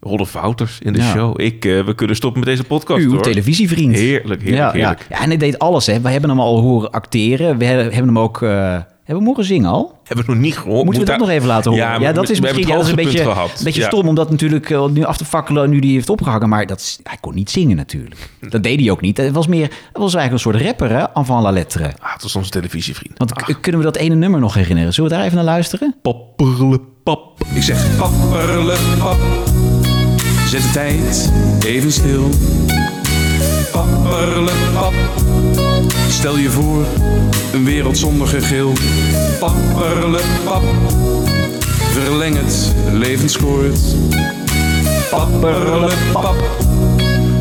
Rolf 0.00 0.32
Wouters 0.32 0.78
in 0.82 0.92
de 0.92 0.98
Ja. 0.98 1.12
show. 1.12 1.40
Ik, 1.40 1.62
we 1.64 1.92
kunnen 1.96 2.16
stoppen 2.16 2.40
met 2.40 2.48
deze 2.48 2.64
podcast, 2.64 3.04
Uw 3.04 3.12
hoor. 3.12 3.22
televisievriend. 3.22 3.94
Heerlijk, 3.94 4.42
heerlijk, 4.42 4.62
ja, 4.62 4.70
heerlijk. 4.72 5.06
Ja. 5.08 5.16
ja, 5.16 5.22
en 5.22 5.28
hij 5.28 5.36
deed 5.36 5.58
alles. 5.58 5.86
Hè. 5.86 6.00
We 6.00 6.08
hebben 6.10 6.30
hem 6.30 6.40
al 6.40 6.60
horen 6.60 6.90
acteren. 6.90 7.58
We 7.58 7.64
hebben 7.64 7.92
hem 8.06 8.18
ook... 8.18 8.42
hebben 9.04 9.14
we 9.14 9.14
hem 9.14 9.24
horen 9.24 9.44
zingen 9.44 9.70
al? 9.70 9.98
Hebben 10.04 10.26
we 10.26 10.32
nog 10.32 10.40
niet 10.40 10.58
gehoord. 10.58 10.84
Moeten 10.84 11.02
we 11.02 11.08
dat 11.08 11.18
daar- 11.18 11.26
nog 11.26 11.36
even 11.36 11.46
laten 11.48 11.70
horen? 11.70 12.00
Ja, 12.00 12.12
dat 12.12 12.30
is 12.30 12.40
misschien 12.40 12.66
ja, 12.66 12.74
dat 12.74 12.84
is 12.84 12.90
een 12.90 12.96
beetje, 12.96 13.20
een 13.22 13.64
beetje 13.64 13.80
Ja. 13.80 13.86
stom 13.86 14.08
om 14.08 14.14
dat 14.14 14.30
natuurlijk 14.30 14.70
eh, 14.70 14.86
nu 14.86 15.04
af 15.04 15.16
te 15.16 15.24
fakkelen 15.24 15.70
nu 15.70 15.78
die 15.78 15.92
heeft 15.92 16.10
opgehangen. 16.10 16.48
Maar 16.48 16.66
dat 16.66 16.80
is, 16.80 16.98
hij 17.02 17.16
kon 17.20 17.34
niet 17.34 17.50
zingen 17.50 17.76
natuurlijk. 17.76 18.30
Dat 18.48 18.62
deed 18.62 18.80
hij 18.80 18.90
ook 18.90 19.00
niet. 19.00 19.16
Het 19.16 19.32
was 19.32 19.46
meer, 19.46 19.62
het 19.62 19.98
was 19.98 20.14
eigenlijk 20.14 20.32
een 20.32 20.52
soort 20.52 20.64
rapper, 20.66 20.90
hè? 20.90 21.14
Avant 21.14 21.42
la 21.42 21.50
lettre. 21.50 21.92
Ah, 22.00 22.12
het 22.12 22.22
was 22.22 22.36
onze 22.36 22.50
televisievriend. 22.50 23.18
Want 23.18 23.32
k- 23.32 23.58
kunnen 23.60 23.80
we 23.80 23.86
dat 23.86 23.96
ene 23.96 24.14
nummer 24.14 24.40
nog 24.40 24.54
herinneren? 24.54 24.92
Zullen 24.92 25.10
we 25.10 25.16
daar 25.16 25.24
even 25.24 25.36
naar 25.36 25.46
luisteren? 25.46 25.94
Papperle 26.02 26.80
pap. 27.04 27.44
Ik 27.54 27.62
zeg 27.62 27.96
papperle 27.96 28.76
pap. 28.98 29.16
Zet 30.46 30.62
de 30.62 30.70
tijd 30.72 31.32
even 31.66 31.92
stil. 31.92 32.28
Papperle 33.74 34.52
pap. 34.72 34.94
Stel 36.08 36.38
je 36.38 36.50
voor, 36.50 36.84
een 37.52 37.64
wereld 37.64 37.98
zonder 37.98 38.26
gegil. 38.26 38.72
Papperle 39.38 40.20
pap. 40.44 40.62
Verleng 41.92 42.36
het 42.36 42.74
levenskoord. 42.92 43.78
Papperle 45.10 45.90
pap. 46.12 46.36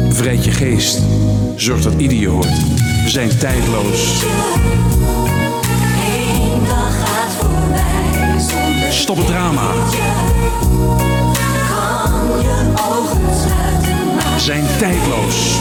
Vrijd 0.10 0.46
je 0.46 0.52
geest. 0.52 1.00
Zorg 1.56 1.82
dat 1.82 1.94
ieder 1.98 2.18
je 2.18 2.28
hoort. 2.28 2.58
We 3.04 3.10
zijn 3.10 3.38
tijdloos. 3.38 4.24
Stop 8.90 9.18
het 9.18 9.28
drama. 9.28 9.72
Zijn 14.38 14.66
tijdloos. 14.78 15.60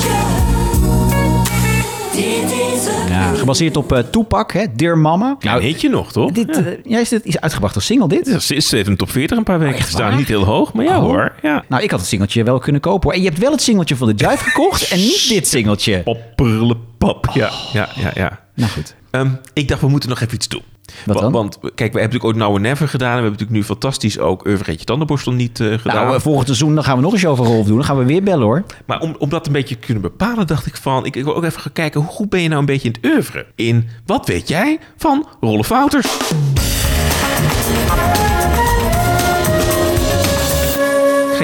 Ja, 3.09 3.33
gebaseerd 3.35 3.77
op 3.77 3.93
eh 3.93 3.99
Tupac, 3.99 4.53
hè? 4.53 4.65
Dear 4.77 4.99
Mama. 4.99 5.37
Nou, 5.41 5.63
heet 5.63 5.81
je 5.81 5.89
nog, 5.89 6.13
toch? 6.13 6.33
Dit, 6.33 6.51
eh, 6.59 6.67
ja, 6.85 6.99
is 6.99 7.09
dit 7.09 7.25
is 7.25 7.41
uitgebracht 7.41 7.75
als 7.75 7.85
single, 7.87 8.09
dit? 8.09 8.27
Ja, 8.27 8.39
Ze 8.39 8.55
is 8.55 8.73
even 8.73 8.97
top 8.97 9.11
40 9.11 9.37
een 9.39 9.45
paar 9.45 9.59
weken 9.59 9.75
echt 9.75 9.85
gestaan. 9.85 10.09
waar? 10.09 10.17
Niet 10.17 10.29
heel 10.29 10.45
hoog, 10.45 10.73
maar 10.73 10.85
ja 10.85 10.97
Oh. 10.99 11.03
hoor. 11.05 11.33
Ja. 11.43 11.65
Nou, 11.69 11.83
ik 11.83 11.91
had 11.91 12.01
het 12.01 12.09
singeltje 12.09 12.43
wel 12.45 12.59
kunnen 12.59 12.81
kopen, 12.81 13.03
hoor. 13.03 13.13
En 13.13 13.23
je 13.23 13.29
hebt 13.29 13.41
wel 13.41 13.51
het 13.51 13.63
singeltje 13.63 13.97
van 13.97 14.09
de 14.09 14.15
Jive 14.15 14.45
gekocht 14.51 14.89
en 14.91 14.99
niet 14.99 15.29
dit 15.29 15.49
singeltje. 15.49 15.99
Papperle 16.03 16.77
pap. 16.99 17.31
Ja, 17.35 17.51
ja, 17.73 17.89
ja, 17.95 18.11
ja. 18.15 18.41
Nou 18.55 18.71
goed. 18.71 18.95
Ehm, 19.11 19.29
ik 19.53 19.69
dacht, 19.69 19.81
we 19.81 19.89
moeten 19.89 20.09
nog 20.09 20.21
even 20.21 20.35
iets 20.35 20.49
doen. 20.49 20.63
Wat 21.07 21.17
Wa- 21.17 21.23
dan? 21.23 21.33
Want, 21.33 21.59
kijk, 21.61 21.73
we 21.77 21.83
hebben 21.83 22.03
natuurlijk 22.03 22.25
ooit 22.25 22.37
Now 22.37 22.59
Never 22.59 22.89
gedaan. 22.89 23.11
En 23.11 23.17
we 23.17 23.23
hebben 23.23 23.41
natuurlijk 23.41 23.59
nu 23.59 23.65
fantastisch 23.65 24.19
ook 24.19 24.41
Vergeet 24.45 24.87
tandenborstel 24.87 25.33
niet 25.33 25.61
eh, 25.61 25.79
gedaan. 25.79 26.05
Nou, 26.05 26.15
eh, 26.15 26.21
volgend 26.21 26.47
seizoen 26.47 26.75
dan 26.75 26.85
gaan 26.85 26.97
we 26.97 27.03
nog 27.03 27.13
een 27.13 27.19
show 27.19 27.37
van 27.37 27.47
Rolf 27.47 27.67
doen. 27.67 27.77
Dan 27.77 27.85
gaan 27.85 27.99
we 27.99 28.05
weer 28.05 28.23
bellen, 28.23 28.45
hoor. 28.45 28.65
Maar 28.87 29.01
om, 29.01 29.15
om 29.19 29.29
dat 29.29 29.47
een 29.47 29.53
beetje 29.53 29.79
te 29.79 29.87
kunnen 29.87 30.03
bepalen, 30.03 30.47
dacht 30.47 30.67
ik 30.67 30.77
van... 30.77 31.05
Ik, 31.05 31.17
ik 31.17 31.25
wil 31.25 31.37
ook 31.37 31.45
even 31.45 31.61
gaan 31.61 31.73
kijken, 31.73 32.01
hoe 32.01 32.11
goed 32.11 32.29
ben 32.29 32.43
je 32.43 32.49
nou 32.49 32.61
een 32.61 32.67
beetje 32.67 32.89
in 32.89 32.97
het 33.01 33.13
oeuvre? 33.13 33.47
In, 33.55 33.89
wat 34.07 34.27
weet 34.27 34.49
jij 34.49 34.79
van 34.97 35.27
Rolf 35.41 35.69
Wouters? 35.69 36.19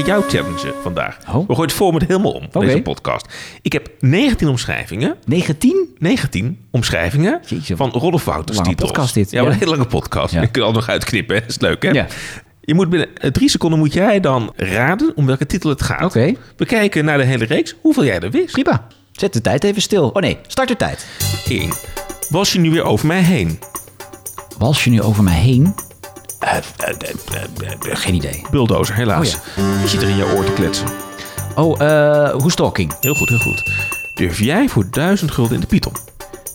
Ga 0.00 0.06
jou 0.06 0.24
challengen 0.28 0.74
vandaag. 0.82 1.18
Oh. 1.28 1.34
We 1.34 1.44
gooien 1.46 1.62
het 1.62 1.72
format 1.72 2.02
helemaal 2.02 2.32
om, 2.32 2.48
deze 2.60 2.82
podcast. 2.82 3.26
Ik 3.62 3.72
heb 3.72 3.90
19 4.00 4.48
omschrijvingen 4.48 5.16
19? 5.24 5.88
19 5.98 6.58
omschrijvingen 6.70 7.40
Jeetje, 7.46 7.76
van 7.76 7.90
Rolf 7.90 8.24
Wouters 8.24 8.58
titels. 8.58 8.90
podcast 8.90 9.14
dit, 9.14 9.30
Ja, 9.30 9.42
ja. 9.42 9.48
een 9.48 9.52
hele 9.58 9.70
lange 9.70 9.86
podcast. 9.86 10.34
Ja. 10.34 10.40
Je 10.40 10.50
kunt 10.50 10.64
al 10.64 10.72
nog 10.72 10.88
uitknippen, 10.88 11.34
hè? 11.34 11.40
dat 11.40 11.50
is 11.50 11.58
leuk 11.58 11.82
hè? 11.82 11.90
Ja. 11.90 12.06
Je 12.60 12.74
moet 12.74 12.88
binnen 12.88 13.16
eh, 13.16 13.30
drie 13.30 13.48
seconden 13.48 13.78
moet 13.78 13.92
jij 13.92 14.20
dan 14.20 14.52
raden 14.56 15.12
om 15.16 15.26
welke 15.26 15.46
titel 15.46 15.70
het 15.70 15.82
gaat. 15.82 16.04
Oké. 16.04 16.34
We 16.56 16.66
kijken 16.66 17.04
naar 17.04 17.18
de 17.18 17.24
hele 17.24 17.44
reeks, 17.44 17.74
hoeveel 17.80 18.04
jij 18.04 18.20
er 18.20 18.30
wist. 18.30 18.52
Prima. 18.52 18.86
Zet 19.12 19.32
de 19.32 19.40
tijd 19.40 19.64
even 19.64 19.82
stil. 19.82 20.08
Oh 20.08 20.22
nee, 20.22 20.38
start 20.46 20.68
de 20.68 20.76
tijd. 20.76 21.06
1. 21.48 21.70
Was 22.28 22.52
je 22.52 22.58
nu 22.58 22.70
weer 22.70 22.84
over 22.84 23.06
mij 23.06 23.22
heen? 23.22 23.58
Wals 24.58 24.84
je 24.84 24.90
nu 24.90 25.02
over 25.02 25.22
mij 25.22 25.40
heen? 25.40 25.74
Eh, 26.38 26.56
eh, 26.56 26.94
eh, 27.90 27.96
geen 27.96 28.14
idee. 28.14 28.44
Bulldozer, 28.50 28.94
helaas. 28.94 29.34
Oh 29.34 29.82
Je 29.82 29.88
zit 29.88 30.02
er 30.02 30.08
in 30.08 30.16
je 30.16 30.32
oor 30.34 30.44
te 30.44 30.52
kletsen. 30.52 30.86
Oh, 31.54 31.80
eh 31.80 32.30
Who's 32.30 32.54
Talking? 32.54 32.92
Heel 33.00 33.14
goed, 33.14 33.28
heel 33.28 33.38
goed. 33.38 33.62
Durf 34.14 34.40
jij 34.40 34.68
voor 34.68 34.90
1000 34.90 35.30
gulden 35.30 35.54
in 35.54 35.60
de 35.60 35.66
Python? 35.66 35.92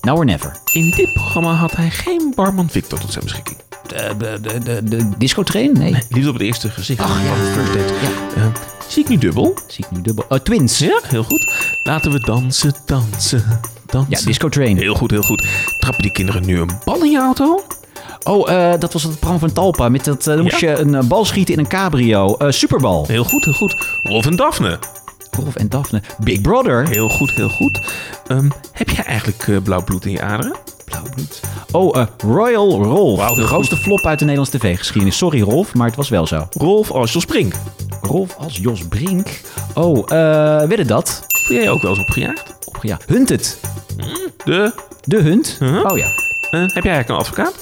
Now 0.02 0.18
or 0.18 0.26
Never. 0.26 0.58
In 0.74 0.90
dit 0.96 1.14
programma 1.14 1.54
had 1.54 1.72
hij 1.72 1.90
geen 1.90 2.32
barman 2.36 2.70
Victor 2.70 3.00
tot 3.00 3.12
zijn 3.12 3.24
beschikking. 3.24 3.58
De, 3.88 4.16
de, 4.18 4.60
de, 4.64 4.84
de, 4.84 5.10
disco 5.18 5.44
train? 5.44 5.74
Nee. 5.74 5.96
Liefde 6.10 6.28
op 6.28 6.34
het 6.34 6.44
eerste 6.44 6.70
gezicht 6.70 7.00
Ach, 7.00 7.24
ja. 7.24 7.34
first 7.34 7.74
date. 7.74 7.94
Ja. 8.36 8.52
Zie 8.88 9.04
ik 9.04 9.10
nu 9.10 9.18
dubbel? 9.18 9.58
Zie 9.68 9.86
ik 9.86 9.92
nu 9.92 10.02
dubbel. 10.02 10.26
Oh, 10.30 10.38
Twins. 10.38 10.78
Ja, 10.78 11.00
heel 11.04 11.24
goed. 11.24 11.54
Laten 11.84 12.12
we 12.12 12.20
dansen, 12.20 12.74
dansen, 12.86 13.60
dansen. 13.86 14.18
Ja, 14.20 14.26
Disco 14.26 14.50
Train. 14.50 14.78
Heel 14.78 14.96
goed, 14.96 15.12
heel 15.12 15.22
goed. 15.22 15.48
Trappen 15.80 16.02
die 16.02 16.12
kinderen 16.12 16.46
nu 16.46 16.60
een 16.60 16.72
bal 16.84 17.04
in 17.04 17.12
je 17.12 17.20
auto? 17.20 17.64
Oh, 18.24 18.50
eh, 18.52 18.80
dat 18.80 18.94
was 18.94 19.04
het 19.04 19.12
programma 19.12 19.40
van 19.40 19.52
Talpa. 19.52 19.90
Met 19.90 20.06
dat, 20.06 20.20
eh, 20.28 20.34
dan 20.34 20.42
moest 20.44 20.60
Ja. 20.60 20.70
je 20.70 20.78
een 20.80 20.96
eh, 20.96 21.04
bal 21.04 21.26
schieten 21.26 21.54
in 21.54 21.60
een 21.60 21.68
cabrio. 21.68 22.36
Superbal. 22.50 23.06
Heel 23.08 23.24
goed, 23.24 23.44
heel 23.46 23.54
goed. 23.54 23.76
Rolf 24.04 24.26
en 24.26 24.36
Daphne? 24.36 24.80
Rolf 25.32 25.56
en 25.56 25.70
Daphne. 25.70 26.02
Big 26.24 26.42
Brother. 26.42 26.88
Heel 26.90 27.10
goed, 27.10 27.32
heel 27.32 27.50
goed. 27.50 27.80
Ehm, 28.28 28.50
heb 28.72 28.90
jij 28.90 29.04
eigenlijk 29.06 29.64
blauw 29.64 29.84
bloed 29.84 30.06
in 30.06 30.12
je 30.12 30.22
aderen? 30.22 30.56
Blauw 30.86 31.04
bloed. 31.16 31.40
Oh, 31.72 32.06
Royal 32.18 32.84
Rolf. 32.84 33.36
De 33.36 33.44
grootste 33.48 33.78
flop 33.78 34.06
uit 34.06 34.20
de 34.20 34.26
Nederlandse 34.26 34.58
tv-geschiedenis. 34.58 35.18
Sorry 35.18 35.42
Rolf, 35.42 35.74
maar 35.74 35.88
het 35.88 35.96
was 35.96 36.10
wel 36.10 36.28
zo. 36.28 36.48
Rolf 36.52 36.92
als 36.92 37.14
Jos 37.14 37.26
Brink. 37.26 37.54
Rolf 38.02 38.36
als 38.40 38.58
Jos 38.58 38.88
Brink. 38.88 39.42
Oh, 39.74 40.12
eh 40.12 40.68
weet 40.68 40.78
je 40.78 40.86
dat? 40.86 41.26
Ben 41.48 41.58
jij 41.58 41.70
ook 41.70 41.82
wel 41.82 41.92
eens 41.92 42.00
opgejaagd? 42.00 42.54
Ja, 42.82 42.98
Hunted. 43.08 43.60
De, 44.46 44.74
De 45.04 45.18
Hunt. 45.22 45.56
Huh? 45.60 45.86
Oh 45.86 45.98
ja. 45.98 46.08
heb 46.52 46.84
jij 46.84 46.94
eigenlijk 46.94 47.10
een 47.10 47.16
advocaat? 47.16 47.54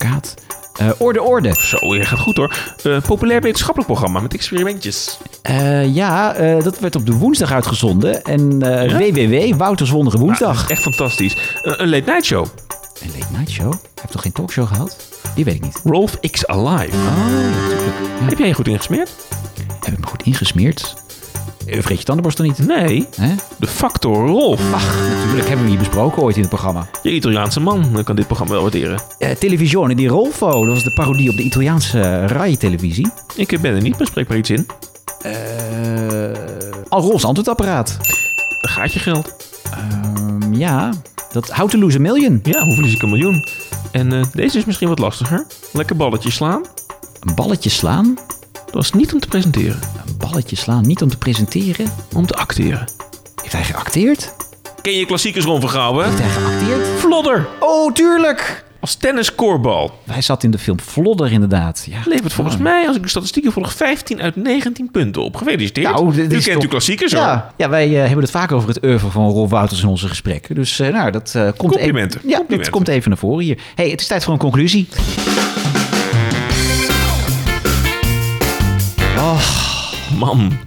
Advocaat. 0.00 0.34
Eh, 0.76 0.88
orde, 0.98 1.22
orde. 1.22 1.54
Zo, 1.58 1.94
je 1.94 2.04
gaat 2.04 2.18
goed 2.18 2.36
hoor. 2.36 2.56
Eh, 2.82 3.00
populair 3.06 3.40
wetenschappelijk 3.40 3.92
programma 3.92 4.20
met 4.20 4.34
experimentjes. 4.34 5.18
Eh, 5.42 5.94
ja, 5.94 6.32
dat 6.58 6.78
werd 6.78 6.96
op 6.96 7.06
de 7.06 7.12
woensdag 7.12 7.52
uitgezonden. 7.52 8.22
En 8.24 8.58
Ja? 8.60 8.86
www, 8.98 9.56
Wouters 9.56 9.90
Wondere 9.90 10.16
Nou, 10.16 10.26
Woensdag. 10.28 10.70
echt 10.70 10.82
fantastisch. 10.82 11.36
Een 11.62 11.88
late 11.88 12.10
night 12.10 12.24
show. 12.24 12.46
Een 13.02 13.10
late 13.18 13.32
night 13.32 13.50
show? 13.50 13.70
Hij 13.72 13.80
heeft 13.94 14.12
toch 14.12 14.22
geen 14.22 14.32
talkshow 14.32 14.66
gehad? 14.66 14.96
Die 15.34 15.44
weet 15.44 15.54
ik 15.54 15.62
niet. 15.62 15.80
Rolf 15.84 16.18
X 16.30 16.46
Alive. 16.46 16.96
Oh, 16.96 17.14
ja, 17.16 17.60
natuurlijk. 17.60 17.96
Ja. 18.20 18.26
Heb 18.28 18.38
jij 18.38 18.46
je 18.46 18.54
goed 18.54 18.68
ingesmeerd? 18.68 19.10
Heb 19.80 19.92
ik 19.92 19.98
me 20.00 20.06
goed 20.06 20.22
ingesmeerd? 20.22 20.94
Eh, 21.70 21.76
Vergeet 21.76 21.98
je 21.98 22.04
tandenborstel 22.04 22.44
niet. 22.44 22.66
Nee. 22.66 23.06
Hè? 23.16 23.34
De 23.56 23.66
factor 23.66 24.26
Rolf. 24.26 24.72
Ach, 24.72 24.96
natuurlijk 25.16 25.48
hebben 25.48 25.64
we 25.64 25.70
hier 25.70 25.78
besproken 25.78 26.22
ooit 26.22 26.34
in 26.34 26.40
het 26.40 26.50
programma. 26.50 26.86
Je 27.02 27.10
Italiaanse 27.10 27.60
man 27.60 27.98
eh, 27.98 28.04
kan 28.04 28.16
dit 28.16 28.26
programma 28.26 28.52
wel 28.52 28.62
waarderen. 28.62 29.00
Eh 29.18 29.30
Televisione 29.30 29.94
di 29.94 30.08
Rolfo, 30.08 30.64
dat 30.64 30.74
was 30.74 30.84
de 30.84 30.92
parodie 30.92 31.30
op 31.30 31.36
de 31.36 31.42
Italiaanse 31.42 32.00
eh, 32.00 32.26
Rai-televisie. 32.26 33.10
Ik 33.36 33.60
ben 33.60 33.74
er 33.74 33.82
niet, 33.82 33.98
maar 33.98 34.06
spreek 34.06 34.28
maar 34.28 34.38
iets 34.38 34.50
in. 34.50 34.66
Eh 35.22 35.32
Al 36.88 37.00
Rolfs 37.00 37.24
antwoordapparaat. 37.24 37.96
Daar 38.60 38.72
gaat 38.72 38.92
je 38.92 38.98
geld. 38.98 39.34
Ehm, 39.70 40.54
ja, 40.54 40.92
dat 41.32 41.50
How 41.50 41.68
to 41.68 41.78
Lose 41.78 41.96
a 41.98 42.00
Million. 42.00 42.40
Ja, 42.42 42.62
hoe 42.64 42.74
verlies 42.74 42.94
ik 42.94 43.02
een 43.02 43.08
miljoen? 43.08 43.46
En 43.90 44.12
eh, 44.12 44.24
deze 44.32 44.58
is 44.58 44.64
misschien 44.64 44.88
wat 44.88 44.98
lastiger. 44.98 45.46
Lekker 45.72 45.96
balletje 45.96 46.30
slaan. 46.30 46.62
Een 47.20 47.34
balletje 47.34 47.70
slaan. 47.70 48.18
Dat 48.72 48.82
was 48.82 48.92
niet 48.92 49.12
om 49.12 49.20
te 49.20 49.28
presenteren. 49.28 49.78
Een 50.06 50.16
balletje 50.18 50.56
slaan, 50.56 50.86
niet 50.86 51.02
om 51.02 51.08
te 51.08 51.16
presenteren. 51.18 51.92
Om 52.14 52.26
te 52.26 52.34
acteren. 52.34 52.84
Heeft 53.42 53.52
hij 53.52 53.64
geacteerd? 53.64 54.32
Ken 54.82 54.92
je 54.92 55.06
klassiekers 55.06 55.44
Ron 55.44 55.60
Vergouwen? 55.60 56.04
Heeft 56.04 56.18
hij 56.18 56.28
geacteerd? 56.30 56.86
Vlodder. 57.00 57.48
Oh, 57.60 57.92
tuurlijk! 57.92 58.64
Als 58.80 58.94
tenniskoorbal. 58.94 59.92
Hij 60.10 60.22
zat 60.22 60.42
in 60.42 60.50
de 60.50 60.58
film 60.58 60.80
Vlodder 60.80 61.32
inderdaad. 61.32 61.86
Ja. 61.90 61.98
Levert 62.04 62.32
volgens 62.32 62.56
mij, 62.56 62.86
als 62.86 62.96
ik 62.96 63.02
de 63.02 63.08
statistieken 63.08 63.52
volg, 63.52 63.72
15 63.72 64.22
uit 64.22 64.36
19 64.36 64.90
punten 64.90 65.22
op. 65.22 65.36
Gefeliciteerd. 65.36 65.92
Nou, 65.92 66.14
dit 66.14 66.32
U 66.32 66.38
kent 66.38 66.52
toch- 66.52 66.62
uw 66.62 66.68
klassiekers 66.68 67.12
hoor. 67.12 67.22
Ja, 67.22 67.54
ja 67.56 67.68
wij 67.68 67.88
eh, 67.94 68.00
hebben 68.00 68.20
het 68.22 68.30
vaak 68.30 68.52
over 68.52 68.68
het 68.68 68.84
oeuvre 68.84 69.10
van 69.10 69.30
Rolf 69.30 69.50
Wouters 69.50 69.82
in 69.82 69.88
onze 69.88 70.08
gesprekken. 70.08 70.54
Dus 70.54 70.78
eh, 70.80 70.92
nou, 70.92 71.10
dat 71.10 71.32
eh, 71.34 71.42
komt 71.42 71.56
Complimenten, 71.56 72.18
even. 72.18 72.28
Ja, 72.28 72.28
dat 72.28 72.36
complimenten. 72.38 72.72
komt 72.72 72.88
even 72.88 73.08
naar 73.08 73.18
voren 73.18 73.44
hier. 73.44 73.58
hey, 73.74 73.90
het 73.90 74.00
is 74.00 74.06
tijd 74.06 74.24
voor 74.24 74.32
een 74.32 74.38
conclusie. 74.38 74.88
Man. 80.18 80.58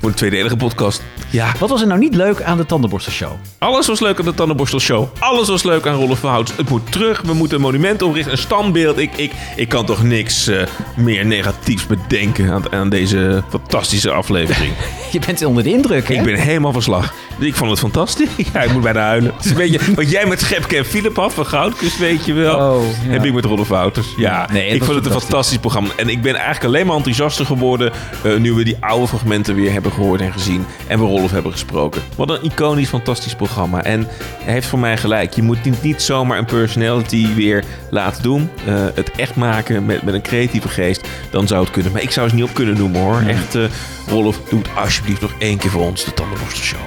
Voor 0.00 0.08
een 0.08 0.14
tweedelige 0.14 0.56
podcast. 0.56 1.02
Ja. 1.30 1.52
Wat 1.58 1.68
was 1.70 1.80
er 1.80 1.86
nou 1.86 1.98
niet 2.00 2.14
leuk 2.14 2.42
aan 2.42 2.56
de 2.56 2.66
Tandenborstelshow? 2.66 3.30
Alles 3.58 3.86
was 3.86 4.00
leuk 4.00 4.18
aan 4.18 4.24
de 4.24 4.34
Tandenborstelshow. 4.34 5.08
Alles 5.18 5.48
was 5.48 5.62
leuk 5.62 5.86
aan 5.86 5.94
Rolf 5.94 6.18
Verhouts. 6.18 6.52
Het 6.56 6.68
moet 6.68 6.92
terug. 6.92 7.20
We 7.20 7.32
moeten 7.34 7.56
een 7.56 7.62
monument 7.62 8.02
oprichten. 8.02 8.32
Een 8.32 8.38
standbeeld. 8.38 8.98
Ik, 8.98 9.10
ik, 9.16 9.32
ik 9.56 9.68
kan 9.68 9.86
toch 9.86 10.02
niks 10.02 10.46
eh, 10.46 10.62
meer 10.96 11.26
negatiefs 11.26 11.86
bedenken 11.86 12.50
aan, 12.52 12.72
aan 12.72 12.88
deze 12.88 13.42
fantastische 13.48 14.10
aflevering. 14.10 14.72
Je 15.12 15.18
bent 15.26 15.44
onder 15.44 15.62
de 15.62 15.70
indruk, 15.70 16.08
hè? 16.08 16.14
Ik 16.14 16.22
ben 16.22 16.34
helemaal 16.34 16.72
van 16.72 16.82
slag. 16.82 17.12
Ik 17.38 17.54
vond 17.54 17.70
het 17.70 17.78
fantastisch. 17.78 18.28
Ja, 18.52 18.60
ik 18.60 18.72
moet 18.72 18.82
bijna 18.82 19.00
huilen. 19.00 19.32
Het 19.36 19.44
is 19.44 19.50
een 19.50 19.56
beetje 19.56 19.94
wat 19.94 20.10
jij 20.10 20.26
met 20.26 20.40
Schepke 20.40 20.76
en 20.76 20.84
Philip 20.84 21.16
had 21.16 21.34
van 21.34 21.46
Goudkust, 21.46 21.98
weet 21.98 22.24
je 22.24 22.32
wel. 22.32 22.72
Oh, 22.74 22.82
ja. 23.04 23.10
Heb 23.10 23.24
ik 23.24 23.32
met 23.32 23.44
Rolf 23.44 23.68
Wouters. 23.68 24.06
Ja, 24.16 24.48
Nee, 24.52 24.64
het 24.66 24.74
ik 24.74 24.84
vond 24.84 24.96
het 24.96 25.04
een 25.06 25.10
fantastisch. 25.10 25.28
fantastisch 25.28 25.58
programma. 25.58 25.88
En 25.96 26.08
ik 26.08 26.22
ben 26.22 26.34
eigenlijk 26.34 26.64
alleen 26.64 26.86
maar 26.86 26.96
enthousiaster 26.96 27.46
geworden 27.46 27.92
eh, 28.24 28.36
nu 28.36 28.52
we 28.52 28.64
die 28.64 28.76
oude 28.80 29.06
fragmenten 29.06 29.54
weer 29.54 29.72
hebben 29.72 29.92
gehoord 29.92 30.20
en 30.20 30.32
gezien. 30.32 30.66
En 30.86 30.98
we 30.98 31.04
Rolf 31.18 31.30
hebben 31.30 31.52
gesproken. 31.52 32.02
Wat 32.16 32.30
een 32.30 32.42
iconisch, 32.42 32.88
fantastisch 32.88 33.34
programma. 33.34 33.82
En 33.82 34.06
hij 34.44 34.52
heeft 34.52 34.66
voor 34.66 34.78
mij 34.78 34.96
gelijk. 34.96 35.32
Je 35.32 35.42
moet 35.42 35.64
niet, 35.64 35.82
niet 35.82 36.02
zomaar 36.02 36.38
een 36.38 36.44
personality 36.44 37.34
weer 37.34 37.64
laten 37.90 38.22
doen. 38.22 38.50
Eh, 38.66 38.84
het 38.94 39.10
echt 39.10 39.34
maken 39.34 39.86
met, 39.86 40.02
met 40.02 40.14
een 40.14 40.22
creatieve 40.22 40.68
geest. 40.68 41.08
Dan 41.30 41.46
zou 41.46 41.62
het 41.62 41.70
kunnen. 41.70 41.92
Maar 41.92 42.02
ik 42.02 42.10
zou 42.10 42.26
het 42.26 42.34
niet 42.34 42.44
op 42.44 42.54
kunnen 42.54 42.76
noemen 42.76 43.00
hoor. 43.00 43.20
Echt, 43.26 43.54
eh 43.54 43.64
Rolf, 44.08 44.40
doe 44.50 44.58
het 44.58 44.68
alsjeblieft 44.76 45.20
nog 45.20 45.32
één 45.38 45.58
keer 45.58 45.70
voor 45.70 45.84
ons. 45.84 46.04
De 46.04 46.14
Tandenborstelshow. 46.14 46.80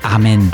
Amen. 0.00 0.48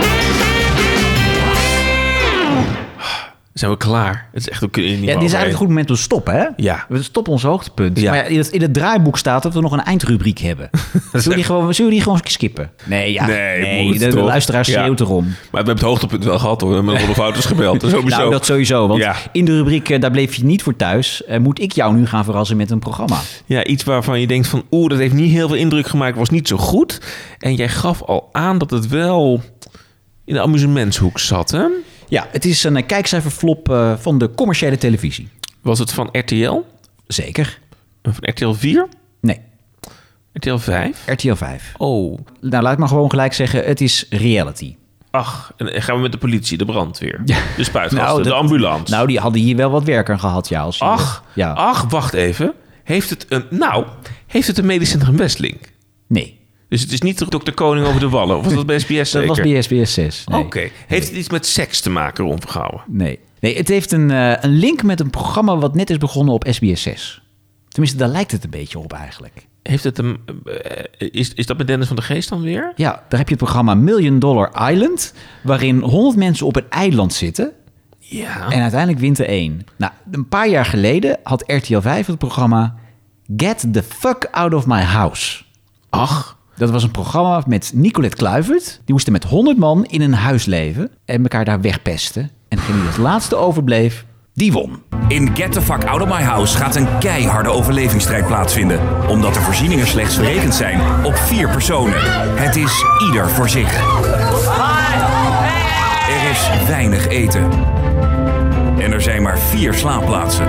Zijn 3.58 3.70
we 3.70 3.76
klaar? 3.76 4.28
Het 4.32 4.40
is 4.40 4.48
echt, 4.48 4.60
hier 4.60 4.84
niet 4.84 4.84
Ja, 4.84 4.96
dit 4.96 5.06
is 5.06 5.12
eigenlijk 5.12 5.50
een 5.50 5.56
goed 5.56 5.68
moment 5.68 5.90
om 5.90 5.96
te 5.96 6.02
stoppen, 6.02 6.34
hè? 6.34 6.46
Ja. 6.56 6.84
We 6.88 7.02
stoppen 7.02 7.32
ons 7.32 7.42
hoogtepunt. 7.42 8.00
Ja. 8.00 8.10
Maar 8.10 8.18
ja, 8.18 8.24
in, 8.24 8.38
het, 8.38 8.48
in 8.48 8.62
het 8.62 8.74
draaiboek 8.74 9.18
staat 9.18 9.42
dat 9.42 9.54
we 9.54 9.60
nog 9.60 9.72
een 9.72 9.82
eindrubriek 9.82 10.38
hebben. 10.38 10.70
zullen, 11.12 11.28
we 11.28 11.34
die 11.34 11.44
gewoon, 11.44 11.74
zullen 11.74 11.90
we 11.90 11.96
die 11.96 12.04
gewoon 12.04 12.20
skippen? 12.24 12.70
Nee, 12.84 13.12
ja. 13.12 13.26
Nee, 13.26 13.84
moet 13.84 13.98
de, 14.00 14.20
luisteraar 14.20 14.64
Ja. 14.68 14.80
schreeuwt 14.80 15.00
erom. 15.00 15.24
Maar 15.24 15.34
we 15.50 15.56
hebben 15.56 15.74
het 15.74 15.84
hoogtepunt 15.84 16.24
wel 16.24 16.38
gehad 16.38 16.60
hoor. 16.60 16.70
We 16.70 16.76
hebben 16.76 17.04
Rolf 17.04 17.16
Wouters 17.16 17.44
gebeld. 17.54 17.80
Dat 17.80 17.90
sowieso. 17.90 18.16
Nou, 18.18 18.30
dat 18.30 18.44
sowieso. 18.46 18.86
Want 18.88 19.00
Ja. 19.00 19.14
in 19.32 19.44
de 19.44 19.56
rubriek 19.56 19.88
eh, 19.88 20.00
Daar 20.00 20.10
bleef 20.10 20.34
je 20.34 20.44
niet 20.44 20.62
voor 20.62 20.76
thuis... 20.76 21.24
eh, 21.24 21.38
moet 21.38 21.60
ik 21.60 21.72
jou 21.72 21.94
nu 21.96 22.06
gaan 22.06 22.24
verrassen 22.24 22.56
met 22.56 22.70
een 22.70 22.78
programma. 22.78 23.16
Ja, 23.46 23.64
iets 23.64 23.84
waarvan 23.84 24.20
je 24.20 24.26
denkt 24.26 24.48
van... 24.48 24.62
Oeh, 24.70 24.88
dat 24.90 24.98
heeft 24.98 25.14
niet 25.14 25.30
heel 25.32 25.48
veel 25.48 25.56
indruk 25.56 25.86
gemaakt. 25.86 26.16
Was 26.16 26.30
niet 26.30 26.48
zo 26.48 26.56
goed. 26.56 27.00
En 27.38 27.54
jij 27.54 27.68
gaf 27.68 28.02
al 28.02 28.28
aan 28.32 28.58
dat 28.58 28.70
het 28.70 28.88
wel 28.88 29.40
in 30.24 30.34
de 30.34 30.40
amusementshoek 30.40 31.18
zat, 31.18 31.50
hè? 31.50 31.64
Ja, 32.08 32.26
het 32.30 32.44
is 32.44 32.64
een 32.64 32.76
eh, 32.76 32.86
kijkcijferflop 32.86 33.70
eh, 33.70 33.92
van 33.98 34.18
de 34.18 34.30
commerciële 34.34 34.78
televisie. 34.78 35.28
Was 35.62 35.78
het 35.78 35.92
van 35.92 36.08
RTL? 36.12 36.60
Zeker. 37.06 37.58
Van 38.02 38.14
RTL 38.20 38.52
4? 38.52 38.88
Nee, 39.20 39.40
RTL 40.32 40.56
5? 40.56 41.02
RTL 41.06 41.34
5. 41.34 41.72
Oh, 41.76 42.18
Nou, 42.40 42.62
laat 42.62 42.72
ik 42.72 42.78
maar 42.78 42.88
gewoon 42.88 43.10
gelijk 43.10 43.32
zeggen, 43.32 43.64
het 43.64 43.80
is 43.80 44.06
reality. 44.10 44.76
ach. 45.10 45.52
En 45.56 45.66
dan 45.66 45.82
gaan 45.82 45.96
we 45.96 46.02
met 46.02 46.12
de 46.12 46.18
politie, 46.18 46.58
de 46.58 46.64
brandweer, 46.64 47.20
de 47.24 47.64
spuitgasten, 47.64 47.96
Nou, 47.96 48.22
de 48.22 48.32
ambulance. 48.32 48.92
Nou, 48.94 49.06
die 49.06 49.18
hadden 49.18 49.40
hier 49.40 49.56
wel 49.56 49.70
wat 49.70 49.84
werk 49.84 50.10
aan 50.10 50.20
gehad, 50.20 50.48
ja. 50.48 50.60
Als 50.62 50.78
je- 50.78 50.84
ach, 50.84 51.24
Ja. 51.34 51.52
ach, 51.52 51.84
wacht 51.90 52.12
even. 52.14 52.52
Heeft 52.84 53.10
het 53.10 53.26
een... 53.28 53.44
Nou, 53.50 53.84
heeft 54.26 54.46
het 54.46 54.58
een 54.58 54.66
medisch 54.66 54.90
centrum 54.90 55.16
Westlink? 55.16 55.72
Nee, 56.08 56.40
Dus 56.68 56.80
het 56.80 56.92
is 56.92 57.00
niet 57.00 57.30
Dr. 57.30 57.50
Koning 57.54 57.86
over 57.86 58.00
de 58.00 58.08
Wallen? 58.08 58.36
Of 58.36 58.44
was 58.44 58.54
dat 58.54 58.66
bij 58.66 58.78
SBS 58.78 59.10
dat 59.12 59.24
was 59.24 59.40
bij 59.40 59.62
SBS 59.62 59.94
6. 59.94 60.24
Nee. 60.26 60.40
Oké. 60.40 60.68
Heeft 60.86 61.08
het 61.08 61.16
iets 61.16 61.30
met 61.30 61.46
seks 61.46 61.80
te 61.80 61.90
maken, 61.90 62.24
Ron 62.24 62.40
Vergouwen? 62.40 62.80
Nee. 62.86 63.18
nee, 63.40 63.56
het 63.56 63.68
heeft 63.68 63.92
een, 63.92 64.10
eh, 64.10 64.32
een 64.40 64.50
link 64.50 64.82
met 64.82 65.00
een 65.00 65.10
programma 65.10 65.56
wat 65.56 65.74
net 65.74 65.90
is 65.90 65.98
begonnen 65.98 66.34
op 66.34 66.46
SBS 66.50 66.82
6. 66.82 67.22
Tenminste, 67.68 67.98
daar 67.98 68.08
lijkt 68.08 68.30
het 68.32 68.44
een 68.44 68.50
beetje 68.50 68.78
op 68.78 68.92
eigenlijk. 68.92 69.46
Heeft 69.62 69.84
het 69.84 69.98
een... 69.98 70.18
eh, 70.44 71.08
is, 71.10 71.34
is 71.34 71.46
dat 71.46 71.56
met 71.58 71.66
Dennis 71.66 71.86
van 71.86 71.96
de 71.96 72.02
Geest 72.02 72.28
dan 72.28 72.40
weer? 72.40 72.72
Ja, 72.76 72.90
daar 73.08 73.18
heb 73.18 73.28
je 73.28 73.34
het 73.34 73.42
programma 73.44 73.74
Million 73.74 74.18
Dollar 74.18 74.70
Island... 74.70 75.14
waarin 75.42 75.80
100 75.80 76.16
mensen 76.16 76.46
op 76.46 76.56
een 76.56 76.70
eiland 76.70 77.12
zitten... 77.12 77.52
Ja. 77.98 78.50
en 78.50 78.60
uiteindelijk 78.60 79.00
wint 79.00 79.18
er 79.18 79.26
één. 79.26 79.64
Nou, 79.76 79.92
een 80.10 80.28
paar 80.28 80.48
jaar 80.48 80.64
geleden 80.64 81.18
had 81.22 81.42
RTL 81.46 81.80
5 81.80 82.06
het 82.06 82.18
programma... 82.18 82.74
Get 83.36 83.66
the 83.72 83.82
fuck 83.82 84.28
out 84.30 84.54
of 84.54 84.66
my 84.66 84.82
house. 84.82 85.42
Ach. 85.90 86.35
Dat 86.56 86.70
was 86.70 86.82
een 86.82 86.90
programma 86.90 87.42
met 87.46 87.70
Nicolette 87.74 88.16
Kluivert. 88.16 88.80
Die 88.84 88.94
moesten 88.94 89.12
met 89.12 89.24
100 89.24 89.58
man 89.58 89.84
in 89.84 90.00
een 90.00 90.14
huis 90.14 90.44
leven... 90.44 90.90
en 91.04 91.22
elkaar 91.22 91.44
daar 91.44 91.60
wegpesten. 91.60 92.30
En 92.48 92.56
degene 92.56 92.78
die 92.78 92.86
als 92.86 92.96
laatste 92.96 93.36
overbleef, 93.36 94.04
die 94.34 94.52
won. 94.52 94.82
In 95.08 95.36
Get 95.36 95.52
the 95.52 95.62
Fuck 95.62 95.84
Out 95.84 96.02
of 96.02 96.08
My 96.08 96.22
House 96.22 96.56
gaat 96.56 96.76
een 96.76 96.98
keiharde 96.98 97.48
overlevingsstrijd 97.48 98.26
plaatsvinden. 98.26 99.08
Omdat 99.08 99.34
de 99.34 99.40
voorzieningen 99.40 99.86
slechts 99.86 100.14
verrekend 100.14 100.54
zijn 100.54 101.04
op 101.04 101.16
vier 101.16 101.48
personen. 101.50 102.00
Het 102.36 102.56
is 102.56 102.84
ieder 103.06 103.28
voor 103.28 103.48
zich. 103.48 103.74
Er 106.08 106.30
is 106.30 106.68
weinig 106.68 107.08
eten. 107.08 107.50
En 108.78 108.92
er 108.92 109.02
zijn 109.02 109.22
maar 109.22 109.38
vier 109.38 109.74
slaapplaatsen. 109.74 110.48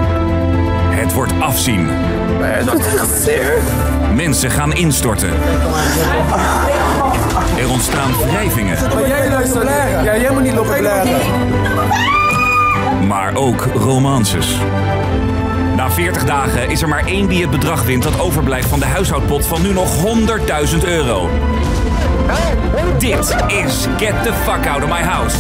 Het 0.90 1.14
wordt 1.14 1.34
afzien. 1.40 1.88
Mensen 4.16 4.52
gaan 4.52 4.74
instorten. 4.74 5.30
Er 7.58 7.70
ontstaan 7.70 8.12
wrijvingen. 8.30 8.78
Maar 8.94 9.08
jij 9.08 9.30
luistert 9.30 9.64
blaren. 9.64 10.04
Ja, 10.04 10.18
jij 10.18 10.32
moet 10.32 10.44
niet 10.44 10.54
lopen 10.54 10.78
blaren. 10.78 11.20
maar 13.08 13.36
ook 13.36 13.68
romances. 13.76 14.58
Na 15.76 15.92
40 15.92 16.26
dagen 16.26 16.70
is 16.70 16.82
er 16.82 16.88
maar 16.88 17.06
één 17.06 17.28
die 17.28 17.42
het 17.42 17.52
bedrag 17.52 17.84
wint 17.84 18.04
dat 18.04 18.20
overblijft 18.20 18.68
van 18.68 18.80
de 18.80 18.86
huishoudpot 18.86 19.46
van 19.46 19.62
nu 19.62 19.74
nog 19.74 20.06
100.000 20.06 20.84
euro. 20.86 21.30
Dit 23.00 23.36
is 23.48 23.88
Get 23.98 24.24
the 24.24 24.34
Fuck 24.34 24.68
Out 24.68 24.84
of 24.84 24.90
My 24.90 25.04
House. 25.04 25.38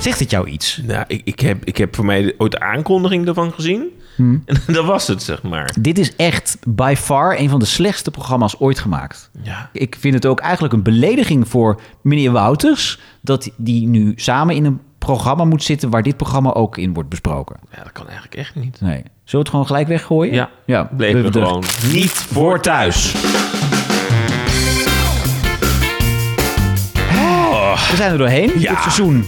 Zegt 0.00 0.18
het 0.18 0.30
jou 0.30 0.48
iets? 0.48 0.80
Nou, 0.86 1.04
ik, 1.06 1.20
ik, 1.24 1.40
heb, 1.40 1.64
ik 1.64 1.76
heb 1.76 1.94
voor 1.94 2.04
mij 2.04 2.34
ooit 2.38 2.52
de 2.52 2.60
aankondiging 2.60 3.26
ervan 3.26 3.52
gezien. 3.52 3.97
Hmm. 4.18 4.42
En 4.66 4.72
dat 4.72 4.84
was 4.84 5.06
het, 5.06 5.22
zeg 5.22 5.42
maar. 5.42 5.74
Dit 5.80 5.98
is 5.98 6.16
echt 6.16 6.56
by 6.66 6.94
far 6.98 7.38
een 7.38 7.48
van 7.48 7.58
de 7.58 7.64
slechtste 7.64 8.10
programma's 8.10 8.54
ooit 8.58 8.78
gemaakt. 8.78 9.30
Ja. 9.42 9.68
Ik 9.72 9.96
vind 9.98 10.14
het 10.14 10.26
ook 10.26 10.40
eigenlijk 10.40 10.74
een 10.74 10.82
belediging 10.82 11.48
voor 11.48 11.80
meneer 12.02 12.32
Wouters... 12.32 12.98
dat 13.20 13.50
die 13.56 13.86
nu 13.86 14.12
samen 14.16 14.54
in 14.54 14.64
een 14.64 14.80
programma 14.98 15.44
moet 15.44 15.62
zitten... 15.62 15.90
waar 15.90 16.02
dit 16.02 16.16
programma 16.16 16.52
ook 16.52 16.76
in 16.78 16.94
wordt 16.94 17.08
besproken. 17.08 17.56
Ja, 17.76 17.82
dat 17.82 17.92
kan 17.92 18.04
eigenlijk 18.06 18.34
echt 18.36 18.54
niet. 18.54 18.80
Nee. 18.80 18.90
Zullen 18.98 19.10
we 19.24 19.38
het 19.38 19.48
gewoon 19.48 19.66
gelijk 19.66 19.88
weggooien? 19.88 20.34
Ja, 20.34 20.50
ja 20.66 20.84
bleef 20.96 21.12
we- 21.12 21.18
me 21.18 21.30
we- 21.30 21.32
gewoon 21.32 21.64
niet 21.92 22.10
voor 22.12 22.60
thuis. 22.60 23.12
We 27.90 27.96
zijn 27.96 28.12
er 28.12 28.18
doorheen. 28.18 28.50
Ja. 28.60 28.70
Dit 28.70 28.80
seizoen. 28.80 29.24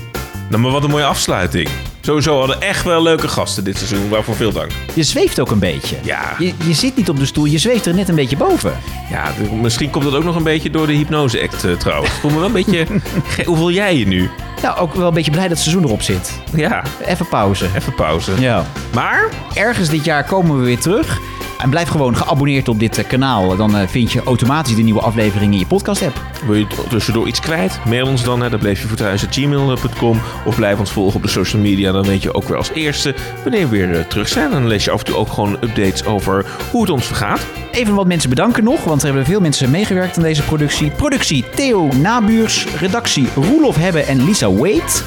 Nou, 0.49 0.63
maar 0.63 0.71
wat 0.71 0.85
een 0.85 0.91
mooie 0.91 1.05
afsluiting. 1.05 1.69
Sowieso 2.01 2.39
hadden 2.39 2.61
echt 2.61 2.85
wel 2.85 3.03
leuke 3.03 3.29
gasten 3.29 3.65
dit 3.65 3.77
seizoen. 3.77 4.09
Waarvoor 4.09 4.35
veel 4.37 4.53
dank. 4.53 4.71
Je 4.95 5.03
zweeft 5.03 5.41
ook 5.41 5.51
een 5.51 5.59
beetje. 5.59 5.97
Ja. 6.03 6.35
Je, 6.39 6.53
je 6.67 6.75
zit 6.75 6.97
niet 6.97 7.09
op 7.09 7.17
de 7.19 7.27
stoel, 7.27 7.45
je 7.45 7.59
zweeft 7.59 7.87
er 7.87 7.95
net 7.95 8.09
een 8.09 8.15
beetje 8.15 8.37
boven. 8.37 8.73
Ja, 9.11 9.33
misschien 9.61 9.91
komt 9.91 10.05
dat 10.05 10.15
ook 10.15 10.25
nog 10.25 10.37
een 10.37 10.43
beetje 10.43 10.71
door 10.71 10.87
de 10.87 10.93
hypnose-act 10.93 11.65
eh, 11.65 11.73
trouwens. 11.73 12.11
Ik 12.15 12.21
voel 12.21 12.31
me 12.31 12.37
wel 12.37 12.47
een 12.47 12.53
beetje... 12.53 12.87
Hoe 13.47 13.57
voel 13.57 13.71
jij 13.71 13.97
je 13.97 14.07
nu? 14.07 14.31
Nou, 14.63 14.79
ook 14.79 14.95
wel 14.95 15.09
een 15.09 15.15
beetje 15.15 15.31
blij 15.31 15.43
dat 15.49 15.53
het 15.53 15.61
seizoen 15.61 15.85
erop 15.85 16.03
zit. 16.03 16.41
Ja, 16.55 16.83
Even 17.07 17.29
pauze. 17.29 17.67
even 17.77 17.95
pauze. 17.95 18.33
Ja. 18.41 18.67
Maar 18.95 19.29
Ergens 19.55 19.89
dit 19.89 20.05
jaar 20.05 20.25
komen 20.25 20.59
we 20.59 20.65
weer 20.65 20.79
terug. 20.79 21.19
En 21.63 21.71
blijf 21.71 21.89
gewoon 21.89 22.17
geabonneerd 22.17 22.69
op 22.69 22.79
dit 22.79 22.99
eh, 22.99 23.09
kanaal. 23.09 23.57
Dan 23.57 23.77
eh, 23.77 23.89
vind 23.89 24.13
je 24.13 24.23
automatisch 24.23 24.75
de 24.75 24.83
nieuwe 24.83 25.01
afleveringen 25.01 25.53
in 25.53 25.59
je 25.59 25.67
podcast 25.67 26.03
app. 26.03 26.23
wil 26.47 26.55
je 26.55 26.67
tussendoor 26.89 27.29
iets 27.29 27.41
kwijt? 27.41 27.81
Mail 27.89 28.07
ons 28.07 28.25
dan. 28.25 28.41
Dan 28.41 28.59
bleef 28.59 28.83
je 28.83 28.89
voor 28.89 28.97
thuis 28.97 29.25
gmail.com. 29.31 30.21
Of 30.45 30.57
blijf 30.57 30.79
ons 30.79 30.91
volgen 30.91 31.17
op 31.17 31.23
de 31.23 31.29
social 31.29 31.63
media. 31.63 31.93
Dan 31.93 32.05
weet 32.05 32.23
je 32.23 32.35
ook 32.35 32.49
weer 32.49 32.57
als 32.57 32.71
eerste 32.71 33.15
wanneer 33.43 33.69
we 33.69 33.77
weer 33.77 33.99
eh, 33.99 34.05
terug 34.05 34.29
zijn. 34.29 34.51
Dan 34.51 34.67
lees 34.67 34.85
je 34.85 34.91
af 34.91 34.99
en 34.99 35.05
toe 35.05 35.17
ook 35.17 35.33
gewoon 35.33 35.53
updates 35.53 36.05
over 36.05 36.47
hoe 36.71 36.81
het 36.81 36.91
ons 36.91 37.07
vergaat. 37.07 37.47
Even 37.71 37.95
wat 37.95 38.07
mensen 38.07 38.29
bedanken 38.29 38.65
nog, 38.65 38.85
want 38.85 39.01
er 39.01 39.07
hebben 39.07 39.25
veel 39.25 39.41
mensen 39.41 39.71
meegewerkt 39.71 40.17
aan 40.17 40.23
deze 40.23 40.43
productie. 40.43 40.91
Productie 40.91 41.45
Theo 41.55 41.89
Nabuurs, 42.01 42.67
redactie 42.79 43.29
Roelof 43.35 43.77
Hebbe 43.77 44.01
en 44.01 44.25
Lisa 44.25 44.53
Wade. 44.53 45.03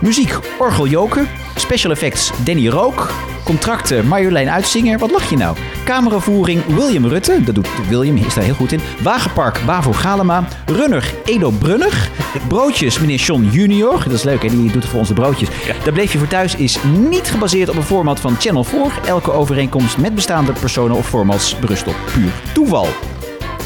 Muziek 0.00 0.38
Orgel 0.58 0.86
Joken, 0.86 1.28
special 1.56 1.90
effects 1.92 2.30
Danny 2.44 2.68
Rook, 2.68 3.12
contracten 3.44 4.06
Marjolein 4.06 4.50
Uitzinger. 4.50 4.98
Wat 4.98 5.10
lach 5.10 5.30
je 5.30 5.36
nou? 5.36 5.56
Cameravoering 5.84 6.62
William 6.66 7.06
Rutte, 7.06 7.44
dat 7.44 7.54
doet 7.54 7.68
William, 7.88 8.16
is 8.16 8.34
daar 8.34 8.44
heel 8.44 8.54
goed 8.54 8.72
in. 8.72 8.80
Wagenpark 9.02 9.60
Bavo 9.66 9.92
Galema, 9.92 10.48
runner 10.66 11.14
Edo 11.24 11.50
Brunner, 11.50 12.08
broodjes 12.48 12.98
meneer 12.98 13.18
John 13.18 13.48
Junior, 13.52 14.02
dat 14.04 14.12
is 14.12 14.22
leuk 14.22 14.42
hè, 14.42 14.48
die 14.48 14.72
doet 14.72 14.84
voor 14.84 14.98
ons 14.98 15.08
de 15.08 15.14
broodjes. 15.14 15.48
Daar 15.84 15.92
bleef 15.92 16.12
je 16.12 16.18
voor 16.18 16.28
thuis 16.28 16.56
is 16.56 16.78
niet 17.08 17.30
gebaseerd 17.30 17.68
op 17.68 17.76
een 17.76 17.82
format 17.82 18.20
van 18.20 18.36
Channel 18.38 18.64
4. 18.64 18.80
Elke 19.06 19.32
overeenkomst 19.32 19.98
met 19.98 20.14
bestaande 20.14 20.52
personen 20.52 20.96
of 20.96 21.08
formats 21.08 21.58
berust 21.58 21.86
op 21.86 21.96
puur 22.12 22.30
toeval. 22.52 22.88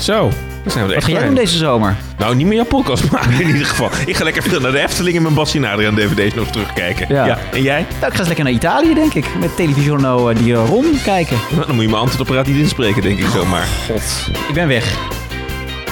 Zo, 0.01 0.31
zijn 0.71 0.85
we 0.87 0.91
er 0.91 0.97
Wat 1.01 1.09
ga 1.09 1.17
jij 1.17 1.27
doen 1.27 1.35
deze 1.35 1.57
zomer? 1.57 1.97
Nou, 2.19 2.35
niet 2.35 2.47
meer 2.47 2.55
jouw 2.57 2.65
podcast 2.65 3.11
maken 3.11 3.41
in 3.41 3.47
ieder 3.47 3.67
geval. 3.67 3.91
Ik 4.07 4.17
ga 4.17 4.25
lekker 4.25 4.43
veel 4.43 4.61
naar 4.61 4.73
de 4.73 4.81
Efteling 4.81 5.17
en 5.17 5.23
mijn 5.23 5.35
Bassie 5.35 5.67
Adriaan 5.67 5.95
DVD's 5.95 6.35
nog 6.35 6.51
terugkijken. 6.51 7.07
Ja. 7.15 7.39
En 7.53 7.63
jij? 7.63 7.87
Nou, 8.01 8.07
ik 8.07 8.13
ga 8.13 8.19
eens 8.19 8.27
lekker 8.27 8.45
naar 8.45 8.53
Italië, 8.53 8.95
denk 8.95 9.15
ik. 9.15 9.25
Met 9.39 9.57
televisiono 9.57 10.33
die 10.33 10.55
eh, 10.55 10.67
Ron 10.67 10.99
kijken. 11.05 11.37
Nou, 11.51 11.67
dan 11.67 11.75
moet 11.75 11.85
je 11.85 11.91
mijn 11.91 12.01
antwoordapparaat 12.01 12.47
niet 12.47 12.57
inspreken, 12.57 13.03
denk 13.03 13.19
ik 13.19 13.27
zomaar. 13.27 13.67
God. 13.87 14.31
Ik 14.49 14.55
ben 14.55 14.69
weg. 14.69 14.97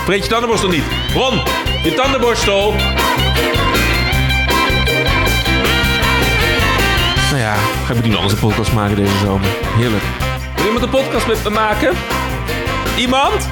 Vreet 0.05 0.23
je 0.23 0.29
tandenborstel 0.31 0.69
niet. 0.69 0.85
Ron, 1.15 1.41
je 1.83 1.95
tandenborstel. 1.95 2.75
Nou 7.31 7.43
ja, 7.43 7.55
ga 7.87 7.93
ik 7.95 8.03
iemand 8.03 8.15
anders 8.15 8.33
een 8.33 8.49
podcast 8.49 8.73
maken 8.73 8.97
deze 8.97 9.19
zomer. 9.25 9.49
Heerlijk. 9.77 10.03
Wil 10.57 10.65
iemand 10.65 10.83
een 10.83 10.91
podcast 10.91 11.27
met 11.27 11.45
me 11.45 11.51
maken? 11.51 11.93
Iemand? 12.97 13.49